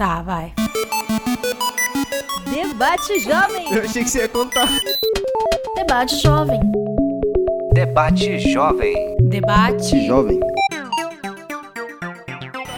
Tá, 0.00 0.22
vai. 0.22 0.50
Debate 2.50 3.18
Jovem. 3.18 3.70
Eu 3.70 3.82
achei 3.82 4.02
que 4.02 4.08
você 4.08 4.20
ia 4.20 4.28
contar. 4.30 4.66
Debate 5.76 6.16
Jovem. 6.22 6.58
Debate 7.74 8.38
Jovem. 8.38 8.94
Debate. 9.20 10.06
Jovem. 10.06 10.40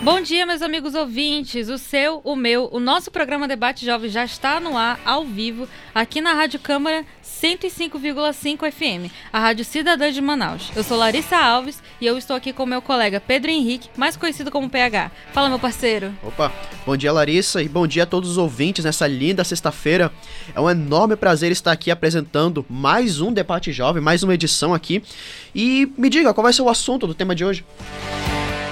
Bom 0.02 0.20
dia, 0.20 0.44
meus 0.44 0.62
amigos 0.62 0.96
ouvintes. 0.96 1.68
O 1.68 1.78
seu, 1.78 2.20
o 2.24 2.34
meu, 2.34 2.68
o 2.72 2.80
nosso 2.80 3.08
programa 3.08 3.46
Debate 3.46 3.86
Jovem 3.86 4.10
já 4.10 4.24
está 4.24 4.59
no 4.59 4.77
ar, 4.77 4.98
ao 5.04 5.24
vivo, 5.24 5.68
aqui 5.95 6.20
na 6.20 6.32
Rádio 6.32 6.59
Câmara 6.59 7.04
105,5 7.24 8.73
FM, 8.73 9.12
a 9.32 9.38
Rádio 9.38 9.64
Cidadã 9.64 10.10
de 10.10 10.20
Manaus. 10.20 10.73
Eu 10.74 10.82
sou 10.82 10.98
Larissa 10.98 11.36
Alves 11.36 11.80
e 12.00 12.06
eu 12.06 12.18
estou 12.18 12.34
aqui 12.34 12.52
com 12.52 12.66
meu 12.66 12.82
colega 12.82 13.20
Pedro 13.20 13.52
Henrique, 13.52 13.91
mais 13.96 14.16
conhecido 14.16 14.50
como 14.50 14.68
PH. 14.68 15.12
Fala, 15.32 15.48
meu 15.48 15.60
parceiro. 15.60 16.12
Opa, 16.20 16.52
bom 16.84 16.96
dia 16.96 17.12
Larissa 17.12 17.62
e 17.62 17.69
bom 17.69 17.87
dia 17.87 18.02
a 18.02 18.06
todos 18.06 18.28
os 18.28 18.38
ouvintes 18.38 18.84
nessa 18.84 19.06
linda 19.06 19.45
sexta-feira. 19.45 20.10
É 20.52 20.60
um 20.60 20.69
enorme 20.69 21.14
prazer 21.14 21.52
estar 21.52 21.70
aqui 21.70 21.92
apresentando 21.92 22.66
mais 22.69 23.20
um 23.20 23.32
Debate 23.32 23.70
Jovem, 23.70 24.02
mais 24.02 24.24
uma 24.24 24.34
edição 24.34 24.74
aqui. 24.74 25.00
E 25.55 25.92
me 25.96 26.10
diga, 26.10 26.34
qual 26.34 26.42
vai 26.42 26.52
ser 26.52 26.62
o 26.62 26.69
assunto 26.69 27.06
do 27.06 27.14
tema 27.14 27.37
de 27.37 27.45
hoje? 27.45 27.64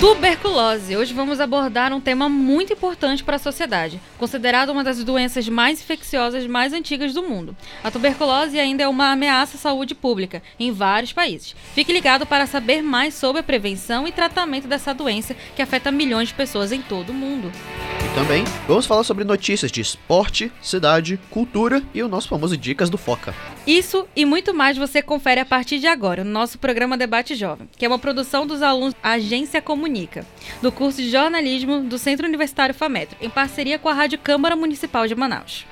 Tuberculose. 0.01 0.97
Hoje 0.97 1.13
vamos 1.13 1.41
abordar 1.41 1.93
um 1.93 2.01
tema 2.01 2.27
muito 2.27 2.73
importante 2.73 3.23
para 3.23 3.37
a 3.37 3.39
sociedade, 3.39 4.01
considerado 4.17 4.71
uma 4.71 4.83
das 4.83 5.05
doenças 5.05 5.47
mais 5.47 5.79
infecciosas 5.79 6.47
mais 6.47 6.73
antigas 6.73 7.13
do 7.13 7.23
mundo. 7.23 7.55
A 7.85 7.91
tuberculose 7.91 8.59
ainda 8.59 8.83
é 8.83 8.89
uma 8.89 9.13
ameaça 9.13 9.59
à 9.59 9.61
saúde 9.61 9.95
pública 9.95 10.43
em 10.59 10.73
vários 10.73 11.13
países. 11.13 11.55
Fique 11.75 11.93
ligado 11.93 12.25
para 12.25 12.47
saber 12.47 12.81
mais 12.81 13.13
sobre 13.13 13.41
a 13.41 13.45
prevenção 13.45 14.09
e 14.09 14.13
tratamento 14.13 14.67
dessa 14.67 14.95
doença 14.95 15.37
que 15.55 15.61
afeta 15.61 15.93
milhões 15.93 16.29
de 16.29 16.35
pessoas 16.35 16.73
em 16.73 16.81
todo 16.81 17.11
o 17.11 17.15
mundo. 17.15 17.53
E 18.03 18.15
também 18.15 18.43
vamos 18.67 18.87
falar 18.87 19.05
sobre 19.05 19.23
notícias 19.23 19.71
de 19.71 19.83
esporte, 19.83 20.51
cidade, 20.63 21.21
cultura 21.29 21.83
e 21.93 22.03
o 22.03 22.09
nosso 22.09 22.27
famoso 22.27 22.57
Dicas 22.57 22.89
do 22.89 22.97
Foca. 22.97 23.35
Isso 23.67 24.09
e 24.17 24.25
muito 24.25 24.55
mais 24.55 24.79
você 24.79 25.03
confere 25.03 25.41
a 25.41 25.45
partir 25.45 25.79
de 25.79 25.87
agora 25.87 26.25
no 26.25 26.31
nosso 26.31 26.59
programa 26.59 26.97
Debate 26.97 27.35
Jovem, 27.35 27.69
que 27.77 27.85
é 27.85 27.89
uma 27.89 27.99
produção 27.99 28.47
dos 28.47 28.63
alunos 28.63 28.95
Agência 29.03 29.61
Comunica, 29.91 30.25
do 30.63 30.71
curso 30.71 30.99
de 30.99 31.11
jornalismo 31.11 31.83
do 31.83 31.99
Centro 31.99 32.25
Universitário 32.25 32.73
FAMETRO, 32.73 33.17
em 33.21 33.29
parceria 33.29 33.77
com 33.77 33.89
a 33.89 33.93
Rádio 33.93 34.21
Câmara 34.21 34.55
Municipal 34.55 35.05
de 35.09 35.17
Manaus. 35.17 35.67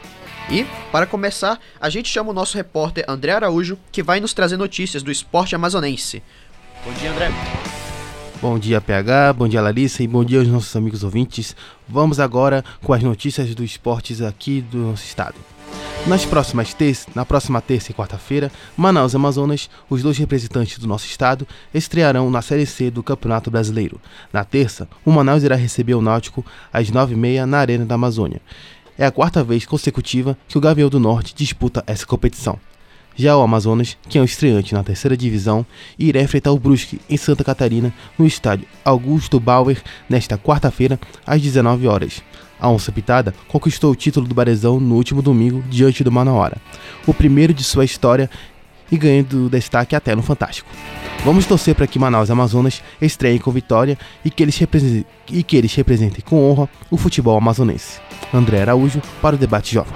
E, 0.50 0.66
para 0.91 1.06
começar, 1.06 1.60
a 1.80 1.88
gente 1.88 2.08
chama 2.08 2.30
o 2.30 2.33
nosso 2.33 2.56
repórter 2.56 3.05
André 3.06 3.30
Araújo, 3.30 3.78
que 3.92 4.02
vai 4.02 4.19
nos 4.19 4.34
trazer 4.34 4.56
notícias 4.56 5.05
do 5.05 5.12
esporte 5.12 5.55
amazonense. 5.55 6.20
Bom 6.84 6.92
dia, 6.94 7.12
André. 7.12 7.28
Bom 8.42 8.58
dia, 8.58 8.80
PH, 8.80 9.34
bom 9.34 9.47
dia, 9.47 9.60
Larissa 9.60 10.02
e 10.02 10.08
bom 10.08 10.25
dia 10.25 10.41
aos 10.41 10.48
nossos 10.48 10.75
amigos 10.75 11.05
ouvintes. 11.05 11.55
Vamos 11.88 12.19
agora 12.19 12.64
com 12.82 12.92
as 12.92 13.03
notícias 13.05 13.55
dos 13.55 13.70
esportes 13.70 14.20
aqui 14.20 14.60
do 14.62 14.78
nosso 14.78 15.05
estado. 15.05 15.36
Nas 16.06 16.24
próximas 16.24 16.72
terça, 16.72 17.08
na 17.14 17.24
próxima 17.24 17.60
terça 17.60 17.91
e 17.91 17.94
quarta-feira, 17.94 18.50
Manaus 18.77 19.12
e 19.12 19.16
Amazonas, 19.16 19.68
os 19.91 20.02
dois 20.02 20.16
representantes 20.16 20.78
do 20.78 20.86
nosso 20.86 21.04
estado, 21.04 21.46
estrearão 21.74 22.30
na 22.30 22.41
Série 22.41 22.64
C 22.64 22.91
do 22.91 23.02
Campeonato 23.02 23.50
Brasileiro. 23.50 24.00
Na 24.32 24.42
terça, 24.42 24.88
o 25.04 25.10
Manaus 25.10 25.42
irá 25.42 25.54
receber 25.54 25.94
o 25.94 26.00
Náutico 26.00 26.44
às 26.72 26.91
9h30 26.91 27.44
na 27.44 27.58
Arena 27.58 27.84
da 27.84 27.96
Amazônia. 27.96 28.41
É 28.96 29.04
a 29.04 29.12
quarta 29.12 29.44
vez 29.44 29.66
consecutiva 29.66 30.36
que 30.48 30.56
o 30.56 30.60
Gavião 30.60 30.88
do 30.88 30.98
Norte 30.98 31.34
disputa 31.34 31.84
essa 31.86 32.06
competição. 32.06 32.58
Já 33.19 33.36
o 33.36 33.42
Amazonas, 33.42 33.98
que 34.08 34.16
é 34.16 34.20
o 34.20 34.24
estreante 34.24 34.72
na 34.72 34.84
terceira 34.84 35.16
divisão, 35.16 35.66
irá 35.98 36.22
enfrentar 36.22 36.52
o 36.52 36.58
Brusque 36.58 37.00
em 37.11 37.16
Santa 37.16 37.42
Catarina 37.42 37.92
no 38.16 38.25
estádio 38.25 38.69
Augusto 38.84 39.41
Bauer 39.41 39.83
nesta 40.08 40.38
quarta-feira 40.38 41.00
às 41.27 41.42
19 41.42 41.88
horas. 41.88 42.22
A 42.60 42.70
Onça 42.70 42.92
Pitada 42.92 43.34
conquistou 43.48 43.91
o 43.91 43.97
título 43.97 44.28
do 44.28 44.36
Barezão 44.36 44.78
no 44.78 44.94
último 44.94 45.20
domingo 45.20 45.64
diante 45.69 46.05
do 46.05 46.12
Manauara, 46.12 46.58
o 47.08 47.12
primeiro 47.12 47.52
de 47.52 47.64
sua 47.64 47.84
história 47.84 48.30
e 48.91 48.97
ganhando 48.97 49.50
destaque 49.50 49.97
até 49.97 50.14
no 50.14 50.22
Fantástico. 50.22 50.71
Vamos 51.25 51.44
torcer 51.44 51.75
para 51.75 51.88
que 51.88 51.98
Manaus 51.98 52.28
e 52.28 52.32
Amazonas 52.32 52.81
estreiem 53.03 53.41
com 53.41 53.50
vitória 53.50 53.98
e 54.25 54.31
que, 54.31 54.44
eles 54.44 54.60
e 55.28 55.42
que 55.42 55.56
eles 55.56 55.75
representem 55.75 56.22
com 56.25 56.48
honra 56.48 56.69
o 56.88 56.97
futebol 56.97 57.37
amazonense. 57.37 58.00
André 58.32 58.62
Araújo 58.62 59.03
para 59.21 59.34
o 59.34 59.38
Debate 59.38 59.75
Jovem. 59.75 59.92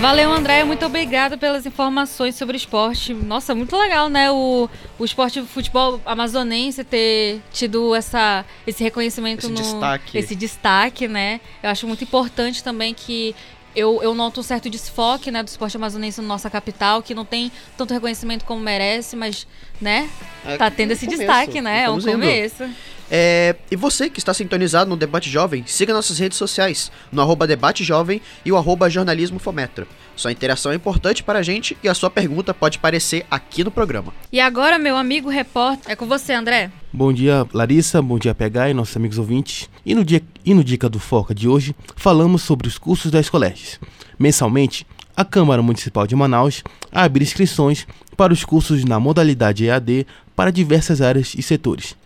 Valeu, 0.00 0.32
André. 0.32 0.62
Muito 0.62 0.86
obrigada 0.86 1.36
pelas 1.36 1.66
informações 1.66 2.36
sobre 2.36 2.56
o 2.56 2.58
esporte. 2.58 3.12
Nossa, 3.12 3.52
muito 3.52 3.76
legal, 3.76 4.08
né? 4.08 4.30
O, 4.30 4.70
o 4.96 5.04
esporte 5.04 5.40
o 5.40 5.46
futebol 5.46 6.00
amazonense 6.06 6.84
ter 6.84 7.40
tido 7.52 7.94
essa, 7.96 8.44
esse 8.64 8.82
reconhecimento 8.84 9.40
Esse 9.40 9.48
no. 9.48 9.56
destaque. 9.56 10.16
Esse 10.16 10.36
destaque, 10.36 11.08
né? 11.08 11.40
Eu 11.60 11.70
acho 11.70 11.86
muito 11.86 12.04
importante 12.04 12.62
também 12.62 12.94
que. 12.94 13.34
Eu, 13.76 14.02
eu 14.02 14.14
noto 14.14 14.40
um 14.40 14.42
certo 14.42 14.68
desfoque 14.68 15.30
né, 15.30 15.42
do 15.42 15.48
esporte 15.48 15.76
amazonense 15.76 16.20
na 16.20 16.26
nossa 16.26 16.48
capital, 16.48 17.00
que 17.02 17.14
não 17.14 17.24
tem 17.24 17.52
tanto 17.76 17.92
reconhecimento 17.92 18.44
como 18.44 18.60
merece, 18.60 19.14
mas, 19.14 19.46
né? 19.80 20.08
É, 20.44 20.56
tá 20.56 20.70
tendo 20.70 20.92
esse 20.92 21.04
começo. 21.04 21.22
destaque, 21.22 21.60
né? 21.60 21.82
É 21.82 21.90
um 21.90 21.98
Estamos 21.98 22.24
indo. 22.24 22.74
É, 23.10 23.56
e 23.70 23.76
você 23.76 24.10
que 24.10 24.18
está 24.18 24.34
sintonizado 24.34 24.90
no 24.90 24.96
Debate 24.96 25.30
Jovem, 25.30 25.64
siga 25.66 25.94
nossas 25.94 26.18
redes 26.18 26.36
sociais, 26.36 26.92
no 27.10 27.22
arroba 27.22 27.46
Debate 27.46 27.82
Jovem 27.82 28.20
e 28.44 28.52
o 28.52 28.56
arroba 28.56 28.90
Jornalismo 28.90 29.38
Fometra. 29.38 29.86
Sua 30.14 30.32
interação 30.32 30.72
é 30.72 30.74
importante 30.74 31.22
para 31.22 31.38
a 31.38 31.42
gente 31.42 31.76
e 31.82 31.88
a 31.88 31.94
sua 31.94 32.10
pergunta 32.10 32.52
pode 32.52 32.78
aparecer 32.78 33.24
aqui 33.30 33.62
no 33.62 33.70
programa. 33.70 34.12
E 34.32 34.40
agora, 34.40 34.78
meu 34.78 34.96
amigo 34.96 35.30
repórter, 35.30 35.92
é 35.92 35.96
com 35.96 36.06
você, 36.06 36.32
André. 36.32 36.70
Bom 36.92 37.12
dia, 37.12 37.46
Larissa. 37.52 38.02
Bom 38.02 38.18
dia, 38.18 38.34
PH 38.34 38.70
e 38.70 38.74
nossos 38.74 38.96
amigos 38.96 39.18
ouvintes. 39.18 39.70
E 39.86 39.94
no, 39.94 40.04
dia, 40.04 40.22
e 40.44 40.52
no 40.52 40.64
Dica 40.64 40.88
do 40.88 40.98
Foca 40.98 41.34
de 41.34 41.48
hoje, 41.48 41.74
falamos 41.96 42.42
sobre 42.42 42.66
os 42.66 42.76
cursos 42.76 43.10
das 43.10 43.30
colégios. 43.30 43.78
Mensalmente, 44.18 44.86
a 45.16 45.24
Câmara 45.24 45.62
Municipal 45.62 46.06
de 46.06 46.16
Manaus 46.16 46.62
abre 46.92 47.24
inscrições 47.24 47.86
para 48.16 48.32
os 48.32 48.44
cursos 48.44 48.84
na 48.84 48.98
modalidade 48.98 49.66
EAD 49.66 50.06
para 50.34 50.50
diversas 50.50 51.00
áreas 51.00 51.34
e 51.34 51.42
setores. 51.42 51.96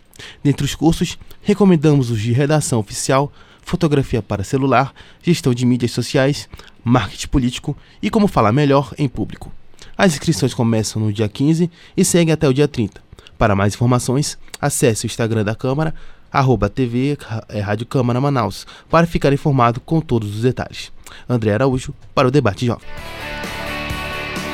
Dentre 0.43 0.65
os 0.65 0.75
cursos, 0.75 1.17
recomendamos 1.41 2.09
os 2.09 2.21
de 2.21 2.31
redação 2.31 2.79
oficial, 2.79 3.31
fotografia 3.61 4.21
para 4.21 4.43
celular, 4.43 4.93
gestão 5.21 5.53
de 5.53 5.65
mídias 5.65 5.91
sociais, 5.91 6.49
marketing 6.83 7.27
político 7.27 7.77
e 8.01 8.09
como 8.09 8.27
falar 8.27 8.51
melhor 8.51 8.93
em 8.97 9.07
público. 9.07 9.51
As 9.97 10.13
inscrições 10.13 10.53
começam 10.53 11.01
no 11.01 11.13
dia 11.13 11.29
15 11.29 11.69
e 11.95 12.03
seguem 12.05 12.33
até 12.33 12.47
o 12.47 12.53
dia 12.53 12.67
30. 12.67 13.01
Para 13.37 13.55
mais 13.55 13.73
informações, 13.73 14.37
acesse 14.59 15.05
o 15.05 15.07
Instagram 15.07 15.43
da 15.43 15.55
Câmara, 15.55 15.93
arroba 16.31 16.69
TV 16.69 17.17
é, 17.49 17.59
Rádio 17.59 17.85
Câmara 17.85 18.19
Manaus, 18.19 18.65
para 18.89 19.05
ficar 19.05 19.31
informado 19.31 19.79
com 19.79 20.01
todos 20.01 20.35
os 20.35 20.41
detalhes. 20.41 20.91
André 21.29 21.53
Araújo, 21.53 21.93
para 22.13 22.27
o 22.27 22.31
Debate 22.31 22.65
Jovem. 22.65 22.87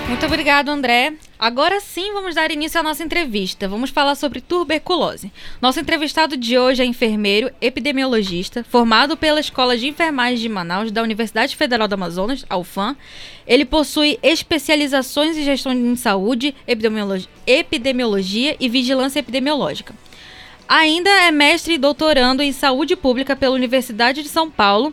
Muito 0.09 0.25
obrigado, 0.25 0.69
André. 0.69 1.13
Agora 1.37 1.79
sim 1.79 2.11
vamos 2.13 2.33
dar 2.33 2.49
início 2.49 2.79
à 2.79 2.83
nossa 2.83 3.03
entrevista. 3.03 3.67
Vamos 3.67 3.91
falar 3.91 4.15
sobre 4.15 4.41
tuberculose. 4.41 5.31
Nosso 5.61 5.79
entrevistado 5.79 6.35
de 6.35 6.57
hoje 6.57 6.81
é 6.81 6.85
enfermeiro 6.85 7.51
epidemiologista, 7.61 8.65
formado 8.67 9.15
pela 9.15 9.39
Escola 9.39 9.77
de 9.77 9.87
Enfermagem 9.87 10.39
de 10.39 10.49
Manaus 10.49 10.91
da 10.91 11.03
Universidade 11.03 11.55
Federal 11.55 11.87
do 11.87 11.93
Amazonas, 11.93 12.43
a 12.49 12.57
UFAM. 12.57 12.97
Ele 13.45 13.63
possui 13.65 14.17
especializações 14.23 15.37
em 15.37 15.43
gestão 15.43 15.71
em 15.71 15.95
saúde, 15.95 16.55
epidemiologia, 16.67 17.29
epidemiologia 17.45 18.57
e 18.59 18.67
vigilância 18.67 19.19
epidemiológica. 19.19 19.93
Ainda 20.67 21.09
é 21.09 21.29
mestre 21.29 21.75
e 21.75 21.77
doutorando 21.77 22.41
em 22.41 22.51
saúde 22.51 22.95
pública 22.95 23.35
pela 23.35 23.53
Universidade 23.53 24.23
de 24.23 24.29
São 24.29 24.49
Paulo, 24.49 24.91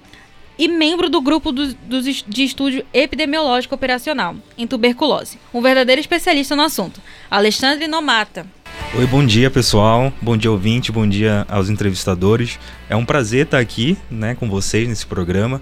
e 0.59 0.69
membro 0.69 1.09
do 1.11 1.21
grupo 1.21 1.53
do, 1.53 1.63
est- 1.99 2.25
de 2.29 2.45
estúdio 2.45 2.85
epidemiológico 2.93 3.75
operacional 3.75 4.37
em 4.57 4.67
tuberculose. 4.67 5.39
Um 5.53 5.61
verdadeiro 5.61 6.01
especialista 6.01 6.57
no 6.57 6.63
assunto. 6.63 7.01
Alexandre 7.31 7.87
Nomata. 7.87 8.47
Oi, 8.95 9.07
bom 9.07 9.25
dia 9.25 9.51
pessoal, 9.51 10.13
bom 10.23 10.37
dia 10.37 10.51
ouvinte, 10.51 10.91
bom 10.93 11.07
dia 11.09 11.45
aos 11.49 11.69
entrevistadores. 11.69 12.59
É 12.89 12.97
um 12.97 13.05
prazer 13.05 13.45
estar 13.47 13.59
aqui 13.59 13.97
né, 14.11 14.35
com 14.35 14.49
vocês 14.49 14.89
nesse 14.89 15.05
programa, 15.07 15.61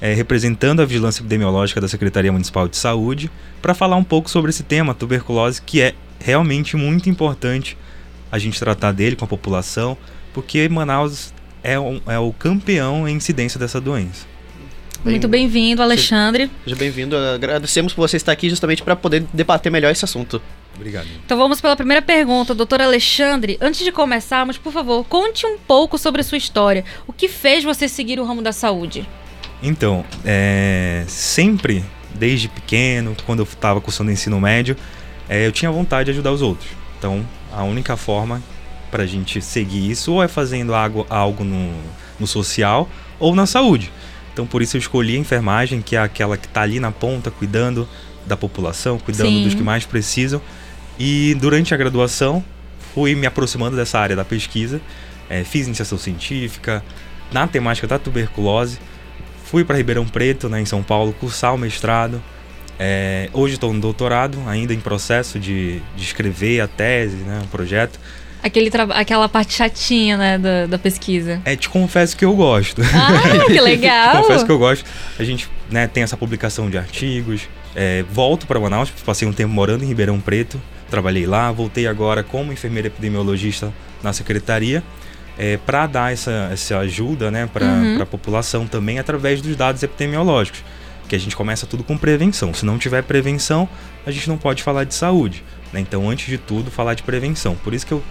é, 0.00 0.12
representando 0.12 0.80
a 0.80 0.84
vigilância 0.84 1.20
epidemiológica 1.20 1.80
da 1.80 1.88
Secretaria 1.88 2.30
Municipal 2.30 2.68
de 2.68 2.76
Saúde, 2.76 3.30
para 3.62 3.74
falar 3.74 3.96
um 3.96 4.04
pouco 4.04 4.28
sobre 4.30 4.50
esse 4.50 4.62
tema, 4.62 4.94
tuberculose, 4.94 5.60
que 5.62 5.80
é 5.80 5.94
realmente 6.20 6.76
muito 6.76 7.08
importante 7.08 7.76
a 8.30 8.38
gente 8.38 8.58
tratar 8.58 8.92
dele 8.92 9.16
com 9.16 9.24
a 9.24 9.28
população, 9.28 9.96
porque 10.34 10.68
Manaus 10.68 11.32
é, 11.62 11.78
um- 11.80 12.00
é 12.06 12.18
o 12.18 12.32
campeão 12.32 13.08
em 13.08 13.16
incidência 13.16 13.58
dessa 13.58 13.80
doença. 13.80 14.26
Bem- 15.06 15.12
Muito 15.12 15.28
bem-vindo, 15.28 15.80
Alexandre. 15.82 16.50
Seja 16.64 16.74
bem-vindo. 16.74 17.16
Agradecemos 17.16 17.92
por 17.94 18.08
você 18.08 18.16
estar 18.16 18.32
aqui 18.32 18.50
justamente 18.50 18.82
para 18.82 18.96
poder 18.96 19.24
debater 19.32 19.70
melhor 19.70 19.92
esse 19.92 20.04
assunto. 20.04 20.42
Obrigado. 20.74 21.06
Então 21.24 21.38
vamos 21.38 21.60
pela 21.60 21.76
primeira 21.76 22.02
pergunta, 22.02 22.52
doutor 22.52 22.82
Alexandre. 22.82 23.56
Antes 23.60 23.84
de 23.84 23.92
começarmos, 23.92 24.58
por 24.58 24.72
favor, 24.72 25.04
conte 25.04 25.46
um 25.46 25.58
pouco 25.58 25.96
sobre 25.96 26.20
a 26.22 26.24
sua 26.24 26.36
história. 26.36 26.84
O 27.06 27.12
que 27.12 27.28
fez 27.28 27.62
você 27.62 27.86
seguir 27.88 28.18
o 28.18 28.24
ramo 28.24 28.42
da 28.42 28.50
saúde? 28.52 29.08
Então, 29.62 30.04
é, 30.24 31.04
sempre, 31.06 31.84
desde 32.12 32.48
pequeno, 32.48 33.16
quando 33.24 33.38
eu 33.38 33.44
estava 33.44 33.80
cursando 33.80 34.10
ensino 34.10 34.40
médio, 34.40 34.76
é, 35.28 35.46
eu 35.46 35.52
tinha 35.52 35.70
vontade 35.70 36.06
de 36.06 36.10
ajudar 36.10 36.32
os 36.32 36.42
outros. 36.42 36.68
Então, 36.98 37.24
a 37.52 37.62
única 37.62 37.96
forma 37.96 38.42
para 38.90 39.04
a 39.04 39.06
gente 39.06 39.40
seguir 39.40 39.88
isso 39.88 40.14
ou 40.14 40.22
é 40.22 40.26
fazendo 40.26 40.74
algo, 40.74 41.06
algo 41.08 41.44
no, 41.44 41.72
no 42.18 42.26
social 42.26 42.88
ou 43.20 43.36
na 43.36 43.46
saúde. 43.46 43.92
Então 44.36 44.46
por 44.46 44.60
isso 44.60 44.76
eu 44.76 44.78
escolhi 44.78 45.16
a 45.16 45.18
enfermagem, 45.18 45.80
que 45.80 45.96
é 45.96 45.98
aquela 45.98 46.36
que 46.36 46.46
está 46.46 46.60
ali 46.60 46.78
na 46.78 46.92
ponta, 46.92 47.30
cuidando 47.30 47.88
da 48.26 48.36
população, 48.36 48.98
cuidando 48.98 49.30
Sim. 49.30 49.44
dos 49.44 49.54
que 49.54 49.62
mais 49.62 49.86
precisam. 49.86 50.42
E 50.98 51.34
durante 51.40 51.72
a 51.72 51.76
graduação 51.78 52.44
fui 52.92 53.14
me 53.14 53.26
aproximando 53.26 53.76
dessa 53.76 53.98
área 53.98 54.14
da 54.14 54.26
pesquisa, 54.26 54.78
eh, 55.30 55.42
fiz 55.42 55.66
iniciação 55.66 55.96
científica 55.96 56.84
na 57.32 57.48
temática 57.48 57.86
da 57.86 57.98
tuberculose, 57.98 58.78
fui 59.42 59.64
para 59.64 59.78
Ribeirão 59.78 60.06
Preto, 60.06 60.50
né, 60.50 60.60
em 60.60 60.66
São 60.66 60.82
Paulo, 60.82 61.14
cursar 61.14 61.54
o 61.54 61.58
mestrado. 61.58 62.22
Eh, 62.78 63.30
hoje 63.32 63.54
estou 63.54 63.72
no 63.72 63.80
doutorado, 63.80 64.38
ainda 64.46 64.74
em 64.74 64.80
processo 64.80 65.40
de, 65.40 65.80
de 65.96 66.02
escrever 66.02 66.60
a 66.60 66.68
tese, 66.68 67.16
né, 67.16 67.40
o 67.42 67.48
projeto. 67.48 67.98
Aquele 68.42 68.70
aquela 68.94 69.28
parte 69.28 69.54
chatinha, 69.54 70.16
né, 70.16 70.38
da, 70.38 70.66
da 70.66 70.78
pesquisa. 70.78 71.40
É, 71.44 71.56
te 71.56 71.68
confesso 71.68 72.16
que 72.16 72.24
eu 72.24 72.34
gosto. 72.34 72.80
Ah, 72.82 73.44
que 73.46 73.60
legal! 73.60 74.22
Confesso 74.22 74.44
que 74.46 74.52
eu 74.52 74.58
gosto. 74.58 74.84
A 75.18 75.24
gente 75.24 75.48
né, 75.70 75.86
tem 75.86 76.02
essa 76.02 76.16
publicação 76.16 76.70
de 76.70 76.78
artigos. 76.78 77.48
é, 77.74 78.04
volto 78.10 78.46
para 78.46 78.60
Manaus, 78.60 78.90
passei 79.04 79.26
um 79.26 79.32
tempo 79.32 79.52
morando 79.52 79.84
em 79.84 79.88
Ribeirão 79.88 80.20
Preto, 80.20 80.60
trabalhei 80.88 81.26
lá, 81.26 81.50
voltei 81.50 81.86
agora 81.86 82.22
como 82.22 82.52
enfermeira 82.52 82.86
epidemiologista 82.88 83.72
na 84.02 84.12
secretaria. 84.12 84.82
para 85.66 85.86
dar 85.86 86.12
essa, 86.12 86.48
essa 86.52 86.78
ajuda 86.78 87.30
né, 87.30 87.48
para 87.52 87.66
Uhum. 87.66 88.00
a 88.00 88.06
população 88.06 88.66
também 88.66 88.98
através 88.98 89.42
dos 89.42 89.54
dados 89.56 89.82
epidemiológicos. 89.82 90.62
Que 91.08 91.14
a 91.14 91.18
gente 91.20 91.36
começa 91.36 91.66
tudo 91.66 91.84
com 91.84 91.96
prevenção. 91.96 92.52
Se 92.54 92.64
não 92.64 92.78
tiver 92.78 93.02
prevenção, 93.02 93.68
a 94.06 94.10
gente 94.10 94.28
não 94.28 94.36
pode 94.38 94.62
falar 94.62 94.84
de 94.84 94.94
saúde. 94.94 95.44
né? 95.72 95.78
Então, 95.80 96.08
antes 96.08 96.26
de 96.26 96.38
tudo, 96.38 96.70
falar 96.70 96.94
de 96.94 97.02
prevenção. 97.02 97.54
Por 97.56 97.74
isso 97.74 97.86
que 97.86 97.92
eu, 97.92 98.02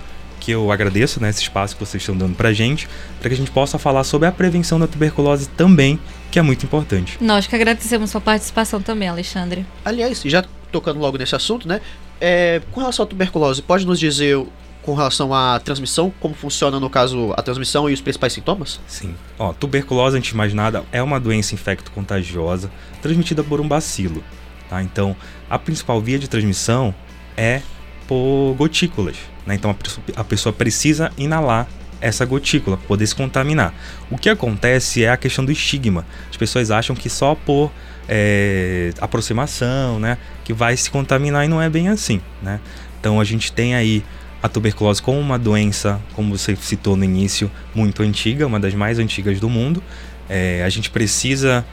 que 0.45 0.51
eu 0.51 0.71
agradeço 0.71 1.19
né, 1.19 1.31
esse 1.31 1.41
espaço 1.41 1.75
que 1.75 1.83
vocês 1.83 2.03
estão 2.03 2.15
dando 2.15 2.35
para 2.35 2.53
gente, 2.53 2.87
para 3.19 3.29
que 3.29 3.33
a 3.33 3.37
gente 3.37 3.49
possa 3.49 3.79
falar 3.79 4.03
sobre 4.03 4.27
a 4.27 4.31
prevenção 4.31 4.79
da 4.79 4.85
tuberculose 4.85 5.49
também, 5.49 5.99
que 6.29 6.37
é 6.37 6.41
muito 6.43 6.63
importante. 6.63 7.17
Nós 7.19 7.47
que 7.47 7.55
agradecemos 7.55 8.11
sua 8.11 8.21
participação 8.21 8.79
também, 8.79 9.09
Alexandre. 9.09 9.65
Aliás, 9.83 10.21
já 10.23 10.45
tocando 10.71 10.99
logo 10.99 11.17
nesse 11.17 11.35
assunto, 11.35 11.67
né? 11.67 11.81
É, 12.21 12.61
com 12.71 12.79
relação 12.79 13.03
à 13.03 13.07
tuberculose, 13.07 13.63
pode 13.63 13.87
nos 13.87 13.99
dizer 13.99 14.45
com 14.83 14.93
relação 14.93 15.33
à 15.33 15.59
transmissão, 15.59 16.13
como 16.19 16.35
funciona 16.35 16.79
no 16.79 16.91
caso 16.91 17.33
a 17.35 17.41
transmissão 17.41 17.89
e 17.89 17.93
os 17.93 18.01
principais 18.01 18.31
sintomas? 18.31 18.79
Sim. 18.85 19.15
Ó, 19.39 19.51
tuberculose, 19.51 20.15
antes 20.15 20.29
de 20.29 20.37
mais 20.37 20.53
nada, 20.53 20.83
é 20.91 21.01
uma 21.01 21.19
doença 21.19 21.55
infecto-contagiosa 21.55 22.69
transmitida 23.01 23.43
por 23.43 23.59
um 23.59 23.67
bacilo. 23.67 24.23
Tá? 24.69 24.83
Então, 24.83 25.15
a 25.49 25.57
principal 25.57 25.99
via 25.99 26.19
de 26.19 26.27
transmissão 26.27 26.93
é 27.35 27.63
por 28.07 28.55
gotículas. 28.57 29.17
Né? 29.45 29.55
Então, 29.55 29.75
a 30.15 30.23
pessoa, 30.23 30.53
precisa 30.53 31.11
inalar 31.17 31.67
essa 32.01 32.25
gotícula 32.25 32.77
para 32.77 32.87
poder 32.87 33.07
se 33.07 33.15
contaminar. 33.15 33.73
O 34.09 34.17
que 34.17 34.29
acontece 34.29 35.03
é 35.03 35.09
a 35.09 35.17
questão 35.17 35.43
do 35.43 35.51
estigma. 35.51 36.05
As 36.29 36.37
pessoas 36.37 36.71
acham 36.71 36.95
que 36.95 37.09
só 37.09 37.35
por 37.35 37.71
é, 38.07 38.91
aproximação, 38.99 39.99
né, 39.99 40.17
que 40.43 40.53
vai 40.53 40.75
se 40.77 40.89
contaminar 40.89 41.45
e 41.45 41.47
não 41.47 41.61
é 41.61 41.69
bem 41.69 41.87
assim, 41.89 42.21
né? 42.41 42.59
Então 42.99 43.19
a 43.19 43.23
gente 43.23 43.51
tem 43.51 43.75
aí 43.75 44.03
a 44.41 44.49
tuberculose 44.49 45.01
como 45.01 45.19
uma 45.19 45.39
doença, 45.39 45.99
como 46.13 46.37
você 46.37 46.55
citou 46.55 46.95
no 46.95 47.03
início, 47.03 47.49
muito 47.73 48.03
antiga, 48.03 48.45
uma 48.45 48.59
das 48.59 48.73
mais 48.73 48.99
antigas 48.99 49.39
do 49.39 49.49
mundo. 49.49 49.81
É, 50.29 50.63
a 50.63 50.69
gente 50.69 50.89
precisa 50.89 51.65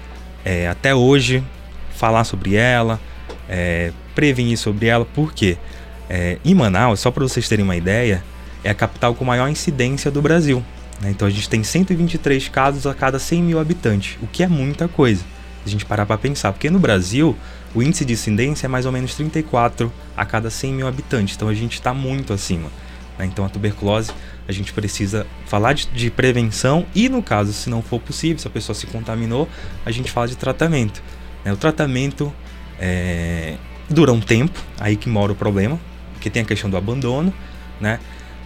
é, 0.45 0.69
até 0.69 0.95
hoje 0.95 1.43
falar 1.95 2.25
sobre 2.25 2.55
ela, 2.55 2.99
é, 3.49 3.93
prevenir 4.15 4.57
sobre 4.57 4.87
ela, 4.87 5.05
porque 5.05 5.57
é, 6.13 6.37
em 6.45 6.55
Manaus, 6.55 7.01
só 7.01 7.11
para 7.11 7.23
vocês 7.23 7.49
terem 7.49 7.65
uma 7.65 7.75
ideia, 7.75 8.23
é 8.63 8.69
a 8.69 8.75
capital 8.75 9.15
com 9.15 9.25
maior 9.25 9.49
incidência 9.49 10.11
do 10.11 10.21
Brasil. 10.21 10.63
né? 11.01 11.11
Então 11.11 11.27
a 11.27 11.31
gente 11.31 11.49
tem 11.49 11.65
123 11.65 12.49
casos 12.51 12.87
a 12.87 12.93
cada 12.93 13.19
100 13.19 13.43
mil 13.43 13.59
habitantes, 13.59 14.19
o 14.21 14.27
que 14.27 14.43
é 14.43 14.47
muita 14.47 14.87
coisa. 14.87 15.23
Se 15.65 15.69
a 15.69 15.71
gente 15.71 15.87
parar 15.87 16.05
para 16.05 16.19
pensar, 16.19 16.53
porque 16.53 16.69
no 16.69 16.79
Brasil 16.79 17.35
o 17.75 17.83
índice 17.83 18.05
de 18.05 18.13
incidência 18.13 18.67
é 18.67 18.69
mais 18.69 18.85
ou 18.85 18.93
menos 18.93 19.15
34 19.15 19.91
a 20.15 20.27
cada 20.27 20.51
100 20.51 20.75
mil 20.75 20.87
habitantes, 20.87 21.35
então 21.35 21.49
a 21.49 21.55
gente 21.55 21.75
está 21.75 21.95
muito 21.95 22.35
acima. 22.35 22.69
né? 23.19 23.25
Então 23.25 23.43
a 23.47 23.49
tuberculose 23.49 24.13
a 24.47 24.53
gente 24.53 24.71
precisa 24.71 25.27
falar 25.47 25.73
de, 25.73 25.87
de 25.87 26.11
prevenção 26.11 26.85
e 26.95 27.09
no 27.09 27.23
caso 27.23 27.55
se 27.55 27.71
não 27.71 27.81
for 27.81 27.99
possível, 27.99 28.39
se 28.39 28.47
a 28.47 28.51
pessoa 28.51 28.75
se 28.75 28.87
contaminou, 28.87 29.49
a 29.87 29.91
gente 29.91 30.11
fala 30.11 30.29
de 30.29 30.37
tratamento. 30.37 31.03
né? 31.43 31.55
O 31.55 31.57
tratamento 31.57 32.31
é, 32.79 33.57
dura 33.89 34.13
um 34.13 34.21
tempo, 34.21 34.61
aí 34.79 34.95
que 34.95 35.09
mora 35.09 35.33
o 35.33 35.35
problema, 35.35 35.81
porque 36.23 36.31
tem 36.31 36.43
a 36.43 36.47
questão 36.47 36.71
do 36.71 36.77
abandono, 36.77 37.35
né? 37.81 37.99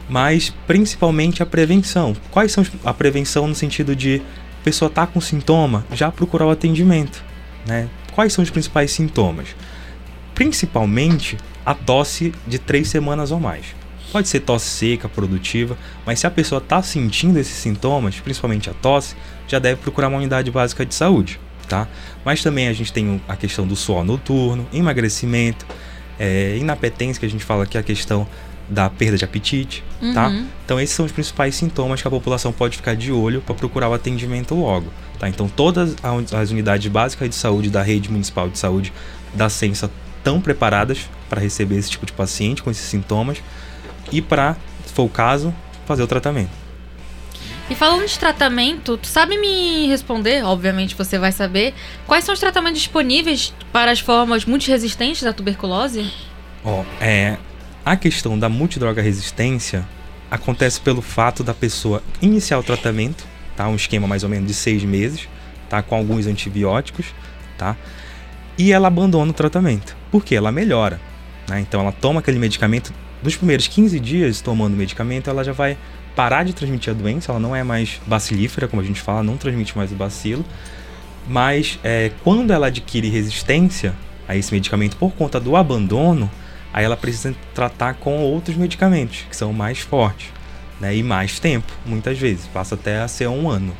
Mas 0.08 0.50
principalmente 0.66 1.42
a 1.42 1.46
prevenção. 1.46 2.16
Quais 2.30 2.52
são 2.52 2.64
a 2.82 2.94
prevenção 2.94 3.46
no 3.46 3.54
sentido 3.54 3.94
de 3.94 4.22
a 4.62 4.64
pessoa 4.64 4.90
tá 4.90 5.06
com 5.06 5.20
sintoma, 5.20 5.84
já 5.92 6.10
procurar 6.10 6.46
o 6.46 6.50
atendimento, 6.50 7.22
né? 7.66 7.90
Quais 8.12 8.32
são 8.32 8.42
os 8.42 8.48
principais 8.48 8.92
sintomas? 8.92 9.48
Principalmente 10.34 11.36
a 11.66 11.74
tosse 11.74 12.32
de 12.46 12.58
três 12.58 12.88
semanas 12.88 13.30
ou 13.30 13.38
mais. 13.38 13.66
Pode 14.10 14.28
ser 14.28 14.40
tosse 14.40 14.70
seca, 14.70 15.06
produtiva, 15.06 15.76
mas 16.06 16.20
se 16.20 16.26
a 16.26 16.30
pessoa 16.30 16.60
está 16.60 16.80
sentindo 16.82 17.38
esses 17.38 17.56
sintomas, 17.56 18.18
principalmente 18.20 18.70
a 18.70 18.72
tosse, 18.72 19.16
já 19.46 19.58
deve 19.58 19.82
procurar 19.82 20.08
uma 20.08 20.16
unidade 20.16 20.50
básica 20.50 20.86
de 20.86 20.94
saúde, 20.94 21.38
tá? 21.68 21.86
Mas 22.24 22.42
também 22.42 22.68
a 22.68 22.72
gente 22.72 22.90
tem 22.90 23.20
a 23.28 23.36
questão 23.36 23.66
do 23.66 23.76
suor 23.76 24.02
noturno, 24.02 24.66
emagrecimento, 24.72 25.66
é, 26.18 26.56
inapetência, 26.58 27.20
que 27.20 27.26
a 27.26 27.30
gente 27.30 27.44
fala 27.44 27.66
que 27.66 27.76
é 27.76 27.80
a 27.80 27.82
questão 27.82 28.26
da 28.68 28.90
perda 28.90 29.16
de 29.16 29.24
apetite, 29.24 29.84
tá? 30.12 30.28
Uhum. 30.28 30.46
Então 30.64 30.80
esses 30.80 30.94
são 30.94 31.06
os 31.06 31.12
principais 31.12 31.54
sintomas 31.54 32.02
que 32.02 32.08
a 32.08 32.10
população 32.10 32.52
pode 32.52 32.76
ficar 32.76 32.96
de 32.96 33.12
olho 33.12 33.40
para 33.40 33.54
procurar 33.54 33.88
o 33.88 33.94
atendimento 33.94 34.54
logo, 34.54 34.88
tá? 35.18 35.28
Então 35.28 35.48
todas 35.48 35.94
as 36.32 36.50
unidades 36.50 36.90
básicas 36.90 37.28
de 37.28 37.34
saúde 37.34 37.70
da 37.70 37.82
rede 37.82 38.10
municipal 38.10 38.48
de 38.48 38.58
saúde 38.58 38.92
da 39.34 39.48
Censa 39.48 39.90
estão 40.18 40.40
preparadas 40.40 41.08
para 41.28 41.40
receber 41.40 41.76
esse 41.76 41.90
tipo 41.90 42.04
de 42.04 42.12
paciente 42.12 42.62
com 42.62 42.70
esses 42.70 42.84
sintomas 42.84 43.40
e 44.10 44.20
para, 44.20 44.56
se 44.84 44.92
for 44.92 45.04
o 45.04 45.08
caso, 45.08 45.54
fazer 45.86 46.02
o 46.02 46.06
tratamento. 46.06 46.65
E 47.68 47.74
falando 47.74 48.06
de 48.06 48.16
tratamento, 48.16 48.96
tu 48.96 49.08
sabe 49.08 49.36
me 49.36 49.88
responder, 49.88 50.44
obviamente 50.44 50.94
você 50.94 51.18
vai 51.18 51.32
saber, 51.32 51.74
quais 52.06 52.24
são 52.24 52.32
os 52.32 52.38
tratamentos 52.38 52.78
disponíveis 52.78 53.52
para 53.72 53.90
as 53.90 53.98
formas 53.98 54.44
multiresistentes 54.44 55.22
da 55.22 55.32
tuberculose? 55.32 56.08
Ó, 56.64 56.84
é, 57.00 57.36
a 57.84 57.96
questão 57.96 58.38
da 58.38 58.48
multidroga 58.48 59.02
resistência 59.02 59.86
acontece 60.30 60.80
pelo 60.80 61.02
fato 61.02 61.42
da 61.42 61.52
pessoa 61.52 62.02
iniciar 62.22 62.58
o 62.58 62.62
tratamento, 62.62 63.24
tá? 63.56 63.66
Um 63.68 63.74
esquema 63.74 64.06
mais 64.06 64.22
ou 64.22 64.28
menos 64.28 64.46
de 64.46 64.54
seis 64.54 64.84
meses, 64.84 65.28
tá? 65.68 65.82
Com 65.82 65.96
alguns 65.96 66.28
antibióticos, 66.28 67.06
tá? 67.58 67.76
E 68.56 68.72
ela 68.72 68.86
abandona 68.86 69.32
o 69.32 69.34
tratamento. 69.34 69.96
Por 70.10 70.24
quê? 70.24 70.36
Ela 70.36 70.52
melhora, 70.52 71.00
né? 71.48 71.60
Então 71.60 71.80
ela 71.80 71.92
toma 71.92 72.20
aquele 72.20 72.38
medicamento, 72.38 72.92
nos 73.26 73.36
primeiros 73.36 73.66
15 73.66 73.98
dias 73.98 74.40
tomando 74.40 74.76
medicamento, 74.76 75.28
ela 75.28 75.42
já 75.42 75.52
vai 75.52 75.76
parar 76.14 76.44
de 76.44 76.52
transmitir 76.52 76.92
a 76.92 76.96
doença, 76.96 77.32
ela 77.32 77.40
não 77.40 77.54
é 77.54 77.64
mais 77.64 78.00
bacilífera, 78.06 78.68
como 78.68 78.80
a 78.80 78.84
gente 78.84 79.00
fala, 79.00 79.22
não 79.22 79.36
transmite 79.36 79.76
mais 79.76 79.90
o 79.90 79.96
bacilo. 79.96 80.44
Mas 81.26 81.76
é, 81.82 82.12
quando 82.22 82.52
ela 82.52 82.68
adquire 82.68 83.08
resistência 83.08 83.92
a 84.28 84.36
esse 84.36 84.54
medicamento 84.54 84.96
por 84.96 85.12
conta 85.12 85.40
do 85.40 85.56
abandono, 85.56 86.30
aí 86.72 86.84
ela 86.84 86.96
precisa 86.96 87.34
tratar 87.52 87.94
com 87.94 88.18
outros 88.20 88.56
medicamentos, 88.56 89.24
que 89.28 89.36
são 89.36 89.52
mais 89.52 89.80
fortes, 89.80 90.28
né? 90.80 90.94
E 90.94 91.02
mais 91.02 91.40
tempo, 91.40 91.72
muitas 91.84 92.16
vezes, 92.16 92.46
passa 92.46 92.76
até 92.76 93.00
a 93.00 93.08
ser 93.08 93.26
um 93.26 93.50
ano. 93.50 93.76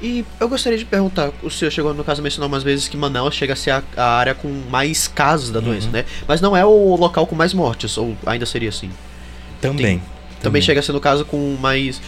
E 0.00 0.24
eu 0.38 0.48
gostaria 0.48 0.78
de 0.78 0.84
perguntar, 0.84 1.32
o 1.42 1.50
senhor 1.50 1.70
chegou 1.72 1.92
no 1.92 2.04
caso 2.04 2.20
a 2.20 2.22
mencionar 2.22 2.46
umas 2.48 2.62
vezes 2.62 2.86
que 2.86 2.96
Manaus 2.96 3.34
chega 3.34 3.52
a 3.54 3.56
ser 3.56 3.72
a, 3.72 3.82
a 3.96 4.04
área 4.18 4.34
com 4.34 4.48
mais 4.70 5.08
casos 5.08 5.50
da 5.50 5.58
doença, 5.58 5.86
Uhum. 5.86 5.92
né? 5.92 6.04
Mas 6.26 6.40
não 6.40 6.56
é 6.56 6.64
o 6.64 6.94
local 6.94 7.26
com 7.26 7.34
mais 7.34 7.52
mortes, 7.52 7.96
ou 7.98 8.16
ainda 8.24 8.46
seria 8.46 8.68
assim? 8.68 8.90
Também. 9.60 10.00
Também 10.40 10.62
chega 10.62 10.78
a 10.78 10.82
ser 10.84 10.92
no 10.92 11.00
caso 11.00 11.24
com 11.24 11.56
mais. 11.60 12.00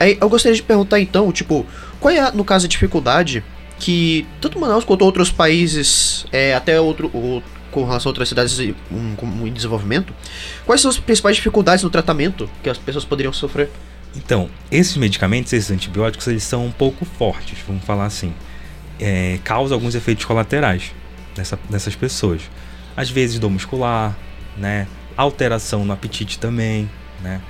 Aí 0.00 0.18
eu 0.20 0.28
gostaria 0.28 0.56
de 0.56 0.62
perguntar 0.62 0.98
então, 1.00 1.30
tipo, 1.30 1.64
qual 2.00 2.12
é, 2.12 2.32
no 2.32 2.44
caso, 2.44 2.66
a 2.66 2.68
dificuldade 2.68 3.44
que 3.78 4.26
tanto 4.40 4.58
Manaus 4.58 4.84
quanto 4.84 5.02
outros 5.04 5.30
países, 5.30 6.26
é, 6.32 6.52
até 6.54 6.80
outro, 6.80 7.06
o- 7.08 7.42
com 7.70 7.84
relação 7.84 8.08
a 8.08 8.10
outras 8.10 8.28
cidades 8.28 8.58
em- 8.58 8.74
um, 8.90 9.46
em 9.46 9.52
desenvolvimento, 9.52 10.12
quais 10.64 10.80
são 10.80 10.90
as 10.90 10.98
principais 10.98 11.36
dificuldades 11.36 11.84
no 11.84 11.90
tratamento 11.90 12.50
que 12.62 12.68
as 12.70 12.78
pessoas 12.78 13.04
poderiam 13.04 13.32
sofrer? 13.32 13.70
Então, 14.16 14.48
esses 14.70 14.96
medicamentos, 14.96 15.52
esses 15.52 15.70
antibióticos, 15.70 16.26
eles 16.26 16.42
são 16.42 16.66
um 16.66 16.72
pouco 16.72 17.04
fortes, 17.04 17.58
vamos 17.66 17.84
falar 17.84 18.06
assim. 18.06 18.32
É, 18.98 19.38
causa 19.44 19.74
alguns 19.74 19.94
efeitos 19.94 20.24
colaterais 20.24 20.92
nessa, 21.36 21.58
nessas 21.68 21.94
pessoas. 21.94 22.42
Às 22.96 23.10
vezes 23.10 23.38
dor 23.38 23.50
muscular, 23.50 24.16
né? 24.56 24.86
Alteração 25.16 25.84
no 25.84 25.92
apetite 25.92 26.38
também, 26.38 26.90
né? 27.22 27.40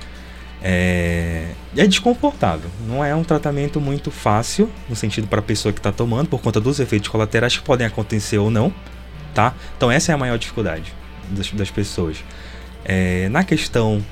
É, 0.61 1.51
é 1.75 1.87
desconfortável. 1.87 2.69
Não 2.85 3.03
é 3.03 3.15
um 3.15 3.23
tratamento 3.23 3.79
muito 3.79 4.11
fácil, 4.11 4.69
no 4.89 4.95
sentido 4.95 5.27
para 5.27 5.39
a 5.39 5.43
pessoa 5.43 5.71
que 5.71 5.79
está 5.79 5.91
tomando, 5.91 6.27
por 6.27 6.41
conta 6.41 6.59
dos 6.59 6.79
efeitos 6.79 7.07
colaterais 7.07 7.55
que 7.55 7.63
podem 7.63 7.87
acontecer 7.87 8.37
ou 8.37 8.49
não, 8.49 8.73
tá? 9.33 9.53
Então 9.77 9.89
essa 9.89 10.11
é 10.11 10.15
a 10.15 10.17
maior 10.17 10.37
dificuldade 10.37 10.93
das, 11.29 11.49
das 11.51 11.71
pessoas. 11.71 12.17
É, 12.83 13.29
na 13.29 13.43
questão 13.43 14.03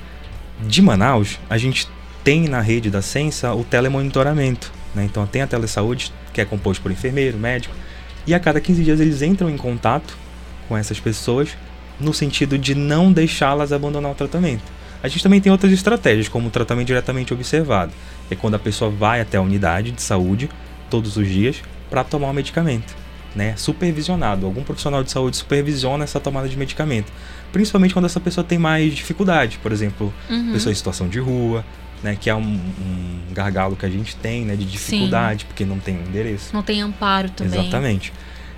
de 0.60 0.80
Manaus, 0.80 1.38
a 1.50 1.58
gente 1.58 1.88
tem 2.26 2.48
na 2.48 2.60
rede 2.60 2.90
da 2.90 3.00
Sensa 3.00 3.54
o 3.54 3.62
telemonitoramento. 3.62 4.72
Né? 4.92 5.04
Então 5.04 5.24
tem 5.28 5.42
a 5.42 5.46
telesaúde, 5.46 6.12
que 6.32 6.40
é 6.40 6.44
composto 6.44 6.82
por 6.82 6.90
enfermeiro, 6.90 7.38
médico, 7.38 7.72
e 8.26 8.34
a 8.34 8.40
cada 8.40 8.60
15 8.60 8.82
dias 8.82 8.98
eles 8.98 9.22
entram 9.22 9.48
em 9.48 9.56
contato 9.56 10.18
com 10.68 10.76
essas 10.76 10.98
pessoas 10.98 11.50
no 12.00 12.12
sentido 12.12 12.58
de 12.58 12.74
não 12.74 13.12
deixá-las 13.12 13.72
abandonar 13.72 14.10
o 14.10 14.14
tratamento. 14.16 14.64
A 15.04 15.06
gente 15.06 15.22
também 15.22 15.40
tem 15.40 15.52
outras 15.52 15.70
estratégias, 15.70 16.26
como 16.26 16.48
o 16.48 16.50
tratamento 16.50 16.88
diretamente 16.88 17.32
observado, 17.32 17.92
que 18.26 18.34
é 18.34 18.36
quando 18.36 18.56
a 18.56 18.58
pessoa 18.58 18.90
vai 18.90 19.20
até 19.20 19.36
a 19.38 19.40
unidade 19.40 19.92
de 19.92 20.02
saúde 20.02 20.50
todos 20.90 21.16
os 21.16 21.28
dias 21.28 21.62
para 21.88 22.02
tomar 22.02 22.30
o 22.30 22.34
medicamento, 22.34 22.92
né? 23.36 23.54
Supervisionado. 23.56 24.46
Algum 24.46 24.64
profissional 24.64 25.04
de 25.04 25.12
saúde 25.12 25.36
supervisiona 25.36 26.02
essa 26.02 26.18
tomada 26.18 26.48
de 26.48 26.56
medicamento, 26.56 27.12
principalmente 27.52 27.94
quando 27.94 28.06
essa 28.06 28.18
pessoa 28.18 28.42
tem 28.42 28.58
mais 28.58 28.96
dificuldade, 28.96 29.60
por 29.62 29.70
exemplo, 29.70 30.12
Uhum. 30.28 30.54
pessoa 30.54 30.72
em 30.72 30.74
situação 30.74 31.08
de 31.08 31.20
rua, 31.20 31.64
né? 32.02 32.16
Que 32.18 32.30
é 32.30 32.34
um, 32.34 32.40
um 32.40 33.32
gargalo 33.32 33.76
que 33.76 33.86
a 33.86 33.90
gente 33.90 34.16
tem, 34.16 34.44
né? 34.44 34.56
De 34.56 34.64
dificuldade, 34.64 35.44
porque 35.44 35.64
não 35.64 35.78
tem 35.78 35.96
endereço. 35.96 36.50
Não 36.54 36.62
tem 36.62 36.80
amparo 36.82 37.30
também. 37.30 37.60
Exatamente. 37.60 38.12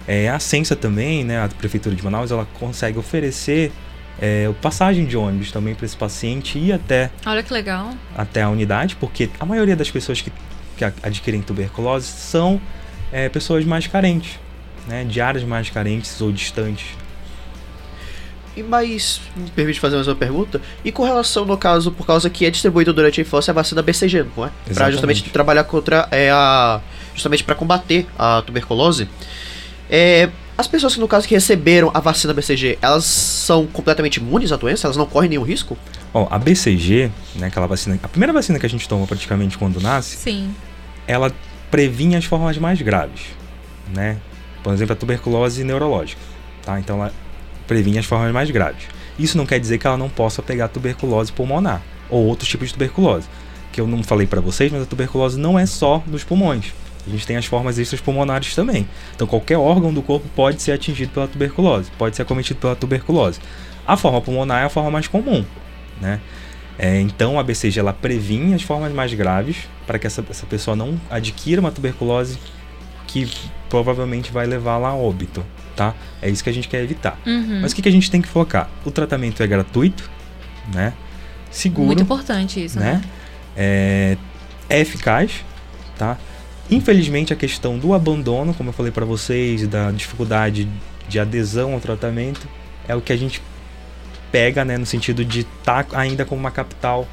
É, 0.07 0.31
a 0.31 0.39
Sensa 0.39 0.75
também, 0.75 1.23
né, 1.23 1.45
a 1.45 1.49
Prefeitura 1.49 1.95
de 1.95 2.03
Manaus, 2.03 2.31
ela 2.31 2.49
consegue 2.59 2.99
oferecer 2.99 3.71
é, 4.19 4.51
passagem 4.63 5.05
de 5.05 5.17
ônibus 5.19 5.53
também 5.53 5.75
para 5.75 5.85
esse 5.85 5.97
paciente 5.97 6.59
ir 6.59 6.73
até, 6.73 7.11
Olha 7.27 7.43
que 7.43 7.53
legal. 7.53 7.91
até 8.17 8.41
a 8.41 8.49
unidade, 8.49 8.97
porque 8.97 9.29
a 9.39 9.45
maioria 9.45 9.77
das 9.77 9.91
pessoas 9.91 10.23
que, 10.23 10.33
que 10.79 10.85
adquirem 10.85 11.43
tuberculose 11.43 12.07
são 12.07 12.59
é, 13.13 13.29
pessoas 13.29 13.67
mais 13.67 13.87
carentes, 13.87 14.39
né, 14.87 15.05
de 15.05 15.21
áreas 15.21 15.45
mais 15.45 15.69
carentes 15.69 16.19
ou 16.23 16.33
distantes. 16.33 16.87
E 18.59 18.63
mas, 18.65 19.21
me 19.37 19.49
permite 19.51 19.79
fazer 19.79 19.95
mais 19.95 20.09
uma 20.09 20.17
pergunta? 20.17 20.61
E 20.85 20.91
com 20.91 21.05
relação, 21.05 21.45
no 21.45 21.57
caso, 21.57 21.93
por 21.93 22.05
causa 22.05 22.29
que 22.29 22.45
é 22.45 22.51
distribuído 22.51 22.93
durante 22.93 23.21
a 23.21 23.23
infância 23.23 23.53
a 23.53 23.55
vacina 23.55 23.81
BCG, 23.83 24.27
não 24.37 24.47
é? 24.47 24.49
Pra 24.49 24.71
Exatamente. 24.71 24.93
justamente 24.93 25.23
trabalhar 25.31 25.63
contra 25.63 26.09
é, 26.11 26.29
a. 26.29 26.81
Justamente 27.15 27.45
para 27.45 27.55
combater 27.55 28.05
a 28.19 28.43
tuberculose. 28.43 29.09
É, 29.89 30.29
as 30.57 30.67
pessoas 30.67 30.95
que, 30.95 30.99
no 30.99 31.07
caso, 31.07 31.29
que 31.29 31.35
receberam 31.35 31.89
a 31.95 32.01
vacina 32.01 32.35
BCG, 32.35 32.81
elas 32.83 33.05
são 33.05 33.65
completamente 33.65 34.17
imunes 34.17 34.51
à 34.51 34.57
doença? 34.57 34.89
Elas 34.89 34.97
não 34.97 35.07
correm 35.07 35.31
nenhum 35.31 35.45
risco? 35.45 35.79
Ó, 36.13 36.27
a 36.29 36.37
BCG, 36.37 37.13
né, 37.37 37.47
aquela 37.47 37.69
vacina, 37.69 37.97
a 38.03 38.09
primeira 38.09 38.33
vacina 38.33 38.59
que 38.59 38.67
a 38.67 38.69
gente 38.69 38.89
toma 38.89 39.07
praticamente 39.07 39.57
quando 39.57 39.81
nasce, 39.81 40.17
Sim. 40.17 40.53
ela 41.07 41.33
previnha 41.71 42.19
as 42.19 42.25
formas 42.25 42.59
mais 42.59 42.83
graves, 42.83 43.27
né? 43.95 44.17
Por 44.65 44.73
exemplo, 44.73 44.95
a 44.95 44.97
tuberculose 44.97 45.63
neurológica, 45.63 46.21
tá? 46.65 46.81
Então 46.81 46.97
ela 46.97 47.13
previnha 47.69 48.01
as 48.01 48.07
formas 48.07 48.33
mais 48.33 48.51
graves. 48.51 48.85
Isso 49.19 49.37
não 49.37 49.47
quer 49.47 49.61
dizer 49.61 49.79
que 49.79 49.87
ela 49.87 49.97
não 49.97 50.09
possa 50.09 50.43
pegar 50.43 50.69
tuberculose 50.69 51.33
pulmonar 51.33 51.83
ou 52.11 52.25
outros 52.25 52.49
tipos 52.49 52.69
de 52.69 52.75
tuberculose, 52.75 53.29
que 53.71 53.81
eu 53.81 53.87
não 53.87 54.03
falei 54.03 54.27
pra 54.27 54.41
vocês, 54.41 54.73
mas 54.73 54.83
a 54.83 54.87
tuberculose 54.87 55.39
não 55.39 55.59
é 55.59 55.67
só 55.67 56.03
dos 56.07 56.25
pulmões. 56.25 56.73
A 57.07 57.11
gente 57.11 57.27
tem 57.27 57.37
as 57.37 57.47
formas 57.47 57.79
extrapulmonares 57.79 58.55
também. 58.55 58.89
Então 59.15 59.27
qualquer 59.27 59.59
órgão 59.59 59.93
do 59.93 60.03
corpo 60.03 60.27
pode 60.35 60.61
ser 60.63 60.73
atingido 60.73 61.13
pela 61.13 61.29
tuberculose, 61.29 61.91
pode 61.97 62.17
ser 62.17 62.23
acometido 62.23 62.59
pela 62.59 62.75
tuberculose. 62.75 63.41
A 63.87 63.97
forma 63.97 64.21
pulmonar 64.21 64.63
é 64.63 64.65
a 64.65 64.69
forma 64.69 64.91
mais 64.91 65.07
comum, 65.07 65.45
né? 66.01 66.21
É, 66.79 67.01
então 67.01 67.41
a 67.41 67.43
BCG 67.43 67.81
ela 67.81 67.93
previne 67.93 68.55
as 68.55 68.63
formas 68.63 68.93
mais 68.93 69.13
graves 69.13 69.69
para 69.85 69.99
que 69.99 70.07
essa, 70.07 70.25
essa 70.31 70.47
pessoa 70.47 70.77
não 70.77 71.01
adquira 71.11 71.61
uma 71.61 71.73
tuberculose 71.73 72.39
que 73.07 73.29
provavelmente 73.69 74.31
vai 74.31 74.47
levá-la 74.47 74.91
a 74.91 74.95
óbito, 74.95 75.45
tá? 75.79 75.95
É 76.21 76.29
isso 76.29 76.43
que 76.43 76.51
a 76.51 76.53
gente 76.53 76.67
quer 76.67 76.83
evitar. 76.83 77.17
Uhum. 77.25 77.61
Mas 77.63 77.71
o 77.71 77.77
que, 77.77 77.81
que 77.81 77.89
a 77.89 77.93
gente 77.93 78.11
tem 78.11 78.21
que 78.21 78.27
focar? 78.27 78.69
O 78.85 78.91
tratamento 78.91 79.41
é 79.41 79.47
gratuito, 79.47 80.11
né? 80.75 80.93
Seguro, 81.53 81.87
Muito 81.87 82.03
importante 82.03 82.63
isso, 82.63 82.81
né? 82.81 82.95
né? 82.95 83.03
É, 83.57 84.17
é 84.69 84.81
eficaz, 84.81 85.45
tá? 85.97 86.19
Infelizmente 86.69 87.33
a 87.33 87.37
questão 87.37 87.79
do 87.79 87.95
abandono, 87.95 88.53
como 88.53 88.71
eu 88.71 88.73
falei 88.73 88.91
para 88.91 89.05
vocês, 89.05 89.69
da 89.69 89.93
dificuldade 89.93 90.69
de 91.09 91.21
adesão 91.21 91.75
ao 91.75 91.81
tratamento, 91.81 92.49
é 92.89 92.97
o 92.97 93.01
que 93.01 93.13
a 93.13 93.17
gente 93.17 93.41
pega, 94.33 94.65
né, 94.65 94.77
no 94.77 94.85
sentido 94.85 95.25
de 95.25 95.41
estar 95.41 95.87
ainda 95.93 96.25
como 96.25 96.41
uma 96.41 96.51
capital 96.51 97.07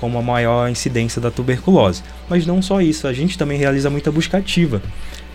com 0.00 0.18
a 0.18 0.22
maior 0.22 0.68
incidência 0.68 1.20
da 1.22 1.30
tuberculose. 1.30 2.02
Mas 2.28 2.44
não 2.44 2.60
só 2.60 2.80
isso, 2.80 3.06
a 3.06 3.12
gente 3.12 3.38
também 3.38 3.56
realiza 3.56 3.88
muita 3.88 4.10
busca 4.10 4.38
ativa. 4.38 4.82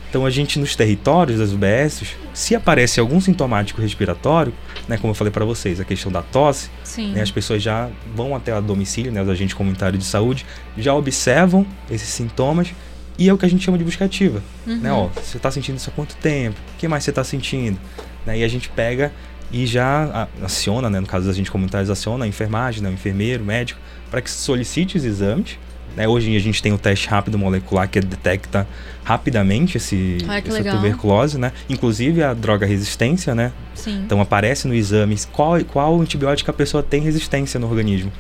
Então 0.10 0.26
a 0.26 0.30
gente 0.30 0.58
nos 0.58 0.76
territórios 0.76 1.40
das 1.40 1.52
UBSs, 1.52 2.16
se 2.34 2.56
aparece 2.56 3.00
algum 3.00 3.20
sintomático 3.20 3.82
respiratório, 3.82 4.54
né, 4.88 4.98
como 4.98 5.12
eu 5.12 5.16
falei 5.16 5.32
para 5.32 5.44
vocês, 5.44 5.80
a 5.80 5.84
questão 5.84 6.12
da 6.12 6.22
tosse, 6.22 6.70
né, 7.14 7.22
as 7.22 7.32
pessoas 7.32 7.62
já 7.62 7.90
vão 8.16 8.36
até 8.36 8.58
o 8.58 8.62
domicílio, 8.62 9.12
né, 9.12 9.22
os 9.22 9.30
agentes 9.30 9.54
comunitários 9.54 10.02
de 10.02 10.10
saúde, 10.10 10.46
já 10.78 10.94
observam 10.94 11.66
esses 11.92 12.08
sintomas 12.08 12.74
e 13.18 13.28
é 13.28 13.34
o 13.34 13.38
que 13.38 13.46
a 13.46 13.50
gente 13.50 13.66
chama 13.66 13.78
de 13.78 13.84
busca 13.84 14.06
ativa. 14.06 14.42
Uhum. 14.66 14.78
Né, 14.78 14.92
ó, 14.92 15.08
você 15.08 15.38
está 15.38 15.52
sentindo 15.52 15.78
isso 15.78 15.90
há 15.90 15.94
quanto 15.94 16.16
tempo? 16.16 16.58
O 16.76 16.78
que 16.78 16.88
mais 16.88 17.04
você 17.04 17.10
está 17.10 17.24
sentindo? 17.24 17.78
Né, 18.26 18.40
e 18.40 18.44
a 18.44 18.48
gente 18.48 18.70
pega 18.70 19.12
e 19.52 19.66
já 19.66 20.28
aciona, 20.42 20.90
né, 20.90 21.00
no 21.00 21.08
caso 21.08 21.26
dos 21.26 21.34
agentes 21.34 21.52
comunitários, 21.52 21.90
aciona 21.90 22.26
a 22.26 22.28
enfermagem, 22.28 22.82
né, 22.82 22.90
o 22.90 22.94
enfermeiro, 22.94 23.44
o 23.44 23.46
médico, 23.46 23.80
para 24.10 24.22
que 24.22 24.30
solicite 24.30 24.98
os 24.98 25.04
exames. 25.04 25.58
Né, 25.98 26.08
hoje 26.08 26.28
em 26.28 26.30
dia 26.30 26.40
a 26.40 26.44
gente 26.44 26.62
tem 26.62 26.72
o 26.72 26.78
teste 26.78 27.08
rápido 27.08 27.40
molecular 27.40 27.90
que 27.90 28.00
detecta 28.00 28.68
rapidamente 29.04 29.78
esse, 29.78 30.20
Ai, 30.28 30.44
essa 30.46 30.54
legal. 30.54 30.76
tuberculose, 30.76 31.40
né? 31.40 31.52
Inclusive 31.68 32.22
a 32.22 32.36
droga 32.36 32.68
resistência, 32.68 33.34
né? 33.34 33.52
Sim. 33.74 34.04
Então 34.06 34.22
aparece 34.22 34.68
no 34.68 34.76
exame 34.76 35.18
qual, 35.32 35.60
qual 35.66 36.00
antibiótico 36.00 36.52
a 36.52 36.54
pessoa 36.54 36.84
tem 36.84 37.02
resistência 37.02 37.60
no 37.60 37.68
organismo, 37.68 38.12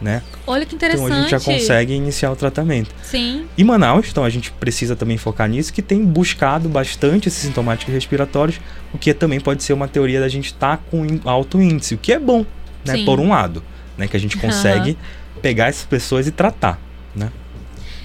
né? 0.00 0.22
Olha 0.46 0.64
que 0.64 0.76
interessante. 0.76 1.06
Então 1.06 1.16
a 1.18 1.20
gente 1.22 1.30
já 1.32 1.40
consegue 1.40 1.92
iniciar 1.92 2.30
o 2.30 2.36
tratamento. 2.36 2.94
Sim. 3.02 3.46
E 3.58 3.64
Manaus, 3.64 4.06
então 4.12 4.22
a 4.22 4.30
gente 4.30 4.52
precisa 4.52 4.94
também 4.94 5.16
focar 5.18 5.48
nisso, 5.48 5.72
que 5.72 5.82
tem 5.82 6.04
buscado 6.04 6.68
bastante 6.68 7.26
esses 7.26 7.40
sintomáticos 7.42 7.92
respiratórios, 7.92 8.60
o 8.92 8.98
que 8.98 9.12
também 9.12 9.40
pode 9.40 9.64
ser 9.64 9.72
uma 9.72 9.88
teoria 9.88 10.20
da 10.20 10.28
gente 10.28 10.46
estar 10.46 10.76
com 10.88 11.04
in- 11.04 11.20
alto 11.24 11.60
índice, 11.60 11.96
o 11.96 11.98
que 11.98 12.12
é 12.12 12.18
bom, 12.20 12.46
né? 12.86 12.94
Sim. 12.98 13.04
Por 13.04 13.18
um 13.18 13.30
lado, 13.30 13.60
né? 13.98 14.06
Que 14.06 14.16
a 14.16 14.20
gente 14.20 14.36
consegue 14.36 14.96
pegar 15.42 15.66
essas 15.66 15.84
pessoas 15.84 16.28
e 16.28 16.30
tratar, 16.30 16.78
né? 17.14 17.30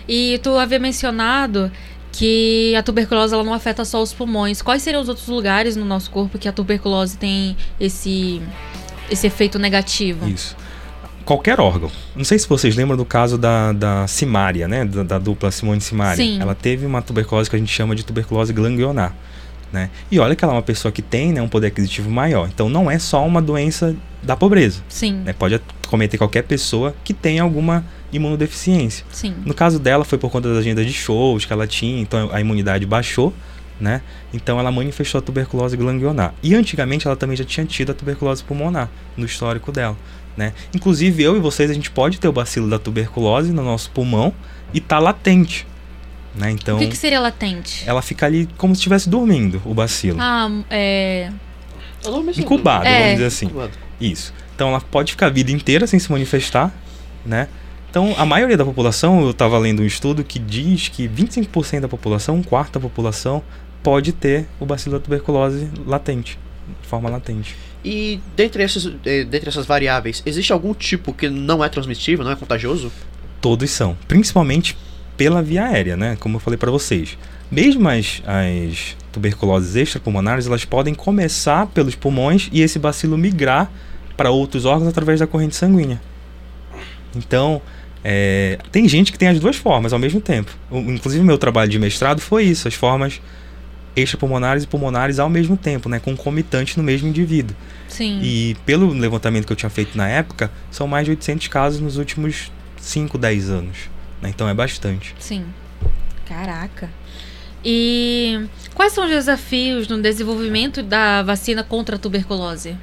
E 0.07 0.39
tu 0.41 0.57
havia 0.57 0.79
mencionado 0.79 1.71
que 2.11 2.75
a 2.75 2.81
tuberculose 2.81 3.33
ela 3.33 3.43
não 3.43 3.53
afeta 3.53 3.85
só 3.85 4.01
os 4.01 4.11
pulmões. 4.11 4.61
Quais 4.61 4.81
seriam 4.81 5.01
os 5.01 5.09
outros 5.09 5.27
lugares 5.27 5.75
no 5.75 5.85
nosso 5.85 6.09
corpo 6.09 6.37
que 6.37 6.47
a 6.47 6.51
tuberculose 6.51 7.17
tem 7.17 7.55
esse, 7.79 8.41
esse 9.09 9.27
efeito 9.27 9.59
negativo? 9.59 10.27
Isso. 10.27 10.55
Qualquer 11.23 11.59
órgão. 11.59 11.91
Não 12.15 12.25
sei 12.25 12.39
se 12.39 12.49
vocês 12.49 12.75
lembram 12.75 12.97
do 12.97 13.05
caso 13.05 13.37
da, 13.37 13.71
da 13.71 14.07
Simária, 14.07 14.67
né? 14.67 14.83
Da, 14.83 15.03
da 15.03 15.19
dupla 15.19 15.51
Simone 15.51 15.79
Simária. 15.79 16.15
Sim. 16.15 16.41
Ela 16.41 16.55
teve 16.55 16.87
uma 16.87 17.03
tuberculose 17.03 17.47
que 17.47 17.55
a 17.55 17.59
gente 17.59 17.71
chama 17.71 17.95
de 17.95 18.03
tuberculose 18.03 18.51
ganglionar. 18.51 19.15
Né? 19.71 19.89
E 20.09 20.19
olha 20.19 20.35
que 20.35 20.43
ela 20.43 20.53
é 20.53 20.55
uma 20.55 20.63
pessoa 20.63 20.91
que 20.91 21.01
tem 21.01 21.31
né, 21.31 21.41
um 21.41 21.47
poder 21.47 21.67
aquisitivo 21.67 22.09
maior. 22.09 22.49
Então 22.51 22.69
não 22.69 22.89
é 22.89 22.97
só 22.97 23.25
uma 23.25 23.41
doença 23.41 23.95
da 24.23 24.35
pobreza. 24.35 24.81
Sim, 24.89 25.21
Né? 25.23 25.33
Pode 25.33 25.61
cometer 25.87 26.17
qualquer 26.17 26.43
pessoa 26.43 26.95
que 27.03 27.13
tenha 27.13 27.43
alguma 27.43 27.85
imunodeficiência. 28.11 29.05
sim. 29.11 29.35
No 29.45 29.53
caso 29.53 29.79
dela 29.79 30.03
foi 30.03 30.17
por 30.17 30.31
conta 30.31 30.49
das 30.49 30.57
agendas 30.57 30.85
de 30.85 30.93
shows 30.93 31.45
que 31.45 31.53
ela 31.53 31.67
tinha, 31.67 32.01
então 32.01 32.29
a 32.31 32.41
imunidade 32.41 32.85
baixou, 32.85 33.33
né? 33.79 34.01
Então 34.33 34.59
ela 34.59 34.71
manifestou 34.71 35.19
a 35.19 35.21
tuberculose 35.21 35.77
ganglionar. 35.77 36.33
E 36.43 36.53
antigamente 36.53 37.07
ela 37.07 37.15
também 37.15 37.37
já 37.37 37.45
tinha 37.45 37.65
tido 37.65 37.91
a 37.91 37.93
tuberculose 37.93 38.43
pulmonar 38.43 38.89
no 39.15 39.25
histórico 39.25 39.71
dela, 39.71 39.95
né? 40.35 40.53
Inclusive 40.75 41.23
eu 41.23 41.37
e 41.37 41.39
vocês 41.39 41.69
a 41.69 41.73
gente 41.73 41.89
pode 41.89 42.19
ter 42.19 42.27
o 42.27 42.31
bacilo 42.31 42.69
da 42.69 42.79
tuberculose 42.79 43.51
no 43.51 43.63
nosso 43.63 43.89
pulmão 43.91 44.33
e 44.73 44.79
tá 44.79 44.99
latente, 44.99 45.65
né? 46.35 46.51
Então 46.51 46.77
o 46.77 46.79
que, 46.79 46.87
que 46.87 46.97
seria 46.97 47.19
latente? 47.19 47.83
ela 47.87 48.01
fica 48.01 48.25
ali 48.25 48.47
como 48.57 48.73
se 48.75 48.79
estivesse 48.79 49.09
dormindo, 49.09 49.61
o 49.65 49.73
bacilo. 49.73 50.17
Ah, 50.21 50.49
é. 50.69 51.31
Incubado, 52.37 52.87
É. 52.87 52.99
vamos 52.99 53.11
dizer 53.13 53.25
assim. 53.25 53.51
Isso. 53.99 54.33
Então 54.55 54.69
ela 54.69 54.81
pode 54.81 55.11
ficar 55.11 55.27
a 55.27 55.29
vida 55.29 55.51
inteira 55.51 55.85
sem 55.87 55.99
se 55.99 56.11
manifestar, 56.11 56.73
né? 57.25 57.47
Então 57.89 58.13
a 58.17 58.25
maioria 58.25 58.55
da 58.55 58.63
população, 58.65 59.21
eu 59.21 59.31
estava 59.31 59.57
lendo 59.57 59.81
um 59.81 59.85
estudo 59.85 60.23
que 60.23 60.39
diz 60.39 60.87
que 60.87 61.07
25% 61.07 61.81
da 61.81 61.87
população, 61.87 62.35
um 62.35 62.43
quarto 62.43 62.73
da 62.73 62.79
população, 62.79 63.43
pode 63.81 64.11
ter 64.13 64.47
o 64.59 64.65
bacilo 64.65 64.97
da 64.97 65.03
tuberculose 65.03 65.69
latente, 65.85 66.37
de 66.81 66.87
forma 66.87 67.09
latente. 67.09 67.55
E 67.83 68.19
dentre, 68.35 68.61
esses, 68.61 68.91
eh, 69.05 69.23
dentre 69.23 69.49
essas 69.49 69.65
variáveis, 69.65 70.21
existe 70.25 70.51
algum 70.51 70.73
tipo 70.73 71.13
que 71.13 71.29
não 71.29 71.63
é 71.63 71.69
transmissível, 71.69 72.25
não 72.25 72.31
é 72.31 72.35
contagioso? 72.35 72.91
Todos 73.41 73.71
são, 73.71 73.97
principalmente 74.07 74.77
pela 75.19 75.43
via 75.43 75.65
aérea, 75.65 75.97
né? 75.97 76.15
Como 76.17 76.37
eu 76.37 76.39
falei 76.39 76.57
para 76.57 76.71
vocês. 76.71 77.17
Mesmo 77.51 77.89
as, 77.89 78.23
as 78.25 78.95
tuberculoses 79.11 79.75
extrapulmonares, 79.75 80.47
elas 80.47 80.63
podem 80.63 80.93
começar 80.93 81.67
pelos 81.67 81.93
pulmões 81.93 82.47
e 82.53 82.61
esse 82.61 82.79
bacilo 82.79 83.17
migrar 83.17 83.69
para 84.15 84.31
outros 84.31 84.63
órgãos 84.63 84.87
através 84.87 85.19
da 85.19 85.27
corrente 85.27 85.57
sanguínea. 85.57 86.01
Então, 87.13 87.61
é, 88.01 88.59
tem 88.71 88.87
gente 88.87 89.11
que 89.11 89.19
tem 89.19 89.27
as 89.27 89.41
duas 89.41 89.57
formas 89.57 89.91
ao 89.91 89.99
mesmo 89.99 90.21
tempo. 90.21 90.55
Inclusive, 90.71 91.21
o 91.21 91.25
meu 91.25 91.37
trabalho 91.37 91.69
de 91.69 91.77
mestrado 91.77 92.21
foi 92.21 92.45
isso, 92.45 92.69
as 92.69 92.73
formas 92.73 93.21
extrapulmonares 93.97 94.63
e 94.63 94.67
pulmonares 94.67 95.19
ao 95.19 95.27
mesmo 95.27 95.57
tempo, 95.57 95.89
né? 95.89 95.99
Concomitante 95.99 96.77
no 96.77 96.83
mesmo 96.83 97.09
indivíduo. 97.09 97.53
Sim. 97.89 98.21
E 98.23 98.55
pelo 98.65 98.87
levantamento 98.93 99.45
que 99.45 99.51
eu 99.51 99.57
tinha 99.57 99.69
feito 99.69 99.97
na 99.97 100.07
época, 100.07 100.49
são 100.71 100.87
mais 100.87 101.03
de 101.03 101.11
800 101.11 101.49
casos 101.49 101.81
nos 101.81 101.97
últimos 101.97 102.49
5, 102.77 103.17
10 103.17 103.49
anos. 103.49 103.98
Né? 104.21 104.29
Então 104.29 104.47
é 104.47 104.53
bastante. 104.53 105.15
Sim. 105.19 105.45
Caraca. 106.25 106.89
E 107.63 108.47
quais 108.73 108.93
são 108.93 109.05
os 109.05 109.09
desafios 109.09 109.87
no 109.87 110.01
desenvolvimento 110.01 110.81
da 110.81 111.23
vacina 111.23 111.63
contra 111.63 111.95
a 111.95 111.99
tuberculose? 111.99 112.77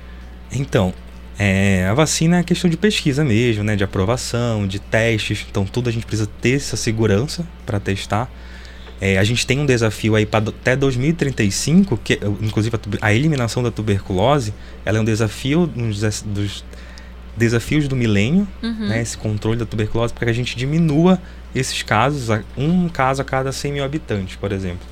Então, 0.52 0.92
é, 1.38 1.86
a 1.86 1.94
vacina 1.94 2.38
é 2.38 2.42
questão 2.42 2.68
de 2.68 2.76
pesquisa 2.76 3.24
mesmo, 3.24 3.62
né? 3.62 3.76
De 3.76 3.84
aprovação, 3.84 4.66
de 4.66 4.78
testes. 4.78 5.46
Então, 5.50 5.64
tudo 5.64 5.88
a 5.88 5.92
gente 5.92 6.06
precisa 6.06 6.28
ter 6.40 6.56
essa 6.56 6.76
segurança 6.76 7.46
para 7.64 7.78
testar. 7.80 8.30
É, 9.00 9.18
a 9.18 9.24
gente 9.24 9.46
tem 9.46 9.58
um 9.58 9.66
desafio 9.66 10.14
aí 10.14 10.24
para 10.24 10.48
até 10.48 10.74
2035, 10.74 11.98
que 11.98 12.18
inclusive 12.40 12.76
a, 12.76 13.06
a 13.06 13.14
eliminação 13.14 13.62
da 13.62 13.70
tuberculose, 13.70 14.54
ela 14.86 14.96
é 14.96 15.00
um 15.00 15.04
desafio 15.04 15.66
dos, 15.66 16.22
dos 16.22 16.64
desafios 17.36 17.86
do 17.88 17.94
milênio, 17.96 18.46
Uhum. 18.62 18.88
né? 18.88 19.00
Esse 19.02 19.16
controle 19.16 19.58
da 19.58 19.66
tuberculose 19.66 20.12
para 20.12 20.24
que 20.24 20.30
a 20.30 20.34
gente 20.34 20.56
diminua 20.56 21.20
esses 21.54 21.82
casos, 21.82 22.28
um 22.56 22.88
caso 22.88 23.22
a 23.22 23.24
cada 23.24 23.52
100 23.52 23.72
mil 23.72 23.84
habitantes, 23.84 24.36
por 24.36 24.52
exemplo. 24.52 24.86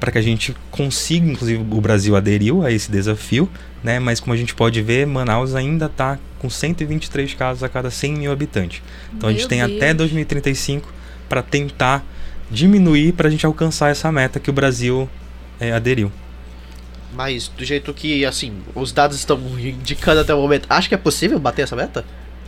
Para 0.00 0.10
que 0.12 0.18
a 0.18 0.22
gente 0.22 0.54
consiga, 0.70 1.30
inclusive 1.30 1.62
o 1.62 1.80
Brasil 1.80 2.14
aderiu 2.16 2.64
a 2.64 2.70
esse 2.70 2.90
desafio, 2.90 3.48
né? 3.82 3.98
Mas 3.98 4.20
como 4.20 4.32
a 4.34 4.36
gente 4.36 4.54
pode 4.54 4.82
ver, 4.82 5.06
Manaus 5.06 5.54
ainda 5.54 5.86
está 5.86 6.18
com 6.38 6.50
123 6.50 7.32
casos 7.34 7.62
a 7.62 7.68
cada 7.68 7.90
100 7.90 8.14
mil 8.14 8.32
habitantes. 8.32 8.82
Então 9.12 9.28
a 9.28 9.32
gente 9.32 9.42
Meu 9.42 9.48
tem 9.48 9.62
até 9.62 9.94
Deus. 9.94 10.10
2035 10.10 10.92
para 11.28 11.42
tentar 11.42 12.04
diminuir 12.50 13.12
para 13.12 13.28
a 13.28 13.30
gente 13.30 13.46
alcançar 13.46 13.90
essa 13.90 14.12
meta 14.12 14.38
que 14.38 14.50
o 14.50 14.52
Brasil 14.52 15.08
é, 15.58 15.72
aderiu. 15.72 16.12
Mas 17.14 17.48
do 17.48 17.64
jeito 17.64 17.92
que, 17.94 18.24
assim, 18.24 18.52
os 18.74 18.92
dados 18.92 19.16
estão 19.16 19.38
indicando 19.58 20.20
até 20.20 20.34
o 20.34 20.40
momento, 20.40 20.66
acho 20.68 20.88
que 20.88 20.94
é 20.94 20.98
possível 20.98 21.38
bater 21.38 21.62
essa 21.62 21.76
meta? 21.76 22.04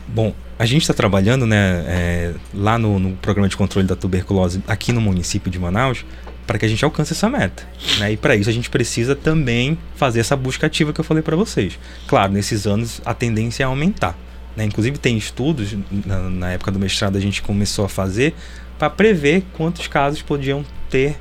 Bom, 0.08 0.34
a 0.58 0.64
gente 0.64 0.82
está 0.82 0.94
trabalhando 0.94 1.46
né, 1.46 1.84
é, 1.86 2.34
lá 2.54 2.78
no, 2.78 2.98
no 2.98 3.16
programa 3.16 3.48
de 3.48 3.56
controle 3.56 3.86
da 3.86 3.96
tuberculose 3.96 4.62
aqui 4.66 4.92
no 4.92 5.00
município 5.00 5.50
de 5.50 5.58
Manaus 5.58 6.04
para 6.46 6.58
que 6.58 6.64
a 6.64 6.68
gente 6.68 6.84
alcance 6.84 7.12
essa 7.12 7.28
meta. 7.28 7.64
Né? 7.98 8.12
E 8.12 8.16
para 8.16 8.36
isso 8.36 8.48
a 8.48 8.52
gente 8.52 8.70
precisa 8.70 9.16
também 9.16 9.76
fazer 9.96 10.20
essa 10.20 10.36
busca 10.36 10.66
ativa 10.66 10.92
que 10.92 11.00
eu 11.00 11.04
falei 11.04 11.22
para 11.22 11.34
vocês. 11.34 11.78
Claro, 12.06 12.32
nesses 12.32 12.66
anos 12.66 13.00
a 13.04 13.12
tendência 13.12 13.64
é 13.64 13.66
aumentar. 13.66 14.16
Né? 14.56 14.64
Inclusive 14.64 14.96
tem 14.96 15.16
estudos, 15.18 15.76
na, 16.04 16.30
na 16.30 16.52
época 16.52 16.70
do 16.70 16.78
mestrado 16.78 17.16
a 17.16 17.20
gente 17.20 17.42
começou 17.42 17.84
a 17.84 17.88
fazer 17.88 18.32
para 18.78 18.88
prever 18.88 19.42
quantos 19.54 19.88
casos 19.88 20.22
podiam 20.22 20.64
ter 20.88 21.16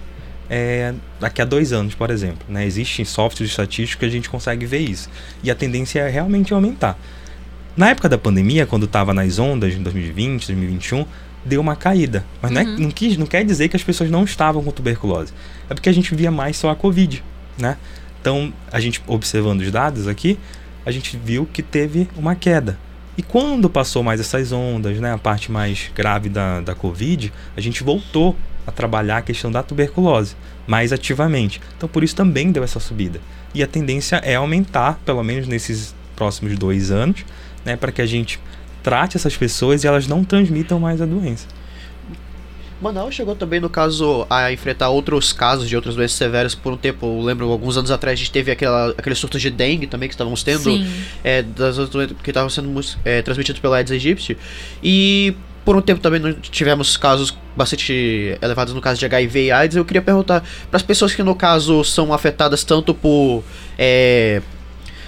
é, 0.49 0.93
daqui 1.19 1.41
a 1.41 1.45
dois 1.45 1.73
anos, 1.73 1.95
por 1.95 2.09
exemplo. 2.09 2.39
Né? 2.49 2.65
Existem 2.65 3.03
softwares 3.05 3.51
estatísticos 3.51 3.99
que 3.99 4.05
a 4.05 4.09
gente 4.09 4.29
consegue 4.29 4.65
ver 4.65 4.79
isso. 4.79 5.09
E 5.43 5.49
a 5.51 5.55
tendência 5.55 5.99
é 6.01 6.09
realmente 6.09 6.53
aumentar. 6.53 6.97
Na 7.75 7.89
época 7.89 8.07
da 8.07 8.17
pandemia, 8.17 8.65
quando 8.65 8.85
estava 8.85 9.13
nas 9.13 9.37
ondas, 9.39 9.73
em 9.73 9.83
2020, 9.83 10.47
2021, 10.47 11.05
deu 11.43 11.59
uma 11.61 11.75
caída. 11.75 12.25
Mas 12.41 12.51
não, 12.51 12.61
é- 12.61 12.63
Uhum. 12.65 12.77
não 12.79 12.91
quis, 12.91 13.17
não 13.17 13.25
quer 13.25 13.43
dizer 13.43 13.67
que 13.69 13.75
as 13.75 13.83
pessoas 13.83 14.09
não 14.09 14.23
estavam 14.23 14.63
com 14.63 14.71
tuberculose. 14.71 15.33
É 15.69 15.73
porque 15.73 15.89
a 15.89 15.93
gente 15.93 16.13
via 16.15 16.31
mais 16.31 16.55
só 16.57 16.69
a 16.69 16.75
Covid, 16.75 17.23
né? 17.57 17.77
Então, 18.21 18.51
a 18.71 18.79
gente 18.79 19.01
observando 19.05 19.61
os 19.61 19.69
dados 19.71 20.07
aqui, 20.07 20.39
a 20.85 20.91
gente 20.91 21.19
viu 21.23 21.45
que 21.51 21.61
teve 21.61 22.07
uma 22.15 22.33
queda. 22.35 22.77
E 23.17 23.21
quando 23.21 23.69
passou 23.69 24.03
mais 24.03 24.19
essas 24.19 24.51
ondas, 24.51 24.99
né, 24.99 25.13
a 25.13 25.17
parte 25.17 25.51
mais 25.51 25.89
grave 25.95 26.27
da, 26.29 26.59
da 26.61 26.73
Covid, 26.75 27.31
a 27.55 27.61
gente 27.61 27.83
voltou 27.83 28.35
a 28.65 28.71
trabalhar 28.71 29.17
a 29.17 29.21
questão 29.21 29.51
da 29.51 29.63
tuberculose 29.63 30.35
mais 30.67 30.91
ativamente. 30.91 31.61
Então, 31.77 31.87
por 31.87 32.03
isso 32.03 32.15
também 32.15 32.51
deu 32.51 32.63
essa 32.63 32.79
subida. 32.79 33.19
E 33.53 33.63
a 33.63 33.67
tendência 33.67 34.17
é 34.17 34.35
aumentar, 34.35 34.99
pelo 35.05 35.23
menos 35.23 35.47
nesses 35.47 35.93
próximos 36.15 36.57
dois 36.57 36.91
anos, 36.91 37.23
né, 37.63 37.75
para 37.75 37.91
que 37.91 38.01
a 38.01 38.05
gente 38.05 38.39
trate 38.83 39.17
essas 39.17 39.35
pessoas 39.35 39.83
e 39.83 39.87
elas 39.87 40.07
não 40.07 40.23
transmitam 40.23 40.79
mais 40.79 41.01
a 41.01 41.05
doença. 41.05 41.47
Manaus 42.81 43.15
chegou 43.15 43.35
também, 43.35 43.59
no 43.59 43.69
caso, 43.69 44.27
a 44.29 44.51
enfrentar 44.51 44.89
outros 44.89 45.31
casos 45.31 45.67
de 45.67 45.75
outras 45.75 45.95
doenças 45.95 46.17
severas 46.17 46.53
por 46.53 46.73
um 46.73 46.77
tempo. 46.77 47.05
Eu 47.05 47.21
lembro, 47.21 47.49
alguns 47.49 47.77
anos 47.77 47.89
atrás, 47.89 48.13
a 48.13 48.17
gente 48.17 48.31
teve 48.31 48.51
aquela, 48.51 48.89
aqueles 48.97 49.17
surtos 49.17 49.41
de 49.41 49.49
dengue 49.49 49.87
também 49.87 50.09
que 50.09 50.13
estávamos 50.13 50.43
tendo. 50.43 50.69
É, 51.23 51.41
das 51.41 51.77
que 52.21 52.29
estavam 52.29 52.49
sendo 52.49 52.79
é, 53.05 53.21
transmitidos 53.21 53.61
pela 53.61 53.77
Aedes 53.77 53.93
aegypti. 53.93 54.37
E 54.83 55.33
por 55.65 55.75
um 55.75 55.81
tempo 55.81 55.99
também 55.99 56.19
nós 56.19 56.35
tivemos 56.43 56.95
casos 56.95 57.35
bastante 57.57 58.37
elevados 58.39 58.73
no 58.73 58.79
caso 58.79 58.99
de 58.99 59.05
HIV 59.05 59.45
e 59.45 59.51
AIDS. 59.51 59.75
Eu 59.75 59.83
queria 59.83 60.01
perguntar 60.01 60.43
para 60.69 60.77
as 60.77 60.83
pessoas 60.83 61.13
que 61.15 61.23
no 61.23 61.35
caso 61.35 61.83
são 61.83 62.13
afetadas 62.13 62.63
tanto 62.63 62.93
por 62.93 63.43
é, 63.77 64.43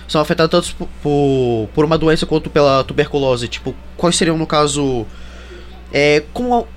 são 0.07 0.19
afetadas 0.19 0.49
tanto 0.49 0.75
por, 0.75 0.87
por, 1.03 1.69
por 1.75 1.85
uma 1.85 1.97
doença 1.97 2.25
quanto 2.25 2.49
pela 2.49 2.83
tuberculose, 2.83 3.47
tipo, 3.47 3.75
quais 3.95 4.15
seriam 4.15 4.35
no 4.35 4.47
caso 4.47 5.05
é, 5.93 6.23
como 6.33 6.67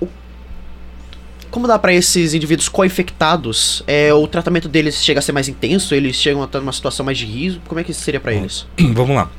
como 1.49 1.67
dá 1.67 1.77
para 1.77 1.93
esses 1.93 2.33
indivíduos 2.33 2.69
co-infectados, 2.69 3.83
é, 3.85 4.13
o 4.13 4.25
tratamento 4.25 4.69
deles 4.69 5.03
chega 5.03 5.19
a 5.19 5.21
ser 5.21 5.33
mais 5.33 5.49
intenso? 5.49 5.93
Eles 5.93 6.15
chegam 6.15 6.41
a 6.41 6.45
estar 6.45 6.59
numa 6.61 6.71
situação 6.71 7.05
mais 7.05 7.17
de 7.17 7.25
risco? 7.25 7.61
Como 7.67 7.77
é 7.77 7.83
que 7.83 7.91
isso 7.91 7.99
seria 8.01 8.21
para 8.21 8.33
eles? 8.33 8.65
Vamos 8.79 9.13
lá. 9.13 9.29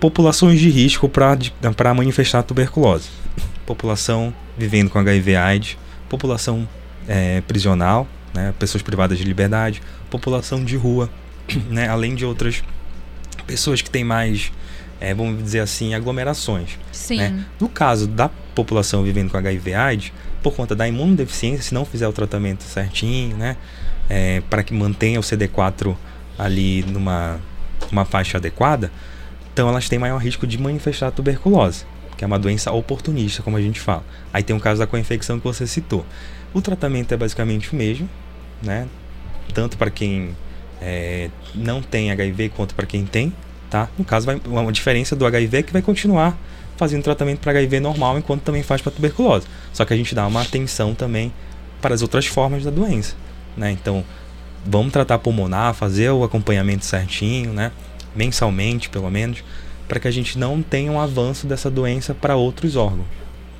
Populações 0.00 0.58
de 0.58 0.70
risco 0.70 1.10
para 1.10 1.94
manifestar 1.94 2.42
tuberculose. 2.42 3.21
População 3.66 4.34
vivendo 4.56 4.90
com 4.90 4.98
HIV 4.98 5.36
AIDS, 5.36 5.78
população 6.08 6.68
é, 7.08 7.40
prisional, 7.42 8.06
né, 8.34 8.54
pessoas 8.58 8.82
privadas 8.82 9.18
de 9.18 9.24
liberdade, 9.24 9.82
população 10.10 10.64
de 10.64 10.76
rua, 10.76 11.10
né, 11.70 11.88
além 11.88 12.14
de 12.14 12.24
outras 12.24 12.62
pessoas 13.46 13.82
que 13.82 13.90
têm 13.90 14.04
mais, 14.04 14.52
é, 15.00 15.14
vamos 15.14 15.42
dizer 15.42 15.60
assim, 15.60 15.94
aglomerações. 15.94 16.78
Sim. 16.92 17.18
né? 17.18 17.44
No 17.60 17.68
caso 17.68 18.06
da 18.06 18.28
população 18.54 19.02
vivendo 19.02 19.30
com 19.30 19.36
HIV 19.36 19.74
AIDS, 19.74 20.12
por 20.42 20.54
conta 20.54 20.74
da 20.74 20.86
imunodeficiência, 20.88 21.62
se 21.62 21.74
não 21.74 21.84
fizer 21.84 22.08
o 22.08 22.12
tratamento 22.12 22.62
certinho, 22.62 23.36
né, 23.36 23.56
é, 24.08 24.42
para 24.50 24.62
que 24.62 24.74
mantenha 24.74 25.18
o 25.18 25.22
CD4 25.22 25.96
ali 26.38 26.82
numa 26.82 27.40
uma 27.90 28.04
faixa 28.04 28.38
adequada, 28.38 28.90
então 29.52 29.68
elas 29.68 29.88
têm 29.88 29.98
maior 29.98 30.16
risco 30.18 30.46
de 30.46 30.56
manifestar 30.56 31.10
tuberculose, 31.10 31.84
que 32.22 32.24
é 32.24 32.26
uma 32.28 32.38
doença 32.38 32.70
oportunista, 32.70 33.42
como 33.42 33.56
a 33.56 33.60
gente 33.60 33.80
fala. 33.80 34.04
Aí 34.32 34.44
tem 34.44 34.54
o 34.54 34.60
caso 34.60 34.78
da 34.78 34.86
co-infecção 34.86 35.40
que 35.40 35.44
você 35.44 35.66
citou. 35.66 36.06
O 36.54 36.62
tratamento 36.62 37.10
é 37.10 37.16
basicamente 37.16 37.72
o 37.72 37.76
mesmo, 37.76 38.08
né? 38.62 38.86
Tanto 39.52 39.76
para 39.76 39.90
quem 39.90 40.36
é, 40.80 41.30
não 41.52 41.82
tem 41.82 42.12
HIV 42.12 42.50
quanto 42.50 42.76
para 42.76 42.86
quem 42.86 43.04
tem, 43.04 43.32
tá? 43.68 43.88
No 43.98 44.04
caso, 44.04 44.26
vai, 44.26 44.40
uma 44.46 44.70
diferença 44.70 45.16
do 45.16 45.26
HIV 45.26 45.56
é 45.56 45.62
que 45.64 45.72
vai 45.72 45.82
continuar 45.82 46.38
fazendo 46.76 47.02
tratamento 47.02 47.40
para 47.40 47.50
HIV 47.50 47.80
normal, 47.80 48.16
enquanto 48.16 48.42
também 48.42 48.62
faz 48.62 48.80
para 48.80 48.92
tuberculose. 48.92 49.48
Só 49.72 49.84
que 49.84 49.92
a 49.92 49.96
gente 49.96 50.14
dá 50.14 50.24
uma 50.24 50.42
atenção 50.42 50.94
também 50.94 51.32
para 51.80 51.92
as 51.92 52.02
outras 52.02 52.26
formas 52.26 52.62
da 52.62 52.70
doença, 52.70 53.16
né? 53.56 53.72
Então, 53.72 54.04
vamos 54.64 54.92
tratar 54.92 55.18
pulmonar, 55.18 55.74
fazer 55.74 56.10
o 56.10 56.22
acompanhamento 56.22 56.84
certinho, 56.84 57.52
né? 57.52 57.72
Mensalmente, 58.14 58.88
pelo 58.88 59.10
menos, 59.10 59.42
para 59.88 60.00
que 60.00 60.08
a 60.08 60.10
gente 60.10 60.38
não 60.38 60.62
tenha 60.62 60.90
um 60.90 61.00
avanço 61.00 61.46
dessa 61.46 61.70
doença 61.70 62.14
para 62.14 62.36
outros 62.36 62.76
órgãos. 62.76 63.06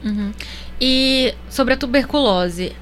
Uhum. 0.04 0.32
E 0.80 1.34
sobre 1.48 1.74
a 1.74 1.76
tuberculose, 1.76 2.72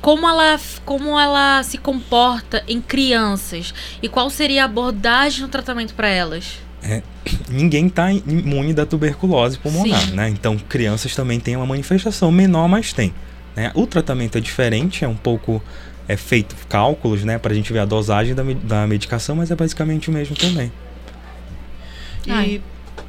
como 0.00 0.26
ela, 0.26 0.58
como 0.84 1.18
ela 1.18 1.62
se 1.62 1.76
comporta 1.78 2.62
em 2.66 2.80
crianças 2.80 3.74
e 4.02 4.08
qual 4.08 4.30
seria 4.30 4.62
a 4.62 4.64
abordagem 4.66 5.42
no 5.42 5.48
tratamento 5.48 5.94
para 5.94 6.08
elas? 6.08 6.58
Ninguém 7.48 7.86
está 7.88 8.12
imune 8.12 8.72
da 8.72 8.86
tuberculose 8.86 9.58
pulmonar, 9.58 10.00
Sim. 10.00 10.12
né? 10.12 10.28
Então, 10.28 10.56
crianças 10.56 11.14
também 11.14 11.40
têm 11.40 11.56
uma 11.56 11.66
manifestação 11.66 12.30
menor, 12.30 12.68
mas 12.68 12.92
tem. 12.92 13.12
Né? 13.54 13.70
O 13.74 13.86
tratamento 13.86 14.38
é 14.38 14.40
diferente, 14.40 15.04
é 15.04 15.08
um 15.08 15.16
pouco 15.16 15.62
é 16.06 16.16
feito 16.16 16.56
cálculos, 16.68 17.22
né, 17.22 17.36
para 17.36 17.52
a 17.52 17.54
gente 17.54 17.70
ver 17.70 17.80
a 17.80 17.84
dosagem 17.84 18.34
da, 18.34 18.42
da 18.42 18.86
medicação, 18.86 19.36
mas 19.36 19.50
é 19.50 19.54
basicamente 19.54 20.08
o 20.08 20.12
mesmo 20.12 20.34
também. 20.34 20.72
E 22.28 22.32
Ai. 22.32 22.62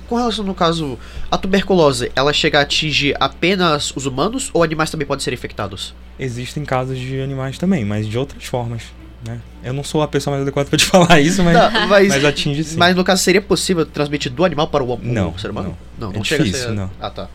com 0.08 0.16
relação, 0.16 0.44
no 0.46 0.56
caso, 0.56 0.98
a 1.30 1.38
tuberculose, 1.38 2.12
ela 2.16 2.32
chega 2.34 2.60
a 2.60 2.62
atingir 2.62 3.16
apenas 3.20 3.92
os 3.96 4.06
humanos 4.06 4.50
ou 4.54 4.64
animais 4.64 4.90
também 4.90 5.06
podem 5.06 5.24
ser 5.24 5.34
infectados? 5.34 5.94
Existem 6.18 6.64
casos 6.66 6.98
de 6.98 7.22
animais 7.22 7.58
também, 7.58 7.84
mas 7.86 8.08
de 8.08 8.18
outras 8.18 8.44
formas. 8.46 8.84
Né? 9.26 9.38
Eu 9.64 9.74
não 9.74 9.84
sou 9.84 10.02
a 10.02 10.08
pessoa 10.08 10.32
mais 10.36 10.44
adequada 10.44 10.70
para 10.70 10.78
te 10.78 10.86
falar 10.88 11.20
isso, 11.20 11.44
mas, 11.44 11.54
Tá, 11.58 11.70
mas, 11.88 12.08
mas 12.08 12.24
atinge 12.26 12.64
sim. 12.64 12.78
mas 12.78 12.96
no 12.96 13.04
caso, 13.04 13.22
seria 13.22 13.42
possível 13.42 13.86
transmitir 13.86 14.32
do 14.32 14.46
animal 14.46 14.68
para 14.68 14.84
o, 14.84 14.94
o 14.94 15.00
Não, 15.02 15.38
ser 15.38 15.52
humano? 15.52 15.78
Não, 15.98 16.12
É 16.12 16.14
não, 16.14 16.24
chega 16.24 16.44
a 16.44 16.46
difícil, 16.46 16.70
ser. 16.70 16.74
não. 16.74 16.90
Ah, 17.02 17.10
tá. 17.10 17.28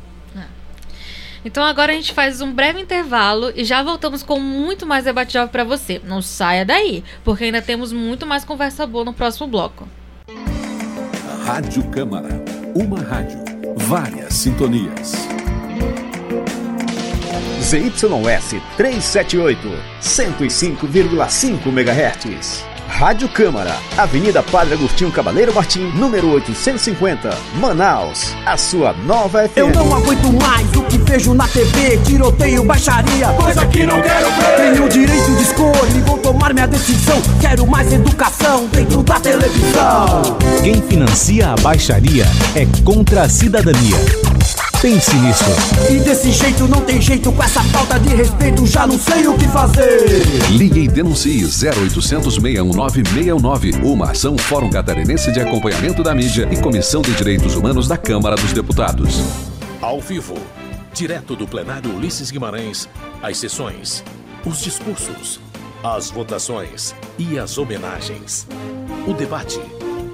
Então 1.45 1.63
agora 1.63 1.93
a 1.93 1.95
gente 1.95 2.15
faz 2.15 2.41
um 2.41 2.51
breve 2.51 2.81
intervalo 2.81 3.53
e 3.55 3.65
já 3.65 3.83
voltamos 3.83 4.23
com 4.23 4.41
muito 4.41 4.87
mais 4.87 5.05
debate 5.05 5.35
jovem 5.35 5.49
para 5.51 5.63
você. 5.63 6.01
Não 6.03 6.23
saia 6.23 6.65
daí, 6.65 7.05
porque 7.23 7.45
ainda 7.45 7.61
temos 7.61 7.93
muito 7.93 8.25
mais 8.25 8.47
conversa 8.47 8.87
boa 8.87 9.05
no 9.05 9.13
próximo 9.13 9.47
bloco. 9.47 9.87
Rádio 11.45 11.85
Câmara. 11.91 12.43
Uma 12.75 13.03
rádio. 13.03 13.39
Várias 13.77 14.33
sintonias. 14.33 15.13
ZYS 17.61 18.63
378, 18.79 19.69
105,5 20.01 21.69
MHz. 21.69 22.74
Rádio 22.95 23.29
Câmara, 23.29 23.77
Avenida 23.99 24.41
Padre 24.41 24.75
Agostinho 24.75 25.11
Cabaleiro 25.11 25.53
Martim, 25.53 25.91
número 25.97 26.31
850, 26.31 27.29
Manaus, 27.57 28.33
a 28.47 28.57
sua 28.57 28.93
nova 28.93 29.49
FM. 29.49 29.57
Eu 29.57 29.71
não 29.71 29.97
aguento 29.97 30.33
mais 30.41 30.71
o 30.77 30.83
que 30.85 30.99
vejo 30.99 31.35
na 31.35 31.49
TV, 31.49 31.99
tiroteio, 32.05 32.63
baixaria, 32.63 33.27
coisa 33.33 33.67
que 33.67 33.85
não 33.85 34.01
quero 34.01 34.27
ver. 34.31 34.57
Tenho 34.57 34.89
direito 34.89 35.35
de 35.35 35.43
escolha 35.43 35.91
e 35.93 36.01
vou 36.03 36.19
tomar 36.19 36.55
minha 36.55 36.69
decisão. 36.69 37.21
Quero 37.41 37.67
mais 37.67 37.93
educação 37.93 38.69
dentro 38.69 39.03
da 39.03 39.19
televisão. 39.19 40.23
Quem 40.63 40.81
financia 40.81 41.49
a 41.49 41.57
baixaria 41.57 42.25
é 42.55 42.65
contra 42.85 43.23
a 43.23 43.29
cidadania. 43.29 43.97
Pense 44.81 45.15
nisso. 45.17 45.45
E 45.91 46.01
desse 46.01 46.31
jeito 46.31 46.69
não 46.69 46.83
tem 46.83 47.01
jeito, 47.01 47.33
com 47.33 47.43
essa 47.43 47.63
falta 47.65 47.99
de 47.99 48.15
respeito, 48.15 48.67
já 48.67 48.87
não 48.87 48.99
sei 48.99 49.27
o 49.27 49.37
que 49.37 49.49
fazer. 49.49 50.23
Ligue 50.51 50.81
e 50.81 50.89
denuncie 50.89 51.45
0800 51.45 52.35
619 52.35 53.03
619. 53.03 53.73
Uma 53.83 54.11
ação 54.11 54.37
Fórum 54.37 54.71
Catarinense 54.71 55.33
de 55.33 55.41
Acompanhamento 55.41 56.03
da 56.03 56.15
Mídia 56.15 56.49
e 56.51 56.57
Comissão 56.61 57.01
de 57.03 57.13
Direitos 57.13 57.57
Humanos 57.57 57.89
da 57.89 57.97
Câmara 57.97 58.37
dos 58.37 58.53
Deputados. 58.53 59.21
Ao 59.81 60.01
vivo, 60.01 60.35
direto 60.93 61.35
do 61.35 61.47
plenário 61.47 61.95
Ulisses 61.95 62.31
Guimarães, 62.31 62.89
as 63.23 63.39
sessões, 63.39 64.05
os 64.45 64.61
discursos, 64.61 65.41
as 65.83 66.11
votações 66.11 66.95
e 67.19 67.39
as 67.39 67.59
homenagens. 67.59 68.47
O 69.07 69.13
debate, 69.13 69.61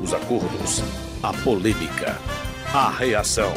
os 0.01 0.15
acordos, 0.15 0.83
a 1.23 1.33
polêmica, 1.33 2.17
a 2.73 2.91
reação. 2.91 3.53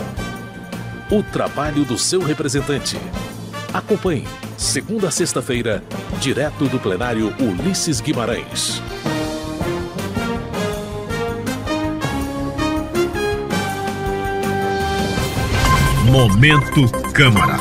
O 1.13 1.21
trabalho 1.21 1.85
do 1.85 1.95
seu 1.95 2.23
representante. 2.23 2.97
Acompanhe, 3.71 4.27
segunda 4.57 5.09
a 5.09 5.11
sexta-feira, 5.11 5.83
direto 6.19 6.67
do 6.67 6.79
plenário 6.79 7.31
Ulisses 7.39 8.01
Guimarães. 8.01 8.81
Momento 16.09 16.89
Câmara. 17.13 17.59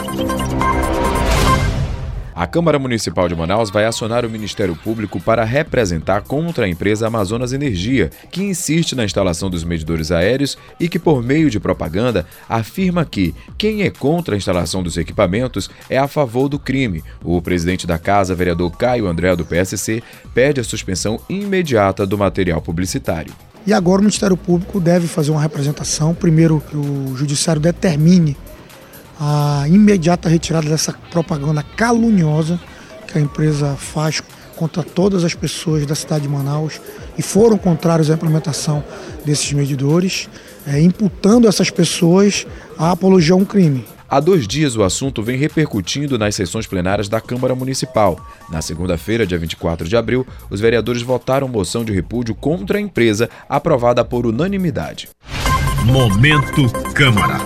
A 2.43 2.47
Câmara 2.49 2.77
Municipal 2.77 3.29
de 3.29 3.37
Manaus 3.37 3.71
vai 3.71 3.85
acionar 3.85 4.27
o 4.27 4.29
Ministério 4.29 4.75
Público 4.75 5.21
para 5.21 5.45
representar 5.45 6.23
contra 6.23 6.65
a 6.65 6.69
empresa 6.69 7.07
Amazonas 7.07 7.53
Energia, 7.53 8.11
que 8.33 8.43
insiste 8.43 8.97
na 8.97 9.05
instalação 9.05 9.49
dos 9.49 9.63
medidores 9.63 10.11
aéreos 10.11 10.59
e 10.81 10.89
que, 10.89 10.99
por 10.99 11.23
meio 11.23 11.49
de 11.49 11.61
propaganda, 11.61 12.27
afirma 12.49 13.05
que 13.05 13.33
quem 13.57 13.83
é 13.83 13.91
contra 13.91 14.35
a 14.35 14.37
instalação 14.37 14.83
dos 14.83 14.97
equipamentos 14.97 15.71
é 15.89 15.99
a 15.99 16.09
favor 16.09 16.49
do 16.49 16.59
crime. 16.59 17.05
O 17.23 17.41
presidente 17.41 17.87
da 17.87 17.97
casa, 17.97 18.35
vereador 18.35 18.73
Caio 18.77 19.07
André, 19.07 19.37
do 19.37 19.45
PSC, 19.45 20.03
pede 20.35 20.61
a 20.61 20.65
suspensão 20.65 21.21
imediata 21.29 22.05
do 22.05 22.19
material 22.19 22.61
publicitário. 22.61 23.33
E 23.65 23.73
agora 23.73 24.01
o 24.01 24.03
Ministério 24.03 24.37
Público 24.37 24.81
deve 24.81 25.07
fazer 25.07 25.31
uma 25.31 25.41
representação, 25.41 26.13
primeiro 26.13 26.61
que 26.69 26.77
o 26.77 27.15
Judiciário 27.15 27.63
determine 27.63 28.37
a 29.25 29.69
imediata 29.69 30.29
retirada 30.29 30.69
dessa 30.69 30.93
propaganda 31.13 31.63
caluniosa 31.63 32.61
que 33.07 33.17
a 33.17 33.21
empresa 33.21 33.77
faz 33.77 34.21
contra 34.57 34.83
todas 34.83 35.23
as 35.23 35.33
pessoas 35.33 35.87
da 35.87 35.95
cidade 35.95 36.23
de 36.23 36.29
Manaus 36.29 36.81
e 37.17 37.23
foram 37.23 37.57
contrários 37.57 38.11
à 38.11 38.15
implementação 38.15 38.83
desses 39.25 39.53
medidores, 39.53 40.29
é, 40.67 40.81
imputando 40.81 41.47
essas 41.47 41.71
pessoas 41.71 42.45
a 42.77 42.91
apologia 42.91 43.35
a 43.35 43.37
um 43.37 43.45
crime. 43.45 43.85
Há 44.11 44.19
dois 44.19 44.47
dias 44.47 44.77
o 44.77 44.83
assunto 44.83 45.23
vem 45.23 45.39
repercutindo 45.39 46.19
nas 46.19 46.35
sessões 46.35 46.67
plenárias 46.67 47.09
da 47.09 47.21
Câmara 47.21 47.55
Municipal. 47.55 48.19
Na 48.51 48.61
segunda-feira, 48.61 49.25
dia 49.25 49.39
24 49.39 49.89
de 49.89 49.97
abril, 49.97 50.27
os 50.51 50.61
vereadores 50.61 51.01
votaram 51.01 51.47
moção 51.47 51.85
de 51.85 51.93
repúdio 51.93 52.35
contra 52.35 52.77
a 52.77 52.81
empresa, 52.81 53.31
aprovada 53.49 54.05
por 54.05 54.27
unanimidade. 54.27 55.09
Momento 55.87 56.69
Câmara. 56.93 57.39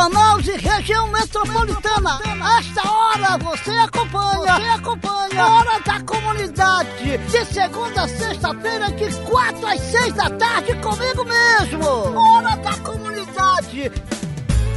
Manaus 0.00 0.48
e 0.48 0.56
região 0.56 1.06
metropolitana. 1.08 2.18
Esta 2.58 2.90
hora 2.90 3.36
você 3.36 3.70
acompanha. 3.72 4.54
Você 4.54 4.68
acompanha. 4.68 5.46
Hora 5.46 5.78
da 5.80 6.00
comunidade. 6.00 7.18
De 7.18 7.44
segunda 7.44 8.04
a 8.04 8.08
sexta-feira, 8.08 8.90
de 8.92 9.14
quatro 9.28 9.66
às 9.66 9.78
seis 9.78 10.14
da 10.14 10.30
tarde, 10.30 10.74
comigo 10.76 11.22
mesmo. 11.26 12.18
Hora 12.18 12.56
da 12.56 12.76
comunidade. 12.78 13.92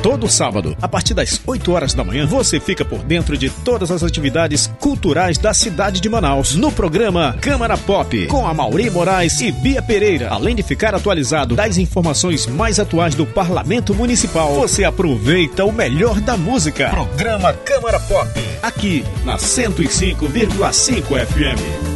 Todo 0.04 0.28
sábado, 0.28 0.76
a 0.82 0.88
partir 0.90 1.14
das 1.14 1.40
8 1.48 1.72
horas 1.72 1.94
da 1.94 2.04
manhã, 2.04 2.28
você 2.28 2.60
fica 2.60 2.84
por 2.84 3.00
dentro 3.00 3.38
de 3.38 3.50
todas 3.50 3.90
as 3.90 4.04
atividades 4.04 4.68
culturais 4.78 5.38
da 5.38 5.54
cidade 5.54 6.02
de 6.02 6.10
Manaus. 6.10 6.56
No 6.56 6.70
programa 6.74 7.38
Câmara 7.40 7.78
Pop, 7.78 8.28
com 8.28 8.46
a 8.46 8.54
Mauri 8.54 8.90
Moraes 8.90 9.40
e 9.40 9.50
Bia 9.50 9.82
Pereira. 9.82 10.28
Além 10.28 10.58
de 10.58 10.62
ficar 10.62 10.94
atualizado 10.94 11.56
das 11.56 11.78
informações 11.78 12.46
mais 12.46 12.82
atuais 12.82 13.16
do 13.16 13.26
Parlamento 13.26 13.96
Municipal, 13.96 14.54
você 14.54 14.84
aproveita 14.84 15.64
o 15.64 15.72
melhor 15.72 16.20
da 16.20 16.36
música. 16.36 16.90
Programa 16.90 17.54
Câmara 17.54 18.02
Pop, 18.02 18.30
aqui 18.62 19.06
na 19.24 19.38
105,5 19.38 21.26
FM. 21.28 21.94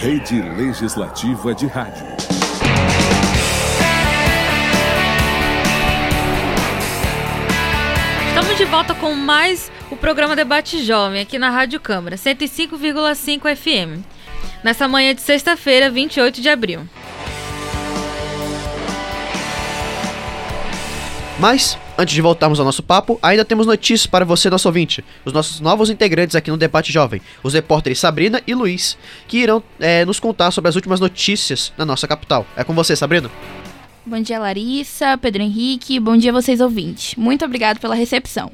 Rede 0.00 0.40
Legislativa 0.56 1.54
de 1.54 1.66
Rádio. 1.66 2.15
Volta 8.66 8.94
com 8.94 9.14
mais 9.14 9.70
o 9.90 9.96
programa 9.96 10.34
Debate 10.34 10.82
Jovem 10.84 11.20
aqui 11.20 11.38
na 11.38 11.50
Rádio 11.50 11.78
Câmara, 11.78 12.16
105,5 12.16 13.54
FM. 13.54 14.04
Nessa 14.64 14.88
manhã 14.88 15.14
de 15.14 15.20
sexta-feira, 15.20 15.88
28 15.88 16.40
de 16.40 16.48
abril. 16.48 16.80
Mas, 21.38 21.78
antes 21.96 22.14
de 22.14 22.20
voltarmos 22.20 22.58
ao 22.58 22.64
nosso 22.64 22.82
papo, 22.82 23.18
ainda 23.22 23.44
temos 23.44 23.66
notícias 23.66 24.06
para 24.06 24.24
você, 24.24 24.50
nosso 24.50 24.66
ouvinte. 24.66 25.04
Os 25.24 25.32
nossos 25.32 25.60
novos 25.60 25.88
integrantes 25.88 26.34
aqui 26.34 26.50
no 26.50 26.56
Debate 26.56 26.92
Jovem, 26.92 27.20
os 27.42 27.54
repórteres 27.54 28.00
Sabrina 28.00 28.42
e 28.46 28.54
Luiz, 28.54 28.98
que 29.28 29.38
irão 29.38 29.62
é, 29.78 30.04
nos 30.04 30.18
contar 30.18 30.50
sobre 30.50 30.68
as 30.68 30.74
últimas 30.74 30.98
notícias 30.98 31.72
na 31.78 31.84
nossa 31.84 32.08
capital. 32.08 32.44
É 32.56 32.64
com 32.64 32.74
você, 32.74 32.96
Sabrina. 32.96 33.30
Bom 34.08 34.20
dia, 34.20 34.38
Larissa, 34.38 35.18
Pedro 35.18 35.42
Henrique. 35.42 35.98
Bom 35.98 36.16
dia, 36.16 36.32
vocês 36.32 36.60
ouvintes. 36.60 37.16
Muito 37.16 37.44
obrigado 37.44 37.80
pela 37.80 37.96
recepção. 37.96 38.52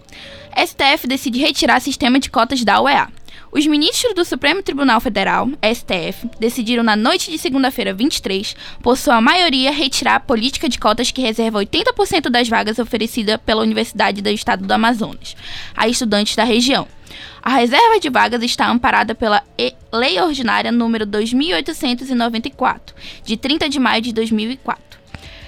STF 0.57 1.07
decide 1.07 1.39
retirar 1.41 1.79
sistema 1.79 2.19
de 2.19 2.31
cotas 2.31 2.65
da 2.65 2.81
UEA. 2.81 3.11
Os 3.53 3.67
ministros 3.67 4.15
do 4.15 4.25
Supremo 4.25 4.63
Tribunal 4.63 4.99
Federal, 4.99 5.47
STF, 5.63 6.27
decidiram 6.41 6.83
na 6.83 6.97
noite 6.97 7.31
de 7.31 7.37
segunda-feira 7.37 7.93
23, 7.93 8.57
por 8.83 8.97
sua 8.97 9.21
maioria, 9.21 9.71
retirar 9.71 10.15
a 10.15 10.21
política 10.21 10.71
de 10.71 10.79
cotas 10.79 11.11
que 11.11 11.21
reserva 11.21 11.59
80% 11.59 12.31
das 12.31 12.49
vagas 12.49 12.79
oferecidas 12.79 13.39
pela 13.45 13.61
Universidade 13.61 14.23
do 14.23 14.31
Estado 14.31 14.67
do 14.67 14.73
Amazonas 14.73 15.37
a 15.77 15.87
estudantes 15.87 16.35
da 16.35 16.45
região. 16.45 16.89
A 17.43 17.57
reserva 17.57 18.01
de 18.01 18.09
vagas 18.09 18.43
está 18.43 18.71
amparada 18.71 19.15
pela 19.15 19.45
Lei 19.93 20.19
Ordinária 20.19 20.73
número 20.73 21.05
2894, 21.05 22.97
de 23.23 23.37
30 23.37 23.69
de 23.69 23.79
maio 23.79 24.01
de 24.01 24.15
2004 24.15 24.92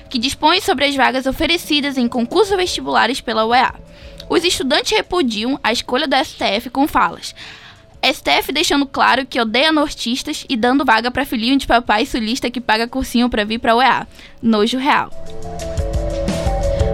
que 0.08 0.18
dispõe 0.18 0.60
sobre 0.60 0.84
as 0.84 0.94
vagas 0.94 1.26
oferecidas 1.26 1.96
em 1.96 2.08
concursos 2.08 2.56
vestibulares 2.56 3.20
pela 3.20 3.46
UEA. 3.46 3.74
Os 4.28 4.44
estudantes 4.44 4.96
repudiam 4.96 5.58
a 5.62 5.72
escolha 5.72 6.06
do 6.06 6.16
STF 6.16 6.70
com 6.70 6.86
falas. 6.88 7.34
STF 8.02 8.52
deixando 8.52 8.84
claro 8.84 9.24
que 9.24 9.40
odeia 9.40 9.72
nortistas 9.72 10.44
e 10.48 10.56
dando 10.56 10.84
vaga 10.84 11.10
para 11.10 11.24
filhinho 11.24 11.56
de 11.56 11.66
papai 11.66 12.04
sulista 12.04 12.50
que 12.50 12.60
paga 12.60 12.86
cursinho 12.86 13.30
para 13.30 13.44
vir 13.44 13.58
para 13.58 13.74
UEA. 13.74 14.06
Nojo 14.42 14.76
real. 14.76 15.10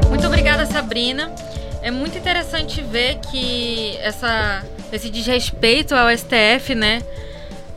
Muito 0.08 0.26
obrigada, 0.26 0.64
Sabrina. 0.66 1.34
É 1.82 1.90
muito 1.90 2.16
interessante 2.16 2.80
ver 2.82 3.18
que 3.30 3.96
essa, 3.98 4.64
esse 4.92 5.10
desrespeito 5.10 5.94
ao 5.94 6.08
STF, 6.16 6.74
né? 6.74 7.02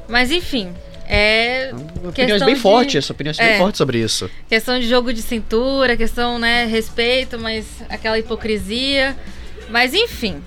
Mas 0.08 0.30
enfim, 0.30 0.74
é. 1.14 1.72
Opiniões 2.08 2.44
bem 2.44 2.56
de... 2.56 2.60
fortes, 2.60 2.96
essa 2.96 3.14
opinião 3.14 3.34
é 3.38 3.50
bem 3.50 3.58
forte 3.58 3.78
sobre 3.78 4.00
isso. 4.00 4.30
Questão 4.48 4.80
de 4.80 4.88
jogo 4.88 5.14
de 5.14 5.22
cintura, 5.22 5.96
questão, 5.96 6.40
né, 6.40 6.66
respeito, 6.66 7.38
mas 7.40 7.66
aquela 7.90 8.18
hipocrisia. 8.18 9.16
Mas 9.70 9.94
enfim. 9.94 10.42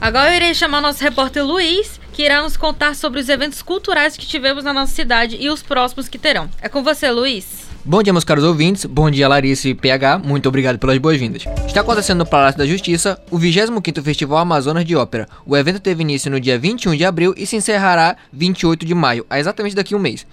Agora 0.00 0.30
eu 0.30 0.36
irei 0.36 0.54
chamar 0.54 0.80
nosso 0.80 1.02
repórter 1.02 1.44
Luiz, 1.44 2.00
que 2.12 2.22
irá 2.22 2.42
nos 2.42 2.56
contar 2.56 2.94
sobre 2.94 3.20
os 3.20 3.28
eventos 3.28 3.62
culturais 3.62 4.16
que 4.16 4.26
tivemos 4.26 4.64
na 4.64 4.72
nossa 4.72 4.92
cidade 4.92 5.36
e 5.40 5.48
os 5.48 5.62
próximos 5.62 6.08
que 6.08 6.18
terão. 6.18 6.50
É 6.60 6.68
com 6.68 6.82
você, 6.82 7.10
Luiz. 7.10 7.66
Bom 7.88 8.02
dia, 8.02 8.12
meus 8.12 8.24
caros 8.24 8.42
ouvintes. 8.42 8.84
Bom 8.84 9.08
dia, 9.08 9.28
Larissa 9.28 9.68
e 9.68 9.74
PH. 9.74 10.18
Muito 10.18 10.48
obrigado 10.48 10.76
pelas 10.76 10.98
boas-vindas. 10.98 11.44
Está 11.68 11.82
acontecendo 11.82 12.18
no 12.18 12.26
Palácio 12.26 12.58
da 12.58 12.66
Justiça 12.66 13.16
o 13.30 13.38
25º 13.38 14.02
Festival 14.02 14.38
Amazonas 14.38 14.84
de 14.84 14.96
Ópera. 14.96 15.28
O 15.46 15.56
evento 15.56 15.78
teve 15.78 16.02
início 16.02 16.28
no 16.28 16.40
dia 16.40 16.58
21 16.58 16.96
de 16.96 17.04
abril 17.04 17.32
e 17.36 17.46
se 17.46 17.54
encerrará 17.54 18.16
28 18.32 18.84
de 18.84 18.92
maio, 18.92 19.24
exatamente 19.30 19.76
daqui 19.76 19.94
a 19.94 19.96
um 19.96 20.00
mês. 20.00 20.26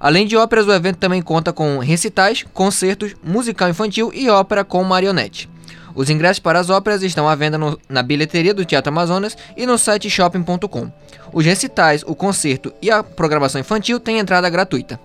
Além 0.00 0.26
de 0.26 0.34
óperas, 0.34 0.66
o 0.66 0.72
evento 0.72 0.96
também 0.96 1.20
conta 1.20 1.52
com 1.52 1.78
recitais, 1.78 2.42
concertos, 2.54 3.14
musical 3.22 3.68
infantil 3.68 4.10
e 4.14 4.30
ópera 4.30 4.64
com 4.64 4.82
marionete. 4.82 5.48
Os 5.94 6.08
ingressos 6.08 6.38
para 6.40 6.58
as 6.58 6.70
óperas 6.70 7.02
estão 7.02 7.28
à 7.28 7.34
venda 7.34 7.58
no- 7.58 7.78
na 7.86 8.02
bilheteria 8.02 8.54
do 8.54 8.64
Teatro 8.64 8.90
Amazonas 8.90 9.36
e 9.56 9.66
no 9.66 9.76
site 9.76 10.08
shopping.com. 10.08 10.90
Os 11.32 11.44
recitais, 11.44 12.02
o 12.06 12.14
concerto 12.14 12.72
e 12.80 12.90
a 12.90 13.02
programação 13.02 13.60
infantil 13.60 14.00
têm 14.00 14.18
entrada 14.18 14.48
gratuita. 14.48 14.98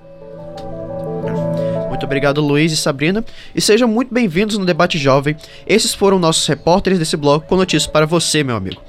Muito 1.89 2.06
obrigado, 2.06 2.39
Luiz 2.39 2.71
e 2.71 2.78
Sabrina. 2.78 3.25
E 3.54 3.60
sejam 3.60 3.88
muito 3.88 4.13
bem-vindos 4.13 4.58
no 4.58 4.65
Debate 4.65 4.97
Jovem. 4.97 5.36
Esses 5.67 5.93
foram 5.93 6.19
nossos 6.19 6.45
repórteres 6.47 6.99
desse 6.99 7.17
bloco 7.17 7.47
com 7.47 7.56
notícias 7.58 7.88
para 7.88 8.06
você, 8.06 8.43
meu 8.43 8.56
amigo. 8.56 8.80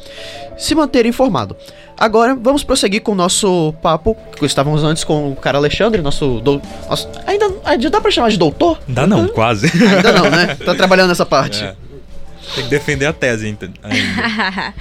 Se 0.59 0.75
manter 0.75 1.07
informado. 1.07 1.57
Agora, 1.99 2.35
vamos 2.41 2.63
prosseguir 2.63 3.03
com 3.03 3.13
o 3.13 3.15
nosso 3.15 3.75
papo, 3.83 4.17
que 4.39 4.45
estávamos 4.47 4.85
antes 4.85 5.03
com 5.05 5.33
o 5.33 5.37
cara 5.37 5.59
Alexandre, 5.59 6.01
nosso... 6.01 6.41
dou- 6.41 6.61
nosso 6.89 7.09
ainda, 7.27 7.51
ainda 7.65 7.91
dá 7.91 8.01
pra 8.01 8.11
chamar 8.11 8.31
de 8.31 8.39
doutor? 8.39 8.79
Dá 8.87 9.07
não, 9.07 9.29
quase. 9.29 9.67
Ainda 9.67 10.13
não, 10.13 10.31
né? 10.31 10.57
Tá 10.65 10.75
trabalhando 10.75 11.09
nessa 11.09 11.27
parte. 11.27 11.63
É. 11.65 11.75
Tem 12.55 12.65
que 12.65 12.71
defender 12.71 13.07
a 13.07 13.13
tese 13.13 13.47
ainda. 13.47 13.71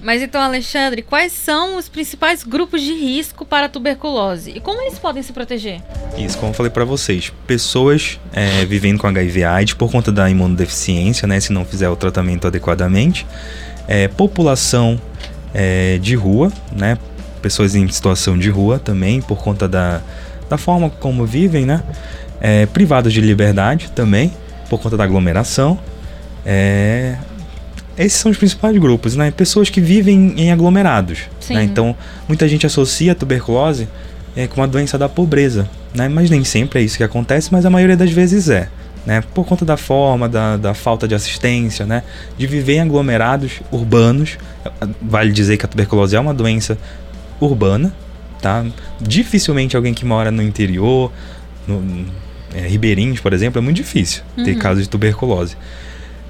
Mas 0.00 0.22
então, 0.22 0.40
Alexandre, 0.40 1.02
quais 1.02 1.32
são 1.32 1.76
os 1.76 1.88
principais 1.88 2.44
grupos 2.44 2.80
de 2.80 2.92
risco 2.92 3.44
para 3.44 3.66
a 3.66 3.68
tuberculose 3.68 4.52
e 4.54 4.60
como 4.60 4.80
eles 4.82 4.98
podem 4.98 5.22
se 5.22 5.32
proteger? 5.32 5.80
Isso, 6.16 6.38
como 6.38 6.50
eu 6.50 6.54
falei 6.54 6.70
pra 6.70 6.84
vocês, 6.84 7.32
pessoas 7.46 8.20
é, 8.32 8.64
vivendo 8.64 8.98
com 8.98 9.06
HIV 9.06 9.44
AIDS 9.44 9.74
por 9.74 9.90
conta 9.90 10.12
da 10.12 10.30
imunodeficiência, 10.30 11.26
né, 11.26 11.40
se 11.40 11.52
não 11.52 11.64
fizer 11.64 11.88
o 11.88 11.96
tratamento 11.96 12.46
adequadamente, 12.46 13.26
é, 13.88 14.06
população 14.06 15.00
é, 15.52 15.98
de 15.98 16.14
rua, 16.14 16.52
né, 16.72 16.96
pessoas 17.42 17.74
em 17.74 17.88
situação 17.88 18.38
de 18.38 18.50
rua 18.50 18.78
também 18.78 19.20
por 19.20 19.38
conta 19.38 19.68
da, 19.68 20.00
da 20.48 20.56
forma 20.56 20.90
como 20.90 21.26
vivem, 21.26 21.66
né, 21.66 21.82
é, 22.40 22.66
privados 22.66 23.12
de 23.12 23.20
liberdade 23.20 23.90
também 23.90 24.32
por 24.68 24.80
conta 24.80 24.96
da 24.96 25.04
aglomeração, 25.04 25.78
é, 26.50 27.18
esses 27.98 28.18
são 28.18 28.30
os 28.30 28.38
principais 28.38 28.74
grupos, 28.78 29.14
né? 29.14 29.30
Pessoas 29.30 29.68
que 29.68 29.82
vivem 29.82 30.32
em 30.34 30.50
aglomerados. 30.50 31.24
Né? 31.50 31.62
Então, 31.62 31.94
muita 32.26 32.48
gente 32.48 32.64
associa 32.64 33.12
a 33.12 33.14
tuberculose 33.14 33.86
é, 34.34 34.46
com 34.46 34.62
uma 34.62 34.66
doença 34.66 34.96
da 34.96 35.10
pobreza, 35.10 35.68
né? 35.94 36.08
Mas 36.08 36.30
nem 36.30 36.42
sempre 36.44 36.80
é 36.80 36.82
isso 36.82 36.96
que 36.96 37.04
acontece, 37.04 37.52
mas 37.52 37.66
a 37.66 37.70
maioria 37.70 37.98
das 37.98 38.10
vezes 38.10 38.48
é. 38.48 38.70
Né? 39.04 39.22
Por 39.34 39.44
conta 39.44 39.64
da 39.66 39.76
forma, 39.76 40.26
da, 40.26 40.56
da 40.56 40.72
falta 40.72 41.06
de 41.06 41.14
assistência, 41.14 41.84
né? 41.84 42.02
De 42.38 42.46
viver 42.46 42.76
em 42.76 42.80
aglomerados 42.80 43.60
urbanos. 43.70 44.38
Vale 45.02 45.32
dizer 45.32 45.58
que 45.58 45.66
a 45.66 45.68
tuberculose 45.68 46.16
é 46.16 46.20
uma 46.20 46.32
doença 46.32 46.78
urbana, 47.38 47.92
tá? 48.40 48.64
Dificilmente 48.98 49.76
alguém 49.76 49.92
que 49.92 50.06
mora 50.06 50.30
no 50.30 50.42
interior, 50.42 51.12
no, 51.66 52.06
é, 52.54 52.66
Ribeirinhos, 52.66 53.20
por 53.20 53.34
exemplo, 53.34 53.58
é 53.58 53.62
muito 53.62 53.76
difícil 53.76 54.22
ter 54.36 54.52
Uhum. 54.52 54.58
casos 54.58 54.84
de 54.84 54.88
tuberculose. 54.88 55.54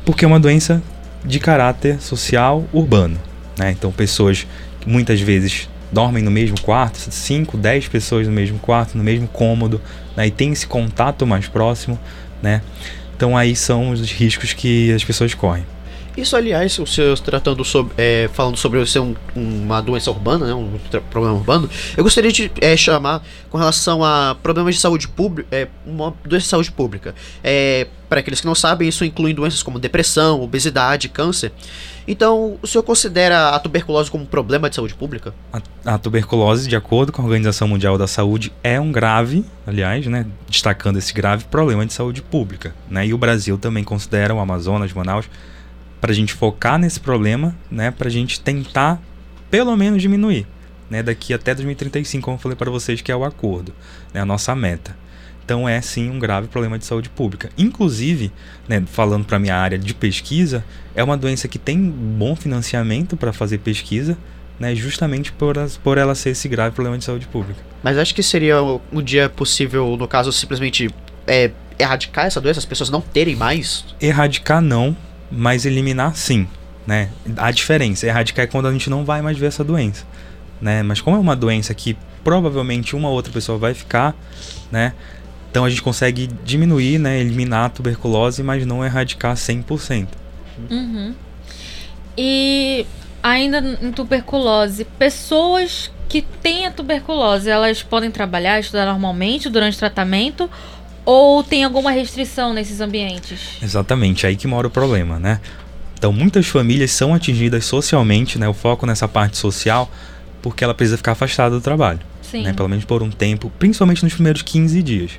Porque 0.08 0.24
é 0.24 0.28
uma 0.28 0.40
doença 0.40 0.82
de 1.22 1.38
caráter 1.38 2.00
social 2.00 2.64
urbano. 2.72 3.20
Né? 3.58 3.72
Então, 3.72 3.92
pessoas 3.92 4.46
que 4.80 4.88
muitas 4.88 5.20
vezes 5.20 5.68
dormem 5.92 6.24
no 6.24 6.30
mesmo 6.30 6.58
quarto, 6.62 6.96
5, 6.96 7.58
10 7.58 7.88
pessoas 7.88 8.26
no 8.26 8.32
mesmo 8.32 8.58
quarto, 8.58 8.96
no 8.96 9.04
mesmo 9.04 9.28
cômodo, 9.28 9.78
né? 10.16 10.26
e 10.26 10.30
tem 10.30 10.50
esse 10.50 10.66
contato 10.66 11.26
mais 11.26 11.46
próximo. 11.46 12.00
Né? 12.42 12.62
Então, 13.14 13.36
aí 13.36 13.54
são 13.54 13.90
os 13.90 14.10
riscos 14.10 14.54
que 14.54 14.90
as 14.94 15.04
pessoas 15.04 15.34
correm. 15.34 15.66
Isso, 16.18 16.34
aliás, 16.36 16.76
o 16.80 16.86
senhor 16.86 17.16
tratando 17.20 17.64
sobre, 17.64 17.94
é, 17.96 18.28
falando 18.32 18.56
sobre 18.56 18.84
ser 18.86 18.98
um- 18.98 19.14
uma 19.36 19.80
doença 19.80 20.10
urbana, 20.10 20.46
né, 20.46 20.54
um 20.54 20.68
problema 21.10 21.36
urbano, 21.36 21.70
eu 21.96 22.02
gostaria 22.02 22.32
de 22.32 22.50
é, 22.60 22.76
chamar 22.76 23.22
com 23.48 23.56
relação 23.56 24.02
a 24.02 24.36
problemas 24.42 24.74
de 24.74 24.80
saúde 24.80 25.06
pública, 25.06 25.48
é, 25.54 25.68
uma 25.86 26.12
doença 26.24 26.44
de 26.44 26.50
saúde 26.50 26.72
pública. 26.72 27.14
É, 27.42 27.86
para 28.08 28.18
aqueles 28.18 28.40
que 28.40 28.46
não 28.46 28.54
sabem, 28.54 28.88
isso 28.88 29.04
inclui 29.04 29.32
doenças 29.32 29.62
como 29.62 29.78
depressão, 29.78 30.42
obesidade, 30.42 31.08
câncer. 31.08 31.52
Então, 32.06 32.58
o 32.62 32.66
senhor 32.66 32.82
considera 32.82 33.50
a 33.50 33.58
tuberculose 33.60 34.10
como 34.10 34.24
um 34.24 34.26
problema 34.26 34.68
de 34.68 34.74
saúde 34.74 34.94
pública? 34.94 35.32
A, 35.52 35.94
a 35.94 35.98
tuberculose, 35.98 36.66
de 36.68 36.74
acordo 36.74 37.12
com 37.12 37.22
a 37.22 37.24
Organização 37.26 37.68
Mundial 37.68 37.96
da 37.98 38.06
Saúde, 38.08 38.50
é 38.64 38.80
um 38.80 38.90
grave, 38.90 39.44
aliás, 39.66 40.04
né, 40.06 40.26
destacando 40.48 40.96
esse 40.96 41.12
grave 41.12 41.44
problema 41.44 41.84
de 41.86 41.92
saúde 41.92 42.22
pública. 42.22 42.74
Né, 42.90 43.06
e 43.06 43.14
o 43.14 43.18
Brasil 43.18 43.56
também 43.58 43.84
considera 43.84 44.34
o 44.34 44.40
Amazonas, 44.40 44.92
Manaus, 44.92 45.26
para 46.00 46.12
a 46.12 46.14
gente 46.14 46.32
focar 46.32 46.78
nesse 46.78 47.00
problema, 47.00 47.54
né, 47.70 47.90
para 47.90 48.08
a 48.08 48.10
gente 48.10 48.40
tentar, 48.40 49.00
pelo 49.50 49.76
menos, 49.76 50.00
diminuir. 50.02 50.46
Né, 50.90 51.02
daqui 51.02 51.34
até 51.34 51.54
2035, 51.54 52.24
como 52.24 52.36
eu 52.36 52.40
falei 52.40 52.56
para 52.56 52.70
vocês, 52.70 53.02
que 53.02 53.12
é 53.12 53.16
o 53.16 53.22
acordo, 53.24 53.74
né, 54.14 54.20
a 54.20 54.24
nossa 54.24 54.54
meta. 54.54 54.96
Então 55.44 55.68
é 55.68 55.80
sim 55.82 56.08
um 56.10 56.18
grave 56.18 56.46
problema 56.48 56.78
de 56.78 56.84
saúde 56.86 57.08
pública. 57.10 57.50
Inclusive, 57.58 58.32
né, 58.66 58.82
falando 58.86 59.24
para 59.26 59.38
minha 59.38 59.56
área 59.56 59.78
de 59.78 59.92
pesquisa, 59.94 60.64
é 60.94 61.02
uma 61.04 61.16
doença 61.16 61.46
que 61.48 61.58
tem 61.58 61.78
bom 61.90 62.34
financiamento 62.34 63.16
para 63.18 63.32
fazer 63.34 63.58
pesquisa, 63.58 64.16
né, 64.58 64.74
justamente 64.74 65.30
por, 65.32 65.58
as- 65.58 65.76
por 65.76 65.98
ela 65.98 66.14
ser 66.14 66.30
esse 66.30 66.48
grave 66.48 66.74
problema 66.74 66.96
de 66.98 67.04
saúde 67.04 67.26
pública. 67.26 67.60
Mas 67.82 67.96
acho 67.98 68.14
que 68.14 68.22
seria 68.22 68.56
um 68.92 69.02
dia 69.02 69.28
possível, 69.28 69.96
no 69.96 70.08
caso, 70.08 70.32
simplesmente 70.32 70.88
é, 71.26 71.50
erradicar 71.78 72.26
essa 72.26 72.40
doença, 72.40 72.58
as 72.60 72.64
pessoas 72.66 72.88
não 72.90 73.00
terem 73.00 73.36
mais? 73.36 73.84
Erradicar 74.00 74.60
não, 74.60 74.96
mas 75.30 75.66
eliminar 75.66 76.16
sim, 76.16 76.46
né? 76.86 77.10
A 77.36 77.50
diferença, 77.50 78.06
erradicar 78.06 78.44
é 78.44 78.46
quando 78.46 78.66
a 78.68 78.72
gente 78.72 78.88
não 78.88 79.04
vai 79.04 79.22
mais 79.22 79.38
ver 79.38 79.46
essa 79.46 79.64
doença, 79.64 80.04
né? 80.60 80.82
Mas 80.82 81.00
como 81.00 81.16
é 81.16 81.20
uma 81.20 81.36
doença 81.36 81.74
que 81.74 81.96
provavelmente 82.24 82.96
uma 82.96 83.08
outra 83.08 83.32
pessoa 83.32 83.58
vai 83.58 83.74
ficar, 83.74 84.14
né? 84.70 84.92
Então 85.50 85.64
a 85.64 85.70
gente 85.70 85.82
consegue 85.82 86.28
diminuir, 86.44 86.98
né, 86.98 87.20
eliminar 87.20 87.66
a 87.66 87.68
tuberculose, 87.68 88.42
mas 88.42 88.66
não 88.66 88.84
erradicar 88.84 89.34
100%. 89.34 90.06
Uhum. 90.70 91.14
E 92.16 92.86
ainda 93.22 93.58
em 93.58 93.92
tuberculose, 93.92 94.84
pessoas 94.84 95.90
que 96.08 96.22
têm 96.22 96.66
a 96.66 96.70
tuberculose, 96.70 97.48
elas 97.48 97.82
podem 97.82 98.10
trabalhar, 98.10 98.58
estudar 98.58 98.86
normalmente 98.86 99.48
durante 99.48 99.76
o 99.76 99.78
tratamento 99.78 100.50
ou 101.04 101.42
tem 101.42 101.64
alguma 101.64 101.90
restrição 101.90 102.52
nesses 102.52 102.80
ambientes? 102.80 103.40
Exatamente, 103.62 104.26
aí 104.26 104.36
que 104.36 104.46
mora 104.46 104.66
o 104.66 104.70
problema, 104.70 105.18
né? 105.18 105.40
Então, 105.98 106.12
muitas 106.12 106.46
famílias 106.46 106.92
são 106.92 107.12
atingidas 107.12 107.64
socialmente, 107.64 108.38
né? 108.38 108.48
O 108.48 108.54
foco 108.54 108.86
nessa 108.86 109.08
parte 109.08 109.36
social, 109.36 109.90
porque 110.40 110.62
ela 110.62 110.74
precisa 110.74 110.96
ficar 110.96 111.12
afastada 111.12 111.54
do 111.54 111.60
trabalho. 111.60 111.98
Sim. 112.22 112.42
Né? 112.42 112.52
Pelo 112.52 112.68
menos 112.68 112.84
por 112.84 113.02
um 113.02 113.10
tempo, 113.10 113.50
principalmente 113.58 114.04
nos 114.04 114.14
primeiros 114.14 114.42
15 114.42 114.82
dias. 114.82 115.12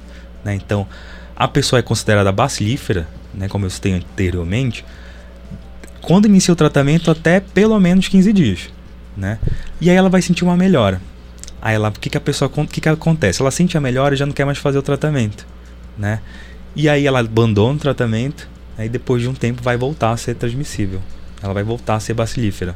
Né? 0.44 0.56
Então, 0.56 0.88
a 1.36 1.48
pessoa 1.48 1.80
é 1.80 1.82
considerada 1.82 2.32
bacilífera, 2.32 3.08
né? 3.34 3.48
Como 3.48 3.66
eu 3.66 3.70
citei 3.70 3.94
anteriormente, 3.94 4.86
quando 6.02 6.26
inicia 6.26 6.54
o 6.54 6.56
tratamento 6.56 7.12
até 7.12 7.40
pelo 7.40 7.80
menos 7.80 8.08
15 8.08 8.34
dias, 8.34 8.70
né? 9.16 9.38
E 9.82 9.90
aí 9.90 9.96
ela 9.96 10.10
vai 10.10 10.22
sentir 10.22 10.44
uma 10.44 10.56
melhora. 10.56 11.02
Aí 11.62 11.76
ela, 11.76 11.90
o 11.90 11.92
que 11.92 12.10
que 12.10 12.18
a 12.18 12.22
pessoa, 12.22 12.50
o 12.54 12.68
que 12.68 12.80
que 12.80 12.90
acontece? 12.90 13.42
Ela 13.42 13.52
sente 13.52 13.78
a 13.78 13.82
melhora 13.82 14.16
e 14.16 14.18
já 14.18 14.26
não 14.26 14.34
quer 14.34 14.46
mais 14.46 14.58
fazer 14.58 14.78
o 14.78 14.82
tratamento, 14.82 15.46
né? 16.00 16.22
E 16.76 16.88
aí 16.88 17.06
ela 17.06 17.20
abandona 17.20 17.76
o 17.76 17.80
tratamento, 17.80 18.48
aí 18.78 18.88
depois 18.88 19.22
de 19.22 19.28
um 19.28 19.34
tempo 19.34 19.62
vai 19.62 19.76
voltar 19.76 20.12
a 20.12 20.18
ser 20.18 20.36
transmissível. 20.36 21.02
Ela 21.44 21.54
vai 21.54 21.64
voltar 21.64 21.96
a 21.96 22.00
ser 22.00 22.14
bacilífera. 22.14 22.76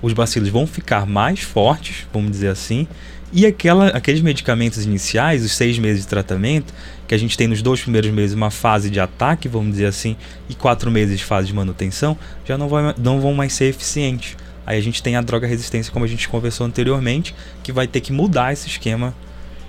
Os 0.00 0.12
bacilos 0.12 0.48
vão 0.48 0.66
ficar 0.66 1.04
mais 1.04 1.40
fortes, 1.40 2.06
vamos 2.12 2.30
dizer 2.30 2.48
assim, 2.48 2.86
e 3.32 3.46
aquela, 3.46 3.88
aqueles 3.88 4.20
medicamentos 4.20 4.84
iniciais, 4.84 5.44
os 5.44 5.52
seis 5.52 5.78
meses 5.78 6.02
de 6.02 6.08
tratamento, 6.08 6.72
que 7.06 7.14
a 7.14 7.18
gente 7.18 7.36
tem 7.36 7.46
nos 7.46 7.62
dois 7.62 7.80
primeiros 7.80 8.10
meses 8.10 8.34
uma 8.34 8.50
fase 8.50 8.90
de 8.90 8.98
ataque, 8.98 9.48
vamos 9.48 9.72
dizer 9.72 9.86
assim, 9.86 10.16
e 10.48 10.54
quatro 10.54 10.90
meses 10.90 11.18
de 11.18 11.24
fase 11.24 11.46
de 11.46 11.54
manutenção, 11.54 12.16
já 12.44 12.58
não, 12.58 12.68
vai, 12.68 12.94
não 12.98 13.20
vão 13.20 13.34
mais 13.34 13.52
ser 13.52 13.66
eficientes. 13.66 14.36
Aí 14.66 14.78
a 14.78 14.80
gente 14.80 15.02
tem 15.02 15.16
a 15.16 15.20
droga 15.20 15.46
resistência, 15.46 15.92
como 15.92 16.04
a 16.04 16.08
gente 16.08 16.28
conversou 16.28 16.66
anteriormente, 16.66 17.34
que 17.62 17.72
vai 17.72 17.86
ter 17.86 18.00
que 18.00 18.12
mudar 18.12 18.52
esse 18.52 18.68
esquema 18.68 19.14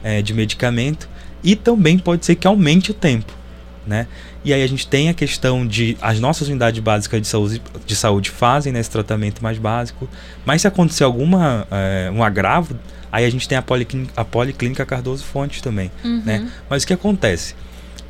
eh, 0.03 0.21
de 0.21 0.33
medicamento 0.33 1.07
e 1.43 1.55
também 1.55 1.97
pode 1.97 2.25
ser 2.25 2.35
que 2.35 2.47
aumente 2.47 2.91
o 2.91 2.93
tempo. 2.93 3.33
Né? 3.85 4.05
E 4.45 4.53
aí 4.53 4.61
a 4.63 4.67
gente 4.67 4.87
tem 4.87 5.09
a 5.09 5.13
questão 5.13 5.65
de 5.65 5.97
as 6.01 6.19
nossas 6.19 6.47
unidades 6.47 6.79
básicas 6.79 7.19
de 7.21 7.27
saúde, 7.27 7.61
de 7.85 7.95
saúde 7.95 8.29
fazem 8.29 8.71
né, 8.71 8.79
esse 8.79 8.89
tratamento 8.91 9.41
mais 9.41 9.57
básico, 9.57 10.07
mas 10.45 10.61
se 10.61 10.67
acontecer 10.67 11.03
alguma 11.03 11.67
eh, 11.71 12.11
um 12.13 12.23
agravo, 12.23 12.75
aí 13.11 13.25
a 13.25 13.29
gente 13.29 13.47
tem 13.47 13.57
a 13.57 13.61
policlínica, 13.61 14.13
a 14.15 14.23
policlínica 14.23 14.85
Cardoso 14.85 15.23
Fontes 15.23 15.61
também, 15.61 15.89
Uhum. 16.03 16.21
né? 16.23 16.47
Mas 16.69 16.83
o 16.83 16.87
que 16.87 16.93
acontece? 16.93 17.55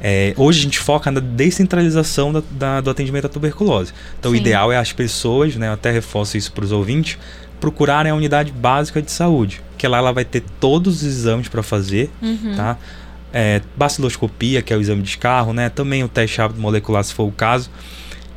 É, 0.04 0.34
hoje 0.36 0.60
a 0.60 0.64
gente 0.64 0.78
foca 0.80 1.10
na 1.12 1.20
descentralização 1.22 2.34
da, 2.34 2.42
da- 2.52 2.82
do 2.82 2.90
atendimento 2.90 3.26
à 3.26 3.30
tuberculose. 3.30 3.94
Então 4.20 4.32
o 4.32 4.36
Sim. 4.36 4.42
ideal 4.42 4.72
é 4.74 4.78
as 4.78 4.92
pessoas, 4.92 5.56
né, 5.56 5.68
eu 5.70 5.74
até 5.74 5.90
reforço 5.92 6.36
isso 6.38 6.52
para 6.52 6.66
os 6.66 6.72
ouvintes, 6.72 7.18
procurarem 7.62 8.12
a 8.12 8.16
unidade 8.16 8.52
básica 8.52 9.02
de 9.02 9.12
saúde, 9.12 9.62
que 9.78 9.88
lá 9.88 10.00
ela 10.00 10.12
vai 10.12 10.26
ter 10.26 10.44
todos 10.60 10.98
os 10.98 11.04
exames 11.04 11.48
para 11.48 11.62
fazer, 11.64 12.10
Uhum. 12.22 12.56
tá? 12.58 12.78
É, 13.34 13.62
baciloscopia, 13.78 14.62
que 14.62 14.74
é 14.74 14.78
o 14.78 14.82
exame 14.82 15.02
de 15.02 15.10
escarro, 15.10 15.54
né? 15.54 15.70
Também 15.70 16.04
o 16.04 16.08
teste 16.10 16.38
rápido 16.40 16.60
molecular, 16.60 17.04
se 17.04 17.14
for 17.14 17.24
o 17.24 17.32
caso. 17.32 17.70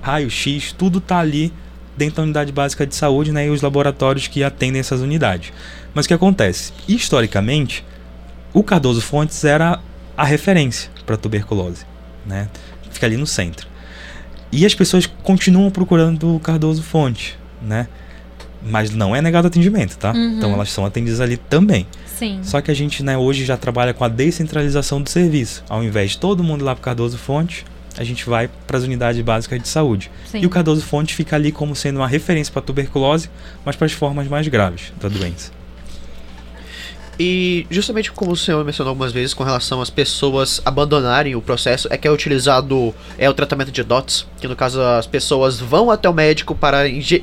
Raio-X, 0.01 0.73
tudo 0.73 1.01
tá 1.01 1.19
ali 1.19 1.53
dentro 1.97 2.17
da 2.17 2.23
unidade 2.23 2.53
básica 2.53 2.87
de 2.87 2.95
saúde, 2.95 3.33
né? 3.33 3.47
E 3.47 3.51
os 3.51 3.63
laboratórios 3.63 4.29
que 4.29 4.45
atendem 4.45 4.81
essas 4.81 5.01
unidades. 5.01 5.53
Mas 5.95 6.05
o 6.05 6.09
que 6.09 6.15
acontece? 6.15 6.73
Historicamente, 6.87 7.85
o 8.53 8.63
Cardoso 8.63 9.01
Fontes 9.01 9.45
era 9.45 9.81
a 10.17 10.25
referência 10.25 10.91
para 11.05 11.17
tuberculose, 11.17 11.85
né? 12.27 12.49
Fica 12.91 13.07
ali 13.07 13.17
no 13.17 13.27
centro. 13.27 13.67
E 14.53 14.65
as 14.65 14.75
pessoas 14.75 15.07
continuam 15.25 15.71
procurando 15.71 16.37
o 16.37 16.41
Cardoso 16.41 16.83
Fonte, 16.83 17.37
né? 17.61 17.89
Mas 18.63 18.91
não 18.91 19.15
é 19.15 19.21
negado 19.21 19.49
atendimento, 19.49 19.97
tá? 19.97 20.13
Uhum. 20.13 20.39
Então 20.39 20.53
elas 20.53 20.71
são 20.71 20.87
atendidas 20.87 21.21
ali 21.21 21.37
também. 21.37 21.87
Sim. 22.19 22.41
Só 22.43 22.61
que 22.61 22.71
a 22.71 22.75
gente, 22.75 23.03
né, 23.03 23.17
hoje 23.17 23.45
já 23.45 23.57
trabalha 23.57 23.93
com 23.93 24.05
a 24.05 24.09
descentralização 24.09 25.03
do 25.03 25.09
serviço. 25.09 25.65
Ao 25.69 25.83
invés 25.83 26.13
de 26.13 26.19
todo 26.19 26.45
mundo 26.45 26.65
lá 26.65 26.75
para 26.75 26.85
Cardoso 26.85 27.19
Fonte, 27.19 27.65
a 27.97 28.05
gente 28.05 28.29
vai 28.29 28.49
para 28.67 28.79
as 28.79 28.85
unidades 28.85 29.21
básicas 29.23 29.61
de 29.61 29.69
saúde. 29.69 30.11
Sim. 30.27 30.41
E 30.41 30.47
o 30.47 30.51
Cardoso 30.51 30.83
Fonte 30.83 31.15
fica 31.15 31.37
ali 31.37 31.53
como 31.53 31.75
sendo 31.75 31.97
uma 31.97 32.09
referência 32.09 32.53
para 32.53 32.63
tuberculose, 32.63 33.31
mas 33.65 33.77
para 33.77 33.87
as 33.87 33.93
formas 33.93 34.29
mais 34.29 34.47
graves 34.49 34.93
da 35.01 35.09
doença. 35.09 35.51
E 37.19 37.67
justamente 37.71 38.11
como 38.11 38.33
o 38.33 38.37
senhor 38.37 38.65
mencionou 38.65 38.91
algumas 38.91 39.13
vezes 39.13 39.33
com 39.35 39.45
relação 39.45 39.81
às 39.81 39.91
pessoas 39.91 40.61
abandonarem 40.65 41.35
o 41.37 41.41
processo, 41.43 41.87
é 41.91 41.97
que 41.97 42.09
é 42.09 42.11
utilizado 42.11 42.95
é 43.19 43.29
o 43.31 43.35
tratamento 43.35 43.71
de 43.71 43.83
DOTS, 43.83 44.27
que 44.41 44.49
no 44.49 44.57
caso 44.57 44.81
as 44.81 45.07
pessoas 45.07 45.61
vão 45.61 45.91
até 45.91 46.09
o 46.09 46.13
médico 46.13 46.55
para 46.55 46.81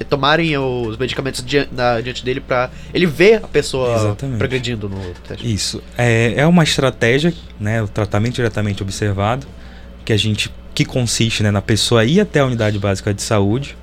tomarem 0.09 0.57
os 0.57 0.97
medicamentos 0.97 1.43
di 1.45 1.67
na- 1.71 1.99
diante 2.01 2.23
dele 2.23 2.39
para 2.39 2.69
ele 2.93 3.05
ver 3.05 3.35
a 3.43 3.47
pessoa 3.47 3.93
Exatamente. 3.95 4.37
progredindo 4.37 4.87
no 4.87 4.99
teste. 5.27 5.53
Isso. 5.53 5.83
É, 5.97 6.35
é 6.37 6.47
uma 6.47 6.63
estratégia, 6.63 7.33
né, 7.59 7.81
o 7.81 7.87
tratamento 7.87 8.35
diretamente 8.35 8.81
observado, 8.81 9.45
que 10.05 10.13
a 10.13 10.17
gente 10.17 10.49
que 10.73 10.85
consiste 10.85 11.43
né, 11.43 11.51
na 11.51 11.61
pessoa 11.61 12.05
ir 12.05 12.21
até 12.21 12.39
a 12.39 12.45
unidade 12.45 12.79
básica 12.79 13.13
de 13.13 13.21
saúde 13.21 13.75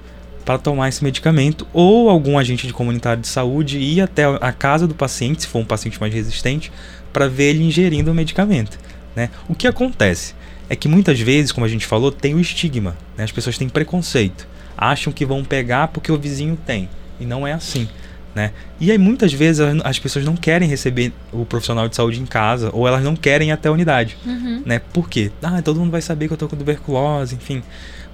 para 0.49 0.57
tomar 0.57 0.89
esse 0.89 1.05
medicamento 1.05 1.67
ou 1.75 2.09
algum 2.09 2.39
agente 2.39 2.67
de 2.67 2.73
comunitário 2.73 3.21
de 3.21 3.29
saúde 3.29 3.77
ir 3.79 4.01
até 4.01 4.25
a 4.25 4.51
casa 4.51 4.87
do 4.87 4.95
paciente, 4.95 5.43
se 5.43 5.47
for 5.47 5.59
um 5.59 5.65
paciente 5.67 6.01
mais 6.01 6.11
resistente, 6.15 6.73
para 7.13 7.29
ver 7.29 7.51
ele 7.51 7.65
ingerindo 7.65 8.11
o 8.11 8.15
medicamento. 8.15 8.79
Né? 9.15 9.29
O 9.47 9.55
que 9.55 9.67
acontece 9.67 10.35
é 10.71 10.75
que 10.75 10.89
muitas 10.89 11.21
vezes, 11.21 11.53
como 11.53 11.67
a 11.67 11.69
gente 11.69 11.85
falou, 11.85 12.11
tem 12.11 12.35
o 12.35 12.41
estigma. 12.41 12.97
Né? 13.15 13.25
As 13.25 13.31
pessoas 13.31 13.59
têm 13.59 13.69
preconceito, 13.69 14.49
acham 14.75 15.13
que 15.13 15.27
vão 15.27 15.45
pegar 15.45 15.89
porque 15.89 16.11
o 16.11 16.17
vizinho 16.17 16.57
tem 16.65 16.89
e 17.21 17.27
não 17.27 17.47
é 17.47 17.53
assim. 17.53 17.87
Né? 18.35 18.53
E 18.81 18.91
aí 18.91 18.97
muitas 18.97 19.35
vezes 19.35 19.61
as- 19.61 19.83
as 19.85 19.99
pessoas 19.99 20.25
não 20.25 20.35
querem 20.35 20.67
receber 20.67 21.13
o 21.31 21.45
profissional 21.45 21.91
de 21.91 21.95
saúde 21.95 22.23
em 22.23 22.27
casa 22.27 22.71
ou 22.73 22.89
elas 22.89 23.05
não 23.05 23.15
querem 23.15 23.51
ir 23.51 23.53
até 23.53 23.69
a 23.69 23.73
unidade. 23.73 24.17
Uhum. 24.25 24.63
Né? 24.65 24.79
Por 24.95 25.11
quê? 25.11 25.31
Ah, 25.43 25.61
todo 25.61 25.79
mundo 25.79 25.91
vai 25.91 26.01
saber 26.01 26.27
que 26.27 26.33
eu 26.33 26.39
tô 26.39 26.49
com 26.49 26.57
tuberculose, 26.57 27.35
enfim. 27.35 27.63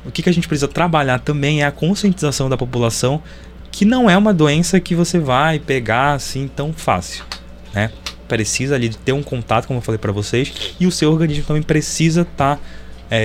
O 0.06 0.10
que, 0.10 0.22
que 0.22 0.28
a 0.28 0.32
gente 0.32 0.46
precisa 0.48 0.68
trabalhar 0.68 1.18
também 1.20 1.62
é 1.62 1.66
a 1.66 1.72
conscientização 1.72 2.48
da 2.48 2.56
população 2.56 3.22
que 3.70 3.84
não 3.84 4.08
é 4.08 4.16
uma 4.16 4.32
doença 4.32 4.78
que 4.78 4.94
você 4.94 5.18
vai 5.18 5.58
pegar 5.58 6.12
assim 6.12 6.46
tão 6.48 6.72
fácil, 6.72 7.24
né? 7.72 7.90
Precisa 8.28 8.74
ali 8.76 8.88
de 8.88 8.96
ter 8.98 9.12
um 9.12 9.22
contato, 9.22 9.66
como 9.66 9.78
eu 9.78 9.82
falei 9.82 9.98
para 9.98 10.12
vocês, 10.12 10.74
e 10.78 10.86
o 10.86 10.92
seu 10.92 11.10
organismo 11.10 11.44
também 11.44 11.62
precisa 11.62 12.22
estar 12.22 12.60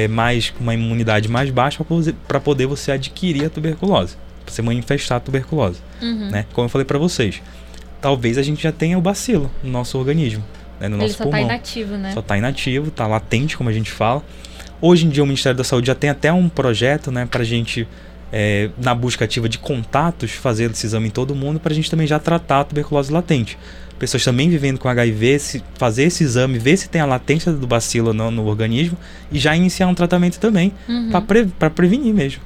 mais 0.09 0.49
com 0.49 0.61
uma 0.63 0.73
imunidade 0.73 1.27
mais 1.27 1.49
baixa 1.49 1.83
para 2.27 2.39
poder 2.39 2.65
você 2.67 2.91
adquirir 2.91 3.45
a 3.45 3.49
tuberculose, 3.49 4.15
pra 4.45 4.53
você 4.53 4.61
manifestar 4.61 5.15
a 5.17 5.19
tuberculose, 5.19 5.79
Uhum. 6.01 6.29
né? 6.29 6.45
Como 6.53 6.65
eu 6.65 6.69
falei 6.69 6.85
para 6.85 6.97
vocês, 6.99 7.41
talvez 8.01 8.37
a 8.37 8.41
gente 8.43 8.61
já 8.61 8.71
tenha 8.71 8.97
o 8.97 9.01
bacilo 9.01 9.49
no 9.63 9.71
nosso 9.71 9.97
organismo, 9.97 10.43
né? 10.79 10.87
no 10.87 10.95
Ele 10.97 11.03
nosso 11.03 11.15
só 11.17 11.25
tá 11.27 11.41
inativo, 11.41 11.95
né? 11.95 12.11
Só 12.13 12.19
está 12.19 12.37
inativo, 12.37 12.87
está 12.89 13.07
latente, 13.07 13.57
como 13.57 13.69
a 13.69 13.73
gente 13.73 13.89
fala. 13.91 14.23
Hoje 14.81 15.05
em 15.05 15.09
dia 15.09 15.23
o 15.23 15.25
Ministério 15.25 15.57
da 15.57 15.63
Saúde 15.63 15.87
já 15.87 15.95
tem 15.95 16.09
até 16.09 16.31
um 16.31 16.47
projeto, 16.47 17.11
né, 17.11 17.25
para 17.29 17.41
a 17.41 17.45
gente, 17.45 17.87
é, 18.31 18.69
na 18.81 18.95
busca 18.95 19.25
ativa 19.25 19.49
de 19.49 19.57
contatos, 19.57 20.31
fazer 20.31 20.71
esse 20.71 20.85
exame 20.85 21.07
em 21.07 21.11
todo 21.11 21.35
mundo, 21.35 21.59
para 21.59 21.71
a 21.73 21.75
gente 21.75 21.89
também 21.91 22.07
já 22.07 22.17
tratar 22.19 22.61
a 22.61 22.63
tuberculose 22.63 23.11
latente. 23.11 23.57
Pessoas 23.97 24.23
também 24.23 24.49
vivendo 24.49 24.79
com 24.79 24.87
HIV, 24.87 25.39
se, 25.39 25.63
fazer 25.75 26.03
esse 26.03 26.23
exame, 26.23 26.57
ver 26.57 26.77
se 26.77 26.87
tem 26.87 27.01
a 27.01 27.05
latência 27.05 27.51
do 27.51 27.67
bacilo 27.67 28.07
ou 28.09 28.13
não 28.13 28.31
no 28.31 28.45
organismo 28.45 28.97
e 29.29 29.37
já 29.37 29.53
iniciar 29.55 29.87
um 29.87 29.93
tratamento 29.93 30.39
também, 30.39 30.71
Uhum. 30.87 31.09
para 31.11 31.21
pre, 31.21 31.45
prevenir 31.69 32.13
mesmo. 32.13 32.41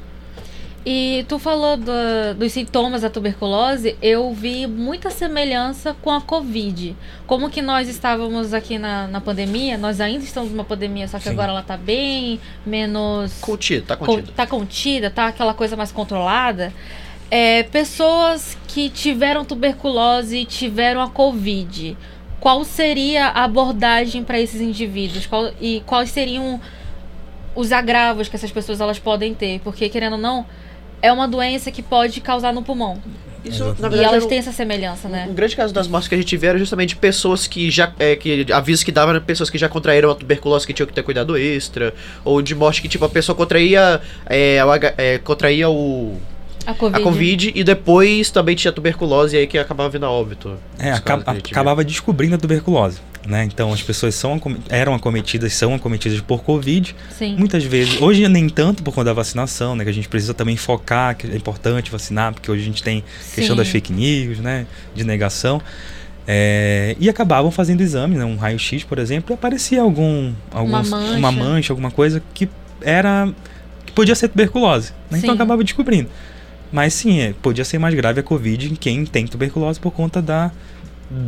E 0.86 1.26
tu 1.30 1.40
falou 1.40 1.78
do- 1.78 2.34
dos 2.38 2.52
sintomas 2.52 3.04
da 3.04 3.10
tuberculose, 3.10 3.96
eu 4.02 4.34
vi 4.34 4.68
muita 4.68 5.10
semelhança 5.10 5.96
com 6.02 6.12
a 6.12 6.20
Covid. 6.20 6.94
Como 7.26 7.50
que 7.50 7.62
nós 7.62 7.88
estávamos 7.88 8.54
aqui 8.54 8.78
na, 8.78 9.08
na 9.08 9.22
pandemia, 9.22 9.78
nós 9.78 10.02
ainda 10.02 10.26
estamos 10.26 10.52
numa 10.52 10.66
pandemia, 10.66 11.08
só 11.08 11.18
que 11.20 11.24
Sim. 11.24 11.30
agora 11.30 11.52
ela 11.54 11.62
tá 11.64 11.78
bem 11.78 12.38
menos. 12.66 13.34
Contida, 13.40 13.86
tá 13.88 13.96
con- 13.96 14.06
contida. 14.08 14.32
tá 14.36 14.46
contida, 14.46 15.10
tá 15.10 15.28
aquela 15.28 15.54
coisa 15.54 15.78
mais 15.78 15.90
controlada. 15.92 16.74
É, 17.32 17.64
pessoas 17.64 18.58
que 18.68 18.90
tiveram 18.90 19.46
tuberculose 19.46 20.40
e 20.40 20.46
tiveram 20.46 21.02
a 21.02 21.10
Covid, 21.10 21.96
qual 22.42 22.66
seria 22.66 23.28
a 23.28 23.46
abordagem 23.46 24.22
para 24.22 24.38
esses 24.38 24.60
indivíduos? 24.60 25.26
Qual- 25.28 25.54
e 25.62 25.82
quais 25.86 26.10
seriam 26.12 26.60
os 27.56 27.72
agravos 27.72 28.28
que 28.28 28.36
essas 28.36 28.52
pessoas 28.52 28.82
elas 28.82 29.00
podem 29.00 29.34
ter? 29.34 29.62
Porque, 29.62 29.88
querendo 29.88 30.14
ou 30.14 30.20
não, 30.20 30.46
é 31.04 31.12
uma 31.12 31.28
doença 31.28 31.70
que 31.70 31.84
pode 31.84 32.22
causar 32.22 32.54
no 32.54 32.64
pulmão. 32.64 32.98
Isso, 33.44 33.66
na 33.78 33.90
e 33.90 33.92
verdade, 33.92 34.04
elas 34.04 34.26
têm 34.26 34.38
essa 34.38 34.54
semelhança, 34.54 35.10
né? 35.10 35.28
Um 35.30 35.34
grande 35.34 35.54
caso 35.54 35.74
das 35.74 35.86
mortes 35.86 36.08
que 36.08 36.16
a 36.16 36.18
gente 36.18 36.38
vê 36.38 36.48
era 36.48 36.58
justamente 36.58 36.96
pessoas 36.96 37.46
que 37.46 37.70
já. 37.70 37.92
É, 38.00 38.16
que 38.16 38.46
avisos 38.54 38.86
que 38.86 38.92
davam 38.92 39.14
eram 39.14 39.26
pessoas 39.26 39.50
que 39.50 39.58
já 39.58 39.68
contraíram 39.68 40.10
a 40.10 40.16
tuberculose 40.16 40.66
que 40.66 40.72
tinham 40.72 40.88
que 40.88 40.94
ter 40.94 41.04
cuidado 41.04 41.38
extra. 41.38 41.94
Ou 42.24 42.42
de 42.42 42.56
morte 42.56 42.82
que, 42.82 42.88
tipo, 42.88 43.04
a 43.04 43.10
pessoa 43.10 43.36
contraía. 43.36 44.00
É, 44.28 44.60
é, 44.98 45.18
contraía 45.18 45.70
o. 45.70 46.18
A 46.66 46.74
Covid. 46.74 46.98
A 47.02 47.04
Covid 47.04 47.52
e 47.56 47.64
depois 47.64 48.30
também 48.32 48.56
tinha 48.56 48.72
tuberculose 48.72 49.36
e 49.36 49.40
aí 49.40 49.48
que 49.48 49.58
acabava 49.58 49.90
vindo 49.90 50.06
a 50.06 50.10
óbito. 50.12 50.56
É, 50.80 50.92
acaba- 50.92 51.32
acabava 51.32 51.84
descobrindo 51.84 52.36
a 52.36 52.38
tuberculose. 52.38 53.00
Né? 53.26 53.46
Então 53.46 53.72
as 53.72 53.82
pessoas 53.82 54.16
são, 54.16 54.34
acom- 54.34 54.56
eram 54.68 54.94
acometidas, 54.94 55.54
são 55.54 55.74
acometidas 55.74 56.20
por 56.20 56.44
Covid. 56.44 56.94
Sim. 57.18 57.38
Muitas 57.38 57.64
vezes, 57.64 58.02
hoje 58.02 58.28
nem 58.28 58.50
tanto 58.50 58.84
por 58.84 58.92
conta 58.94 59.06
da 59.06 59.14
vacinação, 59.14 59.76
né? 59.78 59.86
Que 59.86 59.90
a 59.90 59.94
gente 59.94 60.10
precisa 60.10 60.34
também 60.34 60.58
focar, 60.58 61.16
que 61.16 61.28
é 61.28 61.36
importante 61.36 61.90
vacinar, 61.90 62.34
porque 62.34 62.52
hoje 62.52 62.62
a 62.64 62.66
gente 62.66 62.84
tem 62.84 63.02
questão 63.34 63.56
Sim. 63.56 63.62
das 63.62 63.70
fake 63.70 63.94
news, 63.94 64.40
né? 64.40 64.66
De 64.94 65.06
negação. 65.06 65.62
É, 66.28 66.96
e 67.00 67.10
acabavam 67.10 67.52
fazendo 67.52 67.82
exame, 67.82 68.16
né? 68.16 68.24
um 68.24 68.38
raio-x, 68.38 68.84
por 68.84 68.98
exemplo, 68.98 69.32
e 69.32 69.36
aparecia 69.36 69.82
algum, 69.82 70.34
algum 70.52 70.70
Uma 70.70 70.84
mancha. 70.84 71.18
uma 71.18 71.32
mancha, 71.32 71.74
alguma 71.74 71.92
coisa 71.92 72.22
que 72.34 72.48
era 72.82 73.30
que 73.86 73.92
podia 73.92 74.16
ser 74.16 74.30
tuberculose. 74.30 74.92
né? 75.12 75.20
Então 75.20 75.34
acabava 75.36 75.64
descobrindo. 75.64 76.10
Mas 76.74 76.96
sim, 76.96 77.20
é, 77.20 77.34
podia 77.40 77.64
ser 77.64 77.78
mais 77.78 77.94
grave 77.94 78.20
a 78.20 78.24
Covid 78.24 78.72
em 78.72 78.76
quem 78.76 79.06
tem 79.06 79.28
tuberculose 79.28 79.80
por 79.80 79.92
conta 79.92 80.20
da 80.20 80.52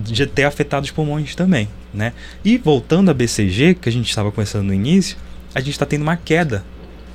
de 0.03 0.25
ter 0.25 0.45
afetado 0.45 0.84
os 0.84 0.89
pulmões 0.89 1.36
também, 1.36 1.69
né? 1.93 2.13
E 2.43 2.58
voltando 2.58 3.12
à 3.12 3.13
BCG, 3.13 3.75
que 3.75 3.88
a 3.88 3.91
gente 3.91 4.10
estava 4.10 4.31
conversando 4.31 4.65
no 4.65 4.73
início, 4.73 5.15
a 5.53 5.60
gente 5.60 5.73
está 5.73 5.86
tendo 5.86 6.01
uma 6.01 6.17
queda 6.17 6.63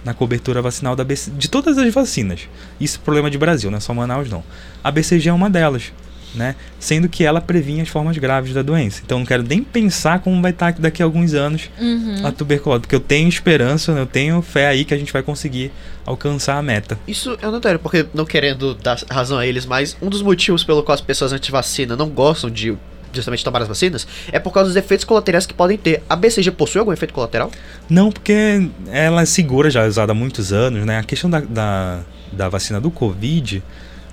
na 0.04 0.14
cobertura 0.14 0.62
vacinal 0.62 0.94
da 0.94 1.02
BC, 1.02 1.32
de 1.32 1.50
todas 1.50 1.76
as 1.76 1.92
vacinas. 1.92 2.48
Isso 2.80 2.98
é 2.98 3.04
problema 3.04 3.28
de 3.28 3.36
Brasil, 3.36 3.68
não 3.70 3.78
é 3.78 3.80
só 3.80 3.92
Manaus 3.92 4.30
não. 4.30 4.44
A 4.84 4.90
BCG 4.92 5.28
é 5.28 5.32
uma 5.32 5.50
delas, 5.50 5.92
né? 6.34 6.54
Sendo 6.78 7.08
que 7.08 7.24
ela 7.24 7.40
previnha 7.40 7.82
as 7.82 7.88
formas 7.88 8.16
graves 8.18 8.54
da 8.54 8.62
doença. 8.62 9.02
Então 9.04 9.16
eu 9.18 9.20
não 9.20 9.26
quero 9.26 9.42
nem 9.42 9.62
pensar 9.62 10.20
como 10.20 10.40
vai 10.40 10.50
estar 10.52 10.72
daqui 10.74 11.02
a 11.02 11.04
alguns 11.04 11.34
anos 11.34 11.68
Uhum. 11.80 12.24
a 12.26 12.30
tuberculose, 12.32 12.80
porque 12.82 12.94
eu 12.94 13.00
tenho 13.00 13.28
esperança, 13.28 13.92
eu 13.92 14.06
tenho 14.06 14.40
fé 14.42 14.68
aí 14.68 14.84
que 14.84 14.94
a 14.94 14.98
gente 14.98 15.12
vai 15.12 15.22
conseguir 15.22 15.72
alcançar 16.06 16.56
a 16.56 16.62
meta. 16.62 16.98
Isso 17.06 17.36
eu 17.42 17.50
não 17.50 17.58
entendo, 17.58 17.78
porque 17.78 18.06
não 18.14 18.24
querendo 18.24 18.74
dar 18.74 18.98
razão 19.10 19.38
a 19.38 19.46
eles, 19.46 19.66
mas 19.66 19.96
um 20.00 20.08
dos 20.08 20.22
motivos 20.22 20.62
pelo 20.64 20.82
qual 20.82 20.94
as 20.94 21.00
pessoas 21.00 21.32
anti-vacina 21.32 21.96
não 21.96 22.08
gostam 22.08 22.48
de 22.50 22.76
justamente 23.12 23.42
tomar 23.44 23.60
as 23.62 23.66
vacinas 23.66 24.06
é 24.30 24.38
por 24.38 24.52
causa 24.52 24.68
dos 24.68 24.76
efeitos 24.76 25.04
colaterais 25.04 25.44
que 25.44 25.52
podem 25.52 25.76
ter. 25.76 26.00
A 26.08 26.14
BCG 26.14 26.52
possui 26.52 26.78
algum 26.78 26.92
efeito 26.92 27.12
colateral? 27.12 27.50
Não, 27.88 28.10
porque 28.12 28.68
ela 28.88 29.22
é 29.22 29.26
segura, 29.26 29.68
já 29.68 29.82
é 29.84 29.88
usada 29.88 30.12
há 30.12 30.14
muitos 30.14 30.52
anos, 30.52 30.86
né? 30.86 30.98
A 30.98 31.02
questão 31.02 31.28
da, 31.28 31.40
da, 31.40 32.00
da 32.30 32.48
vacina 32.48 32.80
do 32.80 32.88
Covid 32.90 33.62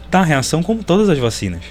dá 0.10 0.24
reação 0.24 0.64
como 0.64 0.84
todas 0.84 1.10
as 1.10 1.18
vacinas. 1.20 1.62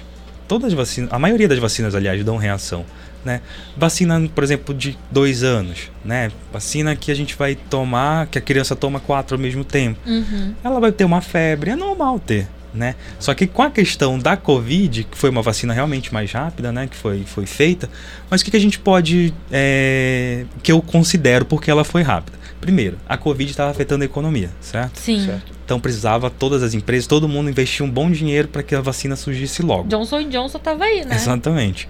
Todas 0.47 0.67
as 0.67 0.73
vacinas, 0.73 1.11
a 1.11 1.19
maioria 1.19 1.47
das 1.47 1.59
vacinas, 1.59 1.95
aliás, 1.95 2.23
dão 2.23 2.37
reação. 2.37 2.85
Né? 3.25 3.41
Vacina, 3.75 4.21
por 4.33 4.43
exemplo, 4.43 4.73
de 4.73 4.97
dois 5.11 5.43
anos, 5.43 5.91
né? 6.05 6.31
Vacina 6.53 6.95
que 6.95 7.11
a 7.11 7.15
gente 7.15 7.35
vai 7.35 7.55
tomar, 7.55 8.27
que 8.27 8.37
a 8.37 8.41
criança 8.41 8.73
toma 8.73 9.01
quatro 9.01 9.35
ao 9.35 9.41
mesmo 9.41 9.65
tempo. 9.65 9.99
Uhum. 10.05 10.53
Ela 10.63 10.79
vai 10.79 10.93
ter 10.93 11.03
uma 11.03 11.19
febre, 11.19 11.71
é 11.71 11.75
normal 11.75 12.19
ter, 12.19 12.47
né? 12.77 12.95
Só 13.19 13.33
que 13.33 13.47
com 13.47 13.63
a 13.63 13.69
questão 13.69 14.17
da 14.17 14.37
Covid, 14.37 15.03
que 15.05 15.17
foi 15.17 15.29
uma 15.29 15.41
vacina 15.41 15.73
realmente 15.73 16.13
mais 16.13 16.31
rápida, 16.31 16.71
né? 16.71 16.87
Que 16.87 16.95
foi, 16.95 17.23
foi 17.25 17.45
feita, 17.45 17.89
mas 18.29 18.41
o 18.41 18.45
que, 18.45 18.51
que 18.51 18.57
a 18.57 18.59
gente 18.59 18.79
pode. 18.79 19.33
é, 19.51 20.45
que 20.63 20.71
eu 20.71 20.81
considero 20.81 21.43
porque 21.45 21.69
ela 21.69 21.83
foi 21.83 22.03
rápida? 22.03 22.37
Primeiro, 22.61 22.97
a 23.07 23.17
Covid 23.17 23.49
estava 23.49 23.71
afetando 23.71 24.03
a 24.03 24.05
economia, 24.05 24.49
certo? 24.61 24.99
Sim. 24.99 25.25
Certo. 25.25 25.51
Então 25.63 25.79
precisava 25.79 26.29
todas 26.29 26.63
as 26.63 26.73
empresas, 26.73 27.05
todo 27.07 27.27
mundo 27.27 27.49
investir 27.49 27.85
um 27.85 27.89
bom 27.89 28.09
dinheiro 28.09 28.47
para 28.47 28.63
que 28.63 28.73
a 28.73 28.81
vacina 28.81 29.15
surgisse 29.15 29.61
logo. 29.61 29.87
Johnson 29.89 30.29
Johnson 30.29 30.59
tava 30.59 30.85
aí, 30.85 31.03
né? 31.05 31.15
Exatamente. 31.15 31.87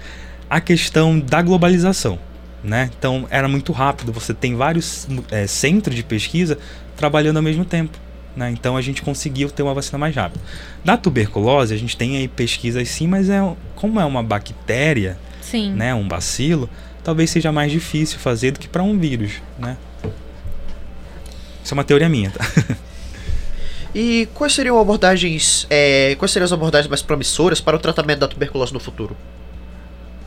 A 0.50 0.60
questão 0.60 1.20
da 1.20 1.42
globalização, 1.42 2.18
né? 2.64 2.90
Então 2.98 3.28
era 3.30 3.48
muito 3.48 3.72
rápido. 3.72 4.12
Você 4.12 4.34
tem 4.34 4.56
vários 4.56 5.08
é, 5.32 5.46
centros 5.48 5.96
de 5.96 6.04
pesquisa 6.04 6.58
trabalhando 6.96 7.38
ao 7.38 7.44
mesmo 7.44 7.64
tempo. 7.64 7.98
Né? 8.38 8.52
Então 8.52 8.78
a 8.78 8.82
gente 8.82 9.02
conseguiu 9.02 9.50
ter 9.50 9.64
uma 9.64 9.74
vacina 9.74 9.98
mais 9.98 10.16
rápida. 10.16 10.40
Da 10.86 10.96
tuberculose, 10.96 11.74
a 11.74 11.78
gente 11.78 11.98
tem 11.98 12.18
aí 12.18 12.28
pesquisas 12.28 12.88
sim, 12.88 13.08
mas 13.08 13.32
é, 13.32 13.42
como 13.76 14.00
é 14.00 14.06
uma 14.06 14.22
bactéria, 14.22 15.18
Sim. 15.42 15.72
né? 15.72 15.96
um 15.96 16.08
bacilo, 16.08 16.70
talvez 17.04 17.32
seja 17.32 17.52
mais 17.52 17.72
difícil 17.72 18.20
fazer 18.20 18.52
do 18.52 18.60
que 18.60 18.68
para 18.68 18.84
um 18.84 18.96
vírus. 19.00 19.42
Né? 19.58 19.76
Isso 21.64 21.74
é 21.74 21.76
uma 21.76 21.84
teoria 21.84 22.08
minha, 22.08 22.30
tá? 22.30 22.46
E 23.96 24.28
quais 24.36 24.54
seriam 24.54 24.80
abordagens, 24.80 25.66
é, 25.72 26.14
quais 26.20 26.32
seriam 26.32 26.46
as 26.46 26.54
abordagens 26.54 26.88
mais 26.88 27.02
promissoras 27.02 27.60
para 27.60 27.76
o 27.76 27.80
tratamento 27.80 28.20
da 28.20 28.28
tuberculose 28.28 28.72
no 28.72 28.80
futuro? 28.80 29.18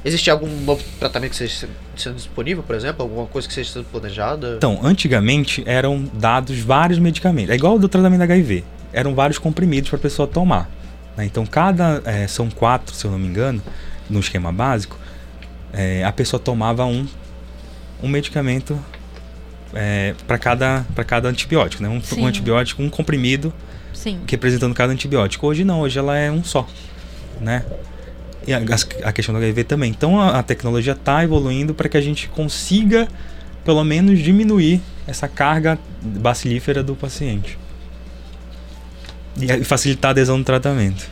Existe 0.04 0.30
algum 0.30 0.48
novo 0.62 0.82
tratamento 0.98 1.36
que 1.36 1.44
esteja 1.44 1.68
sendo 1.96 2.16
disponível, 2.16 2.62
por 2.62 2.74
exemplo? 2.74 3.02
Alguma 3.02 3.26
coisa 3.26 3.46
que 3.46 3.52
esteja 3.52 3.72
sendo 3.72 3.84
planejada? 3.84 4.54
Então, 4.56 4.80
antigamente 4.82 5.62
eram 5.66 6.08
dados 6.14 6.58
vários 6.60 6.98
medicamentos. 6.98 7.50
É 7.50 7.54
igual 7.54 7.78
do 7.78 7.88
tratamento 7.88 8.18
da 8.20 8.24
HIV. 8.24 8.64
Eram 8.92 9.14
vários 9.14 9.38
comprimidos 9.38 9.90
para 9.90 9.98
a 9.98 10.02
pessoa 10.02 10.26
tomar. 10.26 10.70
né? 11.16 11.26
Então, 11.26 11.44
cada. 11.44 12.02
é, 12.06 12.26
são 12.26 12.48
quatro, 12.50 12.94
se 12.94 13.04
eu 13.04 13.10
não 13.10 13.18
me 13.18 13.26
engano, 13.26 13.62
no 14.08 14.20
esquema 14.20 14.50
básico. 14.50 14.98
é, 15.72 16.02
a 16.02 16.12
pessoa 16.12 16.40
tomava 16.40 16.84
um, 16.86 17.06
um 18.02 18.08
medicamento 18.08 18.78
para 20.26 20.38
cada, 20.38 20.84
pra 20.94 21.04
cada 21.04 21.28
antibiótico. 21.28 21.82
Né? 21.82 21.88
Um, 21.88 22.00
um 22.20 22.26
antibiótico, 22.26 22.82
um 22.82 22.90
comprimido 22.90 23.52
Sim. 23.92 24.20
representando 24.26 24.74
cada 24.74 24.92
antibiótico. 24.92 25.46
Hoje 25.46 25.64
não, 25.64 25.80
hoje 25.80 25.98
ela 25.98 26.16
é 26.16 26.30
um 26.30 26.42
só, 26.42 26.66
né? 27.40 27.64
E 28.46 28.54
a, 28.54 28.60
a 29.04 29.12
questão 29.12 29.34
do 29.34 29.38
HIV 29.38 29.64
também. 29.64 29.90
Então 29.90 30.20
a, 30.20 30.38
a 30.38 30.42
tecnologia 30.42 30.92
está 30.92 31.22
evoluindo 31.22 31.74
para 31.74 31.88
que 31.88 31.96
a 31.96 32.00
gente 32.00 32.28
consiga, 32.28 33.08
pelo 33.64 33.84
menos, 33.84 34.18
diminuir 34.18 34.80
essa 35.06 35.28
carga 35.28 35.78
bacilífera 36.02 36.82
do 36.82 36.94
paciente. 36.94 37.58
E, 39.40 39.64
facilitar 39.64 40.10
a 40.10 40.12
adesão 40.12 40.38
no 40.38 40.44
tratamento. 40.44 41.08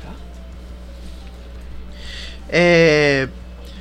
É... 2.48 3.28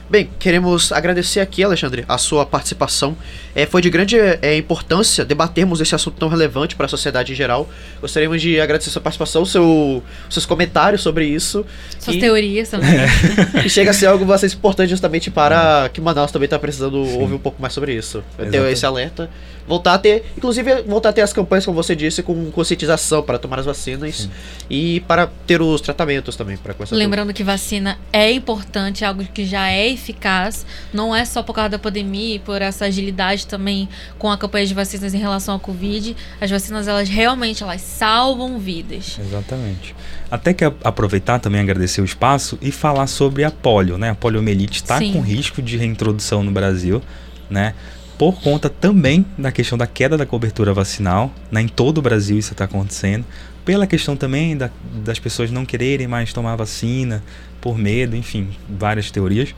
Bem, 0.09 0.29
queremos 0.39 0.93
agradecer 0.93 1.41
aqui, 1.41 1.61
Alexandre, 1.61 2.05
a 2.07 2.17
sua 2.17 2.45
participação. 2.45 3.17
É, 3.53 3.65
foi 3.65 3.81
de 3.81 3.89
grande 3.89 4.15
é, 4.17 4.55
importância 4.55 5.25
debatermos 5.25 5.81
esse 5.81 5.93
assunto 5.93 6.15
tão 6.17 6.29
relevante 6.29 6.77
para 6.77 6.85
a 6.85 6.89
sociedade 6.89 7.33
em 7.33 7.35
geral. 7.35 7.67
Gostaríamos 7.99 8.41
de 8.41 8.57
agradecer 8.61 8.89
a 8.89 8.93
sua 8.93 9.01
participação, 9.01 9.43
seu, 9.45 10.01
seus 10.29 10.45
comentários 10.45 11.01
sobre 11.01 11.25
isso. 11.25 11.65
Suas 11.99 12.15
E- 12.15 12.19
teorias 12.21 12.69
também. 12.69 12.89
e 13.65 13.69
chega 13.69 13.91
a 13.91 13.93
ser 13.93 14.05
algo 14.05 14.23
bastante 14.23 14.55
importante 14.55 14.89
justamente 14.89 15.29
para 15.29 15.89
que 15.89 15.99
Manaus 15.99 16.31
também 16.31 16.45
está 16.45 16.57
precisando 16.57 16.99
ouvir 16.99 17.33
um 17.33 17.39
pouco 17.39 17.61
mais 17.61 17.73
sobre 17.73 17.93
isso. 17.93 18.23
Ter 18.37 18.43
Exatamente. 18.43 18.73
esse 18.73 18.85
alerta. 18.85 19.29
Voltar 19.67 19.95
a 19.95 19.97
ter, 19.97 20.25
inclusive, 20.37 20.83
voltar 20.83 21.09
a 21.09 21.13
ter 21.13 21.21
as 21.21 21.33
campanhas, 21.33 21.65
como 21.65 21.75
você 21.75 21.95
disse, 21.95 22.23
com 22.23 22.49
conscientização 22.51 23.21
para 23.21 23.37
tomar 23.37 23.59
as 23.59 23.65
vacinas 23.65 24.29
e 24.69 25.01
para 25.01 25.27
ter 25.45 25.61
os 25.61 25.81
tratamentos 25.81 26.35
também. 26.35 26.55
Para 26.55 26.73
Lembrando 26.91 27.33
que 27.33 27.43
vacina 27.43 27.97
é 28.13 28.31
importante, 28.31 29.03
é 29.03 29.07
algo 29.07 29.25
que 29.25 29.45
já 29.45 29.69
é 29.69 29.89
eficaz, 29.89 30.65
não 30.93 31.13
é 31.13 31.25
só 31.25 31.43
por 31.43 31.53
causa 31.53 31.69
da 31.69 31.79
pandemia 31.79 32.35
e 32.35 32.39
por 32.39 32.61
essa 32.61 32.85
agilidade 32.85 33.45
também 33.45 33.89
com 34.17 34.31
a 34.31 34.37
campanha 34.37 34.65
de 34.65 34.73
vacinas 34.73 35.13
em 35.13 35.17
relação 35.17 35.55
ao 35.55 35.59
Covid. 35.59 36.15
As 36.39 36.49
vacinas, 36.49 36.87
elas 36.87 37.09
realmente 37.09 37.61
elas 37.61 37.81
salvam 37.81 38.57
vidas. 38.59 39.19
Exatamente. 39.19 39.93
Até 40.31 40.53
que 40.53 40.63
aproveitar 40.63 41.39
também 41.39 41.59
agradecer 41.59 42.01
o 42.01 42.05
espaço 42.05 42.57
e 42.61 42.71
falar 42.71 43.07
sobre 43.07 43.43
a 43.43 43.51
polio, 43.51 43.97
né? 43.97 44.11
A 44.11 44.15
poliomielite 44.15 44.81
está 44.81 44.97
Sim. 44.97 45.13
com 45.13 45.21
risco 45.21 45.61
de 45.61 45.77
reintrodução 45.77 46.43
no 46.43 46.51
Brasil, 46.51 47.01
né? 47.49 47.73
Por 48.17 48.41
conta 48.41 48.69
também 48.69 49.25
da 49.37 49.51
questão 49.51 49.77
da 49.77 49.85
queda 49.85 50.17
da 50.17 50.25
cobertura 50.25 50.73
vacinal, 50.73 51.31
né? 51.51 51.61
Em 51.61 51.67
todo 51.67 51.99
o 51.99 52.01
Brasil 52.01 52.37
isso 52.37 52.53
está 52.53 52.65
acontecendo. 52.65 53.23
Pela 53.63 53.85
questão 53.85 54.15
também 54.15 54.57
da- 54.57 54.71
das 55.03 55.19
pessoas 55.19 55.51
não 55.51 55.65
quererem 55.65 56.07
mais 56.07 56.33
tomar 56.33 56.55
vacina 56.55 57.21
por 57.61 57.77
medo, 57.77 58.15
enfim, 58.15 58.49
várias 58.67 59.11
teorias. 59.11 59.53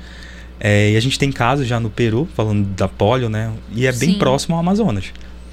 É, 0.59 0.91
e 0.91 0.97
a 0.97 0.99
gente 0.99 1.17
tem 1.17 1.31
casos 1.31 1.65
já 1.67 1.79
no 1.79 1.89
Peru, 1.89 2.27
falando 2.35 2.67
da 2.75 2.87
polio, 2.87 3.29
né? 3.29 3.49
E 3.71 3.85
é 3.87 3.91
bem 3.93 4.13
Sim. 4.13 4.19
próximo 4.19 4.55
ao 4.55 4.59
Amazonas. 4.59 5.05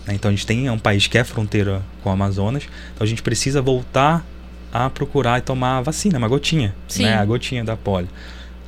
né? 0.06 0.14
Então 0.14 0.28
a 0.28 0.32
gente 0.32 0.46
tem 0.46 0.66
é 0.66 0.72
um 0.72 0.78
país 0.78 1.06
que 1.08 1.18
é 1.18 1.22
fronteira 1.24 1.82
com 2.02 2.10
o 2.10 2.12
Amazonas. 2.12 2.64
Então 2.94 3.04
a 3.04 3.08
gente 3.08 3.22
precisa 3.22 3.60
voltar 3.62 4.24
a 4.72 4.88
procurar 4.90 5.38
e 5.38 5.42
tomar 5.42 5.78
a 5.78 5.80
vacina, 5.80 6.18
uma 6.18 6.28
gotinha, 6.28 6.74
Sim. 6.88 7.02
né? 7.04 7.14
A 7.14 7.24
gotinha 7.24 7.62
da 7.64 7.76
polio. 7.76 8.08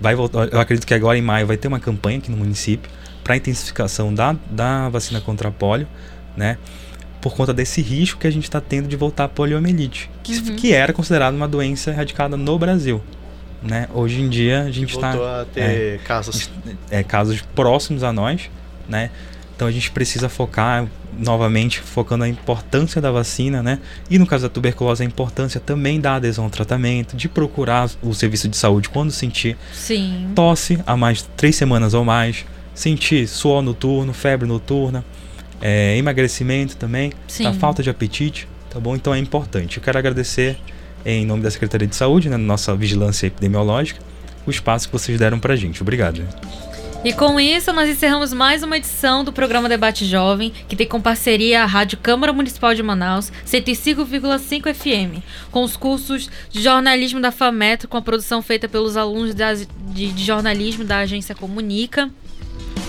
Vai 0.01 0.15
voltar, 0.15 0.49
eu 0.53 0.61
acredito 0.61 0.87
que 0.87 0.95
agora 0.95 1.17
em 1.19 1.23
maio 1.23 1.47
vai 1.47 1.57
ter 1.57 1.67
uma 1.69 1.81
campanha 1.81 2.19
aqui 2.19 2.31
no 2.31 2.37
município 2.37 2.89
para 3.29 3.37
intensificação 3.37 4.15
da, 4.15 4.35
da 4.51 4.89
vacina 4.89 5.21
contra 5.21 5.51
a 5.51 5.53
polio, 5.53 5.87
né? 6.35 6.57
Por 7.21 7.35
conta 7.35 7.53
desse 7.53 7.83
risco 7.83 8.19
que 8.21 8.27
a 8.27 8.31
gente 8.31 8.45
está 8.45 8.59
tendo 8.59 8.89
de 8.89 8.97
voltar 8.97 9.25
a 9.25 9.29
poliomielite, 9.29 10.09
que, 10.23 10.33
Uhum. 10.39 10.57
que 10.57 10.73
era 10.73 10.95
considerada 10.95 11.37
uma 11.37 11.47
doença 11.47 11.91
erradicada 11.91 12.39
no 12.39 12.59
Brasil. 12.59 13.03
Né? 13.63 13.87
Hoje 13.93 14.23
em 14.23 14.29
dia 14.31 14.63
a 14.63 14.71
gente 14.71 14.95
está 14.95 15.11
Voltou 15.11 15.29
a 15.29 15.45
ter 15.45 16.01
casos. 16.05 16.49
é, 16.91 17.03
casos 17.03 17.43
próximos 17.55 18.03
a 18.03 18.13
nós, 18.13 18.49
né? 18.89 19.11
Então 19.55 19.67
a 19.69 19.71
gente 19.73 19.91
precisa 19.91 20.29
focar 20.29 20.87
novamente, 21.19 21.81
focando 21.81 22.23
a 22.23 22.29
importância 22.29 23.01
da 23.03 23.11
vacina, 23.11 23.61
né? 23.63 23.81
E 24.09 24.17
no 24.19 24.25
caso 24.27 24.45
da 24.45 24.49
tuberculose, 24.49 25.03
a 25.03 25.07
importância 25.07 25.61
também 25.61 26.01
da 26.01 26.15
adesão 26.15 26.45
ao 26.45 26.51
tratamento, 26.51 27.17
de 27.17 27.29
procurar 27.29 27.91
o 28.01 28.15
serviço 28.15 28.49
de 28.49 28.57
saúde 28.57 28.89
quando 28.89 29.11
sentir 29.11 29.57
Sim. 29.75 30.31
tosse 30.35 30.79
há 30.87 30.97
mais 30.97 31.19
de 31.19 31.25
três 31.37 31.57
semanas 31.57 31.93
ou 31.93 32.05
mais, 32.05 32.47
sentir 32.79 33.27
suor 33.27 33.61
noturno, 33.61 34.13
febre 34.13 34.47
noturna, 34.47 35.05
é, 35.61 35.97
emagrecimento 35.97 36.77
também, 36.77 37.13
Sim. 37.27 37.47
a 37.47 37.53
falta 37.53 37.83
de 37.83 37.91
apetite, 37.91 38.47
tá 38.71 38.79
bom? 38.79 38.95
Então 38.95 39.13
é 39.13 39.19
importante. 39.19 39.79
Eu 39.79 39.83
quero 39.83 39.99
agradecer 39.99 40.57
em 41.05 41.27
nome 41.27 41.43
da 41.43 41.51
Secretaria 41.51 41.89
de 41.89 41.97
Saúde, 41.97 42.29
né, 42.29 42.37
nossa 42.37 42.77
vigilância 42.77 43.27
epidemiológica, 43.27 44.01
o 44.47 44.51
espaço 44.51 44.87
que 44.87 44.93
vocês 44.93 45.19
deram 45.19 45.41
pra 45.41 45.57
gente. 45.57 45.83
Obrigado. 45.83 46.23
E 47.05 47.13
com 47.13 47.41
isso, 47.41 47.73
nós 47.73 47.89
encerramos 47.89 48.33
mais 48.33 48.63
uma 48.63 48.77
edição 48.77 49.25
do 49.25 49.33
programa 49.33 49.69
Debate 49.69 50.05
Jovem, 50.05 50.53
que 50.69 50.77
tem 50.77 50.87
como 50.87 51.03
parceria 51.03 51.63
a 51.65 51.67
Rádio 51.67 51.99
Câmara 51.99 52.33
Municipal 52.33 52.75
de 52.75 52.83
Manaus, 52.83 53.33
105,5 53.45 54.73
FM, 54.73 55.23
com 55.51 55.65
os 55.65 55.77
cursos 55.77 56.31
de 56.49 56.63
jornalismo 56.63 57.21
da 57.21 57.33
FAMETRO, 57.33 57.89
com 57.89 57.97
a 57.97 58.03
produção 58.03 58.41
feita 58.41 58.69
pelos 58.69 58.97
alunos 58.97 59.35
de 59.35 60.25
jornalismo 60.25 60.85
da 60.85 60.99
agência 60.99 61.35
Comunica. 61.35 62.09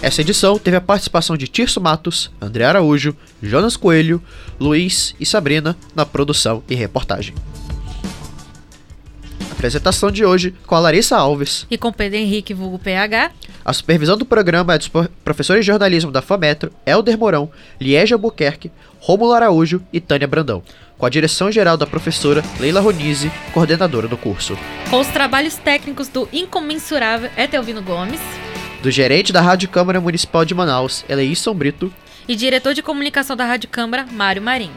Essa 0.02 0.22
edição 0.22 0.58
teve 0.58 0.78
a 0.78 0.82
participação 0.82 1.36
de 1.36 1.48
Tirso 1.48 1.82
Matos, 1.82 2.32
André 2.42 2.66
Araújo, 2.66 3.16
Jonas 3.44 3.76
Coelho, 3.76 4.22
Luiz 4.60 5.14
e 5.20 5.26
Sabrina 5.26 5.76
na 5.94 6.06
produção 6.06 6.64
e 6.70 6.76
reportagem. 6.76 7.36
Apresentação 9.52 10.10
de 10.10 10.24
hoje 10.24 10.56
com 10.66 10.74
a 10.74 10.80
Larissa 10.80 11.18
Alves. 11.18 11.68
E 11.70 11.78
com 11.78 11.92
Pedro 11.92 12.18
Henrique, 12.18 12.54
vulgo 12.54 12.80
PH. 12.80 13.32
A 13.66 13.74
supervisão 13.74 14.18
do 14.18 14.26
programa 14.26 14.74
é 14.74 14.78
dos 14.78 14.90
professores 15.24 15.66
de 15.66 15.68
jornalismo 15.68 16.12
da 16.12 16.22
FAMetro, 16.22 16.72
Helder 16.86 17.18
Mourão, 17.18 17.52
Liege 17.80 18.14
Albuquerque, 18.14 18.72
Rômulo 19.00 19.34
Araújo 19.34 19.82
e 19.92 20.00
Tânia 20.00 20.28
Brandão, 20.28 20.64
com 20.98 21.06
a 21.06 21.10
direção 21.10 21.52
geral 21.52 21.76
da 21.76 21.86
professora 21.86 22.42
Leila 22.58 22.80
Ronise, 22.80 23.30
coordenadora 23.54 24.08
do 24.08 24.16
curso. 24.16 24.58
Com 24.90 25.02
os 25.02 25.08
trabalhos 25.08 25.56
técnicos 25.56 26.08
do 26.08 26.28
incomensurável 26.32 27.30
Etelvino 27.38 27.82
Gomes 27.82 28.22
Do 28.82 28.90
gerente 28.90 29.34
da 29.34 29.42
Rádio 29.42 29.68
Câmara 29.68 30.00
Municipal 30.00 30.46
de 30.46 30.56
Manaus, 30.56 31.04
Eleison 31.10 31.54
Brito. 31.54 31.92
e 32.28 32.36
diretor 32.36 32.74
de 32.74 32.82
comunicação 32.82 33.36
da 33.36 33.44
Rádio 33.44 33.68
Câmara, 33.70 34.06
Mário 34.12 34.42
Marinho. 34.42 34.74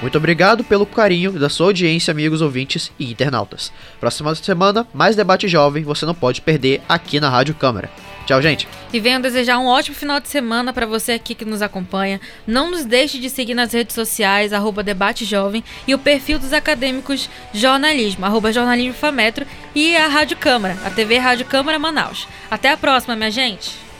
Muito 0.00 0.16
obrigado 0.16 0.62
pelo 0.64 0.86
carinho 0.86 1.32
da 1.32 1.48
sua 1.48 1.66
audiência, 1.66 2.10
amigos 2.10 2.40
ouvintes 2.40 2.90
e 2.98 3.10
internautas. 3.10 3.72
Próxima 4.00 4.34
semana, 4.34 4.86
mais 4.94 5.16
debate 5.16 5.48
jovem 5.48 5.82
você 5.82 6.06
não 6.06 6.14
pode 6.14 6.40
perder 6.40 6.80
aqui 6.88 7.20
na 7.20 7.28
Rádio 7.28 7.54
Câmara. 7.54 7.90
Tchau, 8.26 8.40
gente. 8.40 8.66
E 8.92 9.00
venho 9.00 9.20
desejar 9.20 9.58
um 9.58 9.66
ótimo 9.66 9.96
final 9.96 10.18
de 10.18 10.28
semana 10.28 10.72
para 10.72 10.86
você 10.86 11.12
aqui 11.12 11.34
que 11.34 11.44
nos 11.44 11.60
acompanha. 11.60 12.20
Não 12.46 12.70
nos 12.70 12.84
deixe 12.84 13.18
de 13.18 13.28
seguir 13.28 13.54
nas 13.54 13.72
redes 13.72 13.94
sociais, 13.94 14.52
arroba 14.52 14.82
Debate 14.82 15.24
Jovem, 15.24 15.62
e 15.86 15.94
o 15.94 15.98
perfil 15.98 16.38
dos 16.38 16.52
acadêmicos 16.52 17.28
Jornalismo, 17.52 18.24
arroba 18.24 18.52
Jornalismo 18.52 18.94
Fametro, 18.94 19.46
e 19.74 19.96
a 19.96 20.08
Rádio 20.08 20.36
Câmara, 20.36 20.76
a 20.84 20.90
TV 20.90 21.18
Rádio 21.18 21.44
Câmara 21.44 21.78
Manaus. 21.78 22.26
Até 22.50 22.70
a 22.70 22.76
próxima, 22.76 23.14
minha 23.14 23.30
gente! 23.30 23.93